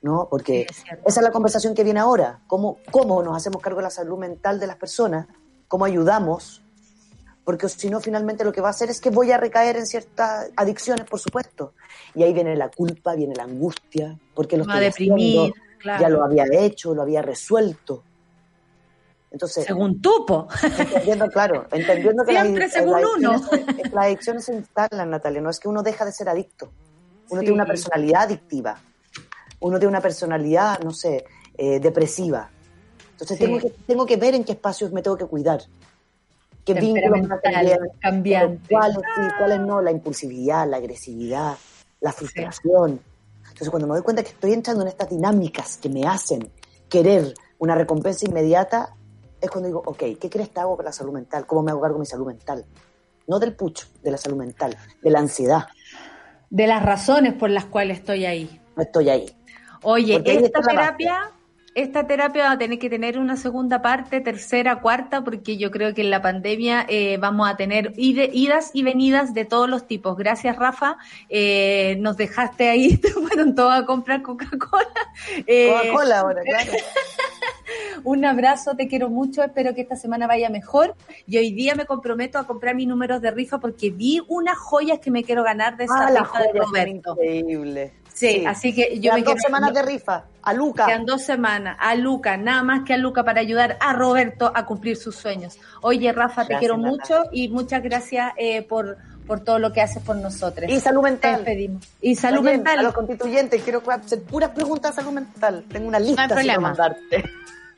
[0.00, 0.28] ¿No?
[0.30, 2.40] Porque Sí, es esa es la conversación que viene ahora.
[2.46, 5.26] ¿Cómo, ¿Cómo nos hacemos cargo de la salud mental de las personas?
[5.68, 6.62] ¿Cómo ayudamos?
[7.48, 9.86] Porque si no, finalmente lo que va a hacer es que voy a recaer en
[9.86, 11.72] ciertas adicciones, por supuesto.
[12.14, 16.02] Y ahí viene la culpa, viene la angustia, porque lo estoy deprimir, haciendo, claro.
[16.02, 18.04] ya lo había hecho, lo había resuelto.
[19.30, 20.46] Entonces, Según Tupo.
[20.78, 23.30] entendiendo, claro, entendiendo que Siempre las, según las uno.
[23.32, 26.70] adicciones, las adicciones se instalan, Natalia, no es que uno deja de ser adicto.
[27.30, 27.46] Uno Sí.
[27.46, 28.78] tiene una personalidad adictiva.
[29.60, 31.24] Uno tiene una personalidad, no sé,
[31.56, 32.50] eh, depresiva.
[33.12, 33.44] Entonces Sí.
[33.44, 35.62] tengo, que, tengo que ver en qué espacios me tengo que cuidar.
[36.74, 38.68] Qué vínculos me hacen Temperamental, bien, cambiante.
[38.70, 41.56] cuáles sí, cuáles no, la impulsividad, la agresividad,
[42.00, 43.00] la frustración.
[43.40, 46.50] Entonces, cuando me doy cuenta que estoy entrando en estas dinámicas que me hacen
[46.88, 48.94] querer una recompensa inmediata,
[49.40, 51.46] es cuando digo, ok, ¿qué crees que hago con la salud mental?
[51.46, 52.64] ¿Cómo me hago cargo de mi salud mental?
[53.26, 55.66] No del pucho, de la salud mental, de la ansiedad.
[56.50, 58.60] De las razones por las cuales estoy ahí.
[58.76, 59.26] No estoy ahí.
[59.82, 61.30] Oye, Porque esta terapia,
[61.82, 65.94] esta terapia va a tener que tener una segunda parte, tercera, cuarta, porque yo creo
[65.94, 70.16] que en la pandemia eh, vamos a tener idas y venidas de todos los tipos.
[70.16, 70.96] Gracias, Rafa.
[71.28, 74.88] Eh, nos dejaste ahí, te fueron todos a comprar Coca-Cola.
[75.46, 76.72] Eh, Coca-Cola ahora, claro.
[78.04, 80.96] un abrazo, te quiero mucho, espero que esta semana vaya mejor.
[81.26, 84.98] Y hoy día me comprometo a comprar mis números de rifa porque vi unas joyas
[84.98, 87.12] que me quiero ganar de esa Ah, rifa de joya, son Roberto.
[87.12, 87.92] increíble.
[88.18, 90.24] Sí, así que yo Quedan me dos quiero- semanas de rifa.
[90.42, 90.86] A Luca.
[90.86, 91.76] Quedan dos semanas.
[91.78, 95.58] A Luca, nada más que a Luca para ayudar a Roberto a cumplir sus sueños.
[95.82, 96.88] Oye, Rafa, te quiero Nata.
[96.90, 98.96] mucho y muchas gracias eh, por,
[99.26, 100.68] por todo lo que haces por nosotros.
[100.70, 101.36] Y salud Te mental.
[101.36, 101.84] despedimos.
[102.00, 102.78] Y salud También, mental.
[102.78, 105.64] A los constituyentes, quiero hacer puras preguntas de salud mental.
[105.70, 106.60] Tengo una lista hay problema.
[106.60, 107.24] mandarte.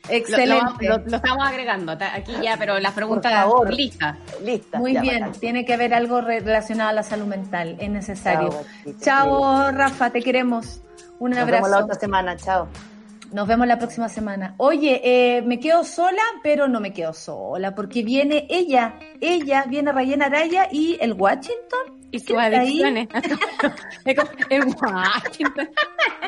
[0.09, 0.89] Excelente.
[0.89, 4.17] lo- lo estamos agregando aquí ya, pero las preguntas listas.
[4.43, 4.79] Lista.
[4.79, 5.41] Muy ya, bien, bacán.
[5.41, 8.51] tiene que haber algo re- relacionado a la salud mental, es necesario.
[9.01, 10.83] Chao, Rafa, te queremos.
[11.19, 11.65] Un Nos abrazo.
[11.65, 12.37] vemos la otra semana.
[12.37, 12.69] Chao.
[13.33, 14.55] Nos vemos la próxima semana.
[14.57, 19.93] Oye, eh, me quedo sola, pero no me quedo sola, porque viene ella, ella, viene
[19.93, 22.01] Rayena Araya y el Washington.
[22.11, 23.07] Y ¿Qué sus adicciones.
[24.51, 25.69] Es Washington.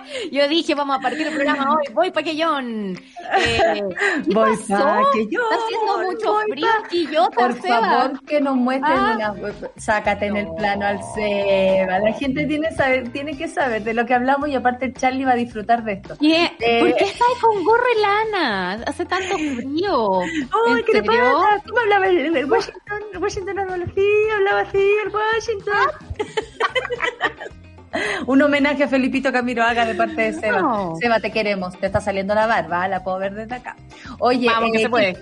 [0.33, 1.85] Yo dije, vamos a partir el programa hoy.
[1.95, 2.97] Voy pa' Quillón.
[3.39, 3.83] Eh,
[4.29, 4.85] ¿Qué Voy pasó?
[4.85, 7.81] pa' Quillón, Está haciendo mucho frío pa- Quillota, Por Seba.
[7.81, 9.35] favor, que nos muestren Ah.
[9.37, 9.53] una...
[9.77, 10.55] Sácate en el No.
[10.57, 11.99] plano al Seba.
[11.99, 15.33] La gente tiene, saber, tiene que saber de lo que hablamos y aparte Charlie va
[15.33, 16.17] a disfrutar de esto.
[16.21, 16.51] ¿Qué?
[16.61, 18.73] Eh, ¿Por qué estás con gorro y lana?
[18.87, 20.21] Hace tanto frío.
[20.21, 20.29] ¡Ay,
[20.79, 21.41] ¿En qué le serio?
[21.41, 21.63] pasa!
[21.67, 23.03] ¿Cómo hablaba el, el Washington?
[23.13, 25.91] El Washington hablaba así, hablaba así, el Washington.
[28.27, 30.61] Un homenaje a Felipito Camiroaga de parte de Seba.
[30.61, 30.97] No.
[30.97, 31.79] Seba, te queremos.
[31.79, 33.77] Te está saliendo la barba, la puedo ver desde acá.
[34.19, 35.19] Oye, Vamos, que eh, se puede.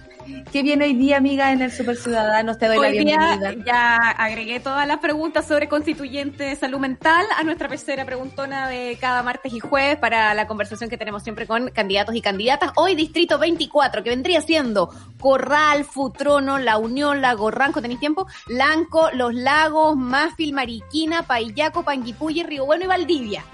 [0.53, 2.59] ¿Qué, viene hoy día, amiga, en el Super Ciudadanos?
[2.59, 3.65] Te doy la Hoy día bienvenida.
[3.65, 8.99] ya agregué todas las preguntas sobre constituyente de salud mental a nuestra pecera preguntona de
[9.01, 12.73] cada martes y jueves para la conversación que tenemos siempre con candidatos y candidatas.
[12.77, 18.27] Hoy Distrito 24, que vendría siendo Corral, Futrono, La Unión, Lago Ranco, ¿tenéis tiempo?
[18.49, 23.45] Lanco, Los Lagos, Mafil, Mariquina, Paillaco, Panguipulli, Río Bueno y Valdivia.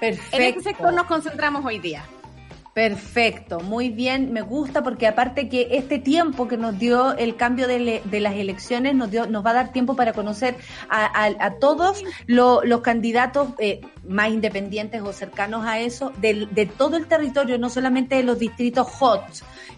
[0.00, 0.36] Perfecto.
[0.36, 2.04] En este sector nos concentramos hoy día.
[2.76, 7.66] Perfecto, muy bien, me gusta porque aparte que este tiempo que nos dio el cambio
[7.66, 10.56] de, le- de las elecciones nos dio, nos va a dar tiempo para conocer
[10.90, 16.52] a, a- a todos lo- los candidatos eh, más independientes o cercanos a eso del-
[16.54, 19.22] de, todo el territorio, no solamente de los distritos hot,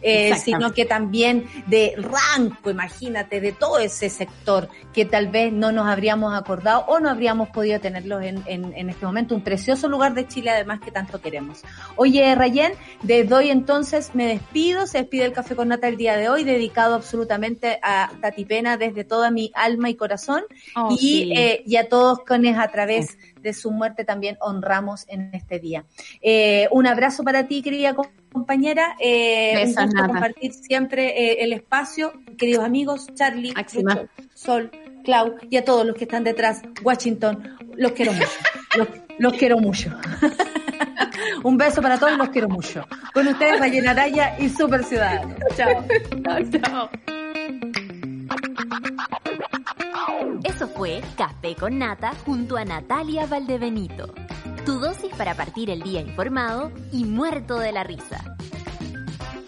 [0.03, 5.71] eh, sino que también de Ranco, imagínate, de todo ese sector que tal vez no
[5.71, 9.37] nos habríamos acordado o no habríamos podido tenerlos en, en, en este momento.
[9.37, 11.63] Un precioso lugar de Chile además que tanto queremos.
[11.95, 12.73] Oye, Rayen,
[13.03, 16.45] desde hoy entonces me despido, se despide el Café con Nata el día de hoy,
[16.45, 20.43] dedicado absolutamente a Tati Pena desde toda mi alma y corazón
[20.77, 21.33] Oh, y, sí.
[21.37, 25.85] eh, y a todos quienes a través de su muerte también honramos en este día.
[26.21, 28.97] Eh, un abrazo para ti, querida co- compañera.
[29.01, 30.09] Eh, un Besos, gusto Nata.
[30.09, 32.13] compartir siempre eh, el espacio.
[32.37, 33.53] Queridos amigos, Charlie.
[33.55, 34.71] Lucho, Sol,
[35.05, 38.29] Clau y a todos los que están detrás, Washington, los quiero mucho.
[38.77, 38.89] los,
[39.19, 39.91] los quiero mucho.
[41.43, 42.85] un beso para todos y los quiero mucho.
[43.13, 45.35] Con ustedes, Rayena Araya y Super Ciudadano.
[45.57, 45.85] Chao.
[46.51, 46.91] Chao.
[50.45, 54.15] Eso fue Café con Nata junto a Natalia Valdebenito.
[54.65, 58.37] Tu dosis para partir el día informado y muerto de la risa.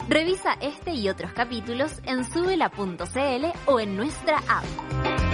[0.08, 5.29] Revisa este y otros capítulos en subela.cl o en nuestra app.